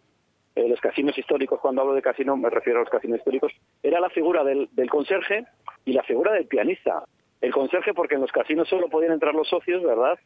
eh, 0.55 0.69
los 0.69 0.79
casinos 0.79 1.17
históricos, 1.17 1.59
cuando 1.59 1.81
hablo 1.81 1.93
de 1.93 2.01
casino 2.01 2.37
me 2.37 2.49
refiero 2.49 2.79
a 2.79 2.83
los 2.83 2.89
casinos 2.89 3.17
históricos, 3.17 3.51
era 3.83 3.99
la 3.99 4.09
figura 4.09 4.45
del, 4.45 4.69
del 4.71 4.89
conserje 4.89 5.43
y 5.83 5.91
la 5.91 6.03
figura 6.03 6.31
del 6.31 6.47
pianista. 6.47 7.03
El 7.41 7.51
conserje 7.51 7.93
porque 7.93 8.15
en 8.15 8.21
los 8.21 8.31
casinos 8.31 8.69
solo 8.69 8.87
podían 8.87 9.11
entrar 9.11 9.35
los 9.35 9.49
socios, 9.49 9.83
¿verdad? 9.83 10.17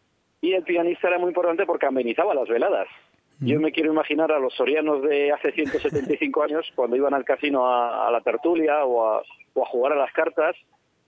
Y 0.41 0.53
el 0.53 0.63
pianista 0.63 1.07
era 1.07 1.19
muy 1.19 1.29
importante 1.29 1.65
porque 1.65 1.85
amenizaba 1.85 2.33
las 2.33 2.47
veladas. 2.47 2.87
Yo 3.39 3.59
mm. 3.59 3.63
me 3.63 3.71
quiero 3.71 3.91
imaginar 3.91 4.31
a 4.31 4.39
los 4.39 4.53
sorianos 4.53 5.01
de 5.03 5.31
hace 5.31 5.51
175 5.51 6.43
años, 6.43 6.71
cuando 6.75 6.95
iban 6.95 7.13
al 7.13 7.25
casino 7.25 7.67
a, 7.67 8.09
la 8.11 8.21
tertulia 8.21 8.83
o 8.85 9.05
a, 9.05 9.23
jugar 9.53 9.93
a 9.93 9.95
las 9.95 10.11
cartas, 10.11 10.55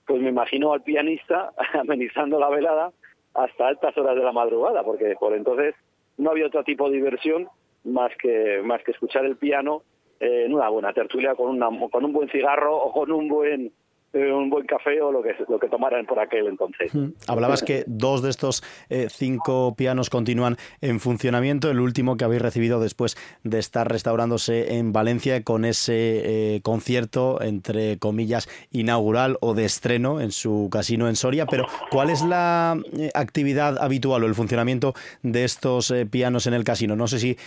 pues 0.06 0.22
me 0.22 0.30
imagino 0.30 0.74
al 0.74 0.82
pianista 0.82 1.52
amenizando 1.74 2.40
la 2.40 2.50
velada 2.50 2.92
hasta 3.34 3.68
altas 3.68 3.98
horas 3.98 4.16
de 4.16 4.24
la 4.24 4.32
madrugada, 4.32 4.84
porque 4.84 5.16
por 5.20 5.34
entonces 5.34 5.76
no 6.18 6.32
había 6.32 6.48
otro 6.48 6.64
tipo 6.64 6.90
de 6.90 6.98
diversión 6.98 7.48
más 7.84 8.12
que, 8.18 8.62
más 8.64 8.84
que 8.84 8.92
escuchar 8.92 9.26
el 9.26 9.38
piano 9.38 9.84
en 10.20 10.54
una 10.54 10.68
buena 10.70 10.92
tertulia 10.94 11.36
con, 11.36 11.50
una, 11.50 11.70
con 11.90 12.04
un 12.04 12.12
buen 12.12 12.30
cigarro 12.30 12.76
o 12.76 12.92
con 12.92 13.12
un 13.12 13.30
buen 13.30 13.68
eh, 13.68 13.72
un 14.14 14.50
buen 14.50 14.66
café 14.66 15.02
o 15.02 15.12
lo 15.12 15.22
que, 15.22 15.36
lo 15.48 15.60
que 15.60 15.68
tomaran 15.68 16.06
por 16.06 16.20
aquel 16.20 16.48
entonces. 16.48 16.92
Hablabas 17.28 17.64
que 17.64 17.84
dos 17.88 18.22
de 18.22 18.30
estos 18.30 18.64
eh, 18.90 19.08
cinco 19.10 19.76
pianos 19.76 20.10
continúan 20.10 20.58
en 20.82 21.00
funcionamiento, 21.00 21.70
el 21.70 21.80
último 21.80 22.18
que 22.18 22.26
habéis 22.26 22.42
recibido 22.42 22.80
después 22.80 23.18
de 23.44 23.60
estar 23.60 23.90
restaurándose 23.90 24.78
en 24.78 24.94
Valencia 24.94 25.44
con 25.44 25.64
ese 25.66 26.56
eh, 26.56 26.62
concierto, 26.62 27.42
entre 27.42 28.00
comillas, 28.00 28.50
inaugural 28.72 29.38
o 29.42 29.54
de 29.54 29.66
estreno 29.66 30.22
en 30.22 30.32
su 30.32 30.70
casino 30.72 31.08
en 31.08 31.16
Soria, 31.16 31.46
pero 31.46 31.66
¿cuál 31.92 32.10
es 32.10 32.24
la 32.24 32.78
actividad 33.14 33.78
habitual 33.78 34.24
o 34.24 34.28
el 34.28 34.36
funcionamiento 34.36 34.94
de 35.22 35.44
estos 35.44 35.94
pianos 36.10 36.48
en 36.48 36.54
el 36.54 36.64
casino? 36.64 36.96
No 36.96 37.08
sé 37.08 37.20
si 37.20 37.38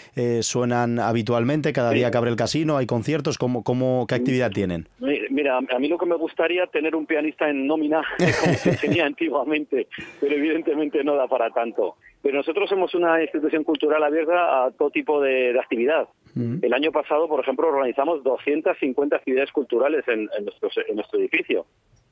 suenan 0.43 0.99
habitualmente, 0.99 1.73
cada 1.73 1.91
día 1.91 2.11
que 2.11 2.19
abre 2.19 2.31
el 2.31 2.37
casino, 2.37 2.77
hay 2.77 2.87
conciertos, 2.87 3.39
¿cómo, 3.39 3.63
cómo, 3.65 4.07
¿qué 4.07 4.15
actividad 4.15 4.51
tienen? 4.51 4.89
Mira, 5.31 5.59
a 5.59 5.79
mí 5.79 5.89
lo 5.89 5.99
que 5.99 6.07
me 6.07 6.17
gustaría 6.17 6.52
tener 6.71 6.95
un 6.95 7.07
pianista 7.07 7.49
en 7.49 7.67
nómina 7.67 8.03
como 8.41 8.55
se 8.55 8.77
tenía 8.77 9.07
antiguamente, 9.07 9.89
pero 10.21 10.35
evidentemente 10.35 11.03
no 11.05 11.17
da 11.17 11.27
para 11.27 11.51
tanto. 11.51 11.97
Pero 12.23 12.39
nosotros 12.39 12.69
somos 12.69 12.95
una 12.95 13.21
institución 13.23 13.65
cultural 13.65 14.03
abierta 14.03 14.65
a 14.65 14.71
todo 14.71 14.91
tipo 14.91 15.21
de, 15.21 15.59
actividad. 15.59 16.09
Mm. 16.35 16.59
El 16.63 16.73
año 16.73 16.93
pasado, 16.93 17.29
por 17.29 17.41
ejemplo, 17.41 17.69
organizamos 17.69 18.23
250 18.23 19.17
actividades 19.17 19.53
culturales 19.53 20.07
en, 20.09 20.29
nuestro, 20.45 20.71
en 20.89 20.97
nuestro 20.97 21.19
edificio 21.19 21.67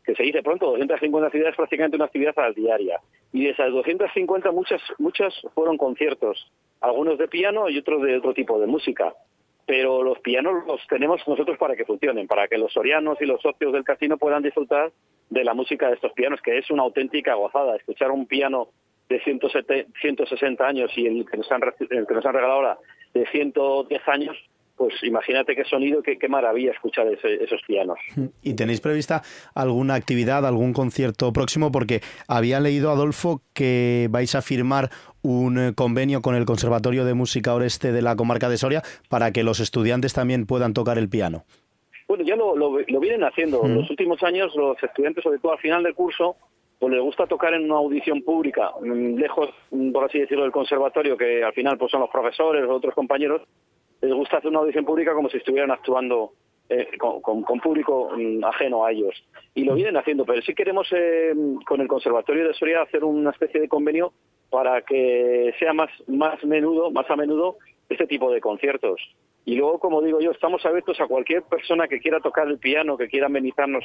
que 0.05 0.15
se 0.15 0.23
dice 0.23 0.43
pronto, 0.43 0.67
250 0.67 1.27
actividades, 1.27 1.57
prácticamente 1.57 1.97
una 1.97 2.07
actividad 2.07 2.37
a 2.39 2.51
diaria. 2.53 2.99
Y 3.33 3.45
de 3.45 3.51
esas 3.51 3.71
250, 3.71 4.51
muchas, 4.51 4.81
muchas 4.99 5.35
fueron 5.55 5.77
conciertos, 5.77 6.51
algunos 6.81 7.19
de 7.19 7.29
piano 7.29 7.69
y 7.69 7.79
otros 7.79 8.03
de 8.03 8.17
otro 8.17 8.33
tipo 8.35 8.59
de 8.59 8.67
música 8.67 9.13
pero 9.71 10.03
los 10.03 10.19
pianos 10.19 10.67
los 10.67 10.85
tenemos 10.89 11.21
nosotros 11.29 11.57
para 11.57 11.77
que 11.77 11.85
funcionen, 11.85 12.27
para 12.27 12.49
que 12.49 12.59
los 12.59 12.73
sorianos 12.73 13.19
y 13.21 13.25
los 13.25 13.41
socios 13.41 13.73
del 13.73 13.85
casino 13.85 14.19
puedan 14.19 14.43
disfrutar 14.43 14.91
de 15.29 15.45
la 15.45 15.55
música 15.55 15.87
de 15.87 15.95
estos 15.95 16.13
pianos, 16.13 16.43
que 16.43 16.59
es 16.59 16.69
una 16.73 16.83
auténtica 16.83 17.35
gozada. 17.35 17.77
Escuchar 17.77 18.11
un 18.11 18.27
piano 18.27 18.71
de 19.09 19.21
160 19.23 20.67
años 20.67 20.91
y 20.97 21.07
el 21.07 21.25
que 21.25 21.37
nos 21.37 21.53
han, 21.53 21.61
el 21.89 22.05
que 22.05 22.15
nos 22.15 22.27
han 22.27 22.35
regalado 22.35 22.59
ahora 22.59 22.79
de 23.15 23.25
110 23.29 24.09
años, 24.09 24.37
pues 24.81 24.95
imagínate 25.03 25.55
qué 25.55 25.65
sonido, 25.65 26.03
qué, 26.03 26.17
qué 26.17 26.27
maravilla 26.27 26.73
escuchar 26.73 27.07
esos 27.07 27.61
pianos. 27.67 27.99
¿Y 28.43 28.55
tenéis 28.55 28.81
prevista 28.81 29.21
alguna 29.55 29.95
actividad, 29.95 30.47
algún 30.47 30.73
concierto 30.73 31.35
próximo? 31.35 31.71
Porque 31.71 32.01
había 32.27 32.61
leído, 32.61 32.91
Adolfo, 32.91 33.43
que 33.53 34.09
vais 34.11 34.35
a 34.35 34.41
firmar 34.41 34.89
un 35.21 35.59
eh, 35.59 35.75
convenio 35.75 36.23
con 36.23 36.35
el 36.35 36.47
Conservatorio 36.47 37.05
de 37.05 37.13
Música 37.13 37.55
Oreste 37.55 37.93
de 37.93 38.01
la 38.01 38.17
comarca 38.17 38.49
de 38.49 38.57
Soria 38.57 38.81
para 39.11 39.33
que 39.33 39.43
los 39.43 39.61
estudiantes 39.61 40.15
también 40.15 40.47
puedan 40.47 40.73
tocar 40.73 40.97
el 40.97 41.11
piano. 41.11 41.45
Bueno, 42.09 42.25
ya 42.25 42.35
lo, 42.35 42.57
lo, 42.57 43.01
vienen 43.01 43.23
haciendo. 43.25 43.63
En 43.67 43.75
los 43.75 43.91
últimos 43.91 44.23
años 44.23 44.57
los 44.57 44.83
estudiantes, 44.83 45.23
sobre 45.23 45.41
todo 45.41 45.53
al 45.53 45.59
final 45.59 45.83
del 45.83 45.95
curso, 45.95 46.37
pues 46.79 46.91
les 46.91 47.03
gusta 47.03 47.27
tocar 47.27 47.53
en 47.53 47.65
una 47.65 47.77
audición 47.77 48.23
pública, 48.23 48.71
mm, 48.81 49.19
lejos, 49.19 49.51
mm, 49.73 49.93
por 49.93 50.05
así 50.05 50.21
decirlo, 50.21 50.45
del 50.45 50.53
conservatorio, 50.53 51.19
que 51.19 51.45
al 51.45 51.53
final 51.53 51.77
pues 51.77 51.91
son 51.91 52.01
los 52.01 52.09
profesores 52.09 52.65
o 52.65 52.75
otros 52.75 52.95
compañeros, 52.95 53.43
les 54.01 54.13
gusta 54.13 54.39
hacer 54.39 54.51
una 54.51 54.61
audición 54.61 54.85
pública 54.85 55.15
como 55.15 55.29
si 55.29 55.39
estuvieran 55.39 55.71
actuando 55.71 56.33
eh, 56.69 56.89
con, 56.99 57.43
público 57.61 58.11
mm, 58.17 58.45
ajeno 58.45 58.85
a 58.85 58.93
ellos. 58.93 59.15
Y 59.55 59.65
lo 59.65 59.75
vienen 59.75 59.97
haciendo, 59.97 60.25
pero 60.25 60.41
sí 60.43 60.55
queremos 60.55 60.89
eh, 60.93 61.35
con 61.67 61.81
el 61.81 61.89
Conservatorio 61.89 62.47
de 62.47 62.55
Soria 62.55 62.83
hacer 62.83 63.05
una 63.05 63.31
especie 63.31 63.61
de 63.61 63.69
convenio 63.69 64.13
para 64.51 64.83
que 64.83 65.53
sea 65.59 65.73
más, 65.73 65.91
más 66.07 66.43
menudo, 66.45 66.91
más 66.91 67.11
a 67.11 67.17
menudo 67.17 67.57
este 67.89 68.07
tipo 68.07 68.31
de 68.31 68.41
conciertos. 68.41 69.01
Y 69.45 69.57
luego, 69.57 69.79
como 69.79 70.03
digo 70.03 70.21
yo, 70.21 70.31
estamos 70.31 70.65
abiertos 70.65 71.01
a 71.01 71.07
cualquier 71.07 71.43
persona 71.43 71.89
que 71.89 72.01
quiera 72.01 72.21
tocar 72.21 72.47
el 72.47 72.59
piano, 72.59 72.97
que 72.97 73.09
quiera 73.09 73.27
amenizarnos 73.27 73.85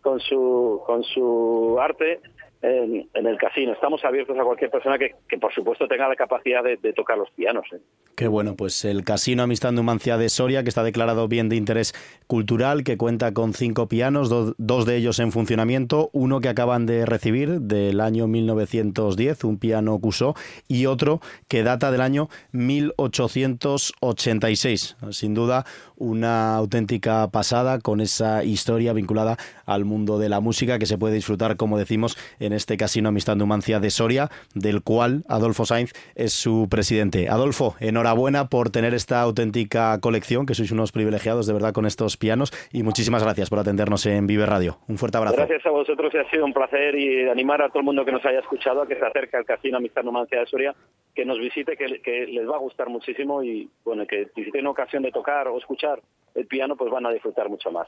con 0.00 0.20
su, 0.20 0.82
con 0.86 1.02
su 1.02 1.76
arte, 1.80 2.20
en, 2.64 3.26
el 3.26 3.36
casino. 3.36 3.72
Estamos 3.72 4.02
abiertos 4.04 4.38
a 4.38 4.42
cualquier 4.42 4.70
persona 4.70 4.96
que, 4.98 5.14
por 5.38 5.52
supuesto, 5.52 5.86
tenga 5.86 6.08
la 6.08 6.16
capacidad 6.16 6.62
de, 6.62 6.76
tocar 6.94 7.18
los 7.18 7.30
pianos. 7.32 7.66
¿eh? 7.72 7.80
Qué 8.14 8.28
bueno, 8.28 8.54
pues 8.56 8.84
el 8.84 9.02
Casino 9.04 9.42
Amistad 9.42 9.72
Numancia 9.72 10.16
de 10.16 10.28
Soria, 10.28 10.62
que 10.62 10.68
está 10.68 10.84
declarado 10.84 11.26
bien 11.28 11.48
de 11.48 11.56
interés 11.56 11.92
cultural, 12.26 12.84
que 12.84 12.96
cuenta 12.96 13.34
con 13.34 13.52
cinco 13.52 13.88
pianos, 13.88 14.30
dos 14.56 14.86
de 14.86 14.96
ellos 14.96 15.18
en 15.18 15.32
funcionamiento, 15.32 16.10
uno 16.12 16.40
que 16.40 16.48
acaban 16.48 16.86
de 16.86 17.04
recibir 17.06 17.60
del 17.60 18.00
año 18.00 18.28
1910, 18.28 19.44
un 19.44 19.58
piano 19.58 19.98
Cusó, 19.98 20.34
y 20.68 20.86
otro 20.86 21.20
que 21.48 21.62
data 21.62 21.90
del 21.90 22.00
año 22.00 22.28
1886. 22.52 24.96
Sin 25.10 25.34
duda, 25.34 25.66
una 25.96 26.56
auténtica 26.56 27.28
pasada 27.28 27.78
con 27.80 28.00
esa 28.00 28.44
historia 28.44 28.92
vinculada 28.92 29.36
al 29.66 29.84
mundo 29.84 30.18
de 30.18 30.28
la 30.28 30.40
música 30.40 30.78
que 30.78 30.86
se 30.86 30.98
puede 30.98 31.14
disfrutar, 31.14 31.56
como 31.56 31.78
decimos, 31.78 32.16
en 32.38 32.52
este 32.54 32.76
Casino 32.76 33.10
Amistad 33.10 33.36
Numancia 33.36 33.80
de 33.80 33.90
Soria, 33.90 34.30
del 34.54 34.82
cual 34.82 35.24
Adolfo 35.28 35.66
Sainz 35.66 35.92
es 36.14 36.32
su 36.32 36.68
presidente. 36.70 37.28
Adolfo, 37.28 37.76
enhorabuena 37.80 38.48
por 38.48 38.70
tener 38.70 38.94
esta 38.94 39.20
auténtica 39.20 39.98
colección, 40.00 40.46
que 40.46 40.54
sois 40.54 40.70
unos 40.70 40.92
privilegiados 40.92 41.46
de 41.46 41.52
verdad 41.52 41.72
con 41.72 41.86
estos 41.86 42.16
pianos 42.16 42.52
y 42.72 42.82
muchísimas 42.82 43.22
gracias 43.22 43.50
por 43.50 43.58
atendernos 43.58 44.06
en 44.06 44.26
Vive 44.26 44.46
Radio. 44.46 44.78
Un 44.88 44.98
fuerte 44.98 45.18
abrazo. 45.18 45.36
Gracias 45.36 45.66
a 45.66 45.70
vosotros 45.70 46.12
ha 46.14 46.30
sido 46.30 46.44
un 46.44 46.52
placer 46.52 46.94
y 46.94 47.28
animar 47.28 47.62
a 47.62 47.68
todo 47.68 47.80
el 47.80 47.84
mundo 47.84 48.04
que 48.04 48.12
nos 48.12 48.24
haya 48.24 48.40
escuchado 48.40 48.82
a 48.82 48.88
que 48.88 48.96
se 48.96 49.04
acerque 49.04 49.36
al 49.36 49.44
Casino 49.44 49.78
Amistad 49.78 50.02
Numancia 50.02 50.40
de 50.40 50.46
Soria, 50.46 50.74
que 51.14 51.24
nos 51.24 51.38
visite, 51.38 51.76
que, 51.76 51.86
les 52.26 52.48
va 52.48 52.56
a 52.56 52.60
gustar 52.60 52.88
muchísimo 52.88 53.42
y 53.42 53.68
bueno, 53.84 54.06
que 54.06 54.26
si 54.34 54.50
tienen 54.50 54.66
ocasión 54.66 55.02
de 55.02 55.12
tocar 55.12 55.48
o 55.48 55.58
escuchar 55.58 56.02
el 56.34 56.46
piano, 56.46 56.76
pues 56.76 56.90
van 56.90 57.06
a 57.06 57.10
disfrutar 57.10 57.48
mucho 57.48 57.70
más. 57.70 57.86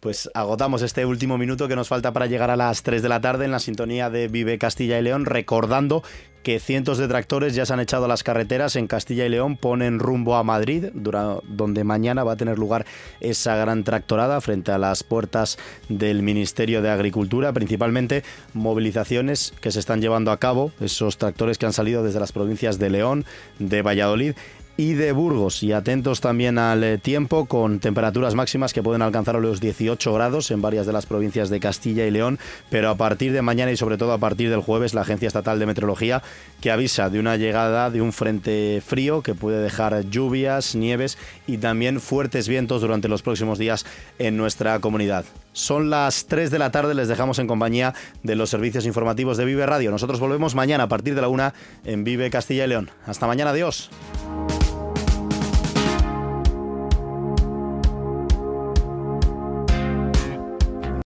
Pues 0.00 0.30
agotamos 0.34 0.82
este 0.82 1.06
último 1.06 1.38
minuto 1.38 1.66
que 1.68 1.76
nos 1.76 1.88
falta 1.88 2.12
para 2.12 2.26
llegar 2.26 2.50
a 2.50 2.56
las 2.56 2.82
3 2.82 3.02
de 3.02 3.08
la 3.08 3.20
tarde 3.20 3.46
en 3.46 3.52
la 3.52 3.58
sintonía 3.58 4.10
de 4.10 4.28
Vive 4.28 4.58
Castilla 4.58 4.98
y 4.98 5.02
León, 5.02 5.24
recordando 5.24 6.02
que 6.46 6.60
cientos 6.60 6.98
de 6.98 7.08
tractores 7.08 7.56
ya 7.56 7.66
se 7.66 7.72
han 7.72 7.80
echado 7.80 8.04
a 8.04 8.08
las 8.08 8.22
carreteras 8.22 8.76
en 8.76 8.86
Castilla 8.86 9.26
y 9.26 9.28
León, 9.28 9.56
ponen 9.56 9.98
rumbo 9.98 10.36
a 10.36 10.44
Madrid, 10.44 10.90
donde 10.94 11.82
mañana 11.82 12.22
va 12.22 12.34
a 12.34 12.36
tener 12.36 12.56
lugar 12.56 12.86
esa 13.18 13.56
gran 13.56 13.82
tractorada 13.82 14.40
frente 14.40 14.70
a 14.70 14.78
las 14.78 15.02
puertas 15.02 15.58
del 15.88 16.22
Ministerio 16.22 16.82
de 16.82 16.90
Agricultura, 16.90 17.52
principalmente 17.52 18.22
movilizaciones 18.54 19.54
que 19.60 19.72
se 19.72 19.80
están 19.80 20.00
llevando 20.00 20.30
a 20.30 20.36
cabo, 20.36 20.70
esos 20.80 21.18
tractores 21.18 21.58
que 21.58 21.66
han 21.66 21.72
salido 21.72 22.04
desde 22.04 22.20
las 22.20 22.30
provincias 22.30 22.78
de 22.78 22.90
León, 22.90 23.24
de 23.58 23.82
Valladolid 23.82 24.34
y 24.76 24.94
de 24.94 25.12
Burgos. 25.12 25.62
Y 25.62 25.72
atentos 25.72 26.20
también 26.20 26.58
al 26.58 26.84
eh, 26.84 26.98
tiempo 26.98 27.46
con 27.46 27.80
temperaturas 27.80 28.34
máximas 28.34 28.72
que 28.72 28.82
pueden 28.82 29.02
alcanzar 29.02 29.36
los 29.36 29.60
18 29.60 30.12
grados 30.12 30.50
en 30.50 30.62
varias 30.62 30.86
de 30.86 30.92
las 30.92 31.06
provincias 31.06 31.50
de 31.50 31.60
Castilla 31.60 32.06
y 32.06 32.10
León, 32.10 32.38
pero 32.70 32.90
a 32.90 32.96
partir 32.96 33.32
de 33.32 33.42
mañana 33.42 33.72
y 33.72 33.76
sobre 33.76 33.98
todo 33.98 34.12
a 34.12 34.18
partir 34.18 34.50
del 34.50 34.60
jueves 34.60 34.94
la 34.94 35.02
Agencia 35.02 35.28
Estatal 35.28 35.58
de 35.58 35.66
Meteorología 35.66 36.22
que 36.60 36.70
avisa 36.70 37.10
de 37.10 37.20
una 37.20 37.36
llegada 37.36 37.90
de 37.90 38.00
un 38.00 38.12
frente 38.12 38.82
frío 38.84 39.22
que 39.22 39.34
puede 39.34 39.62
dejar 39.62 40.08
lluvias, 40.08 40.74
nieves 40.74 41.18
y 41.46 41.58
también 41.58 42.00
fuertes 42.00 42.48
vientos 42.48 42.80
durante 42.82 43.08
los 43.08 43.22
próximos 43.22 43.58
días 43.58 43.86
en 44.18 44.36
nuestra 44.36 44.78
comunidad. 44.80 45.24
Son 45.56 45.88
las 45.88 46.26
3 46.26 46.50
de 46.50 46.58
la 46.58 46.70
tarde, 46.70 46.94
les 46.94 47.08
dejamos 47.08 47.38
en 47.38 47.46
compañía 47.46 47.94
de 48.22 48.34
los 48.36 48.50
servicios 48.50 48.84
informativos 48.84 49.38
de 49.38 49.46
Vive 49.46 49.64
Radio. 49.64 49.90
Nosotros 49.90 50.20
volvemos 50.20 50.54
mañana 50.54 50.84
a 50.84 50.88
partir 50.88 51.14
de 51.14 51.22
la 51.22 51.28
1 51.28 51.54
en 51.86 52.04
Vive 52.04 52.28
Castilla 52.28 52.66
y 52.66 52.68
León. 52.68 52.90
Hasta 53.06 53.26
mañana, 53.26 53.52
adiós. 53.52 53.88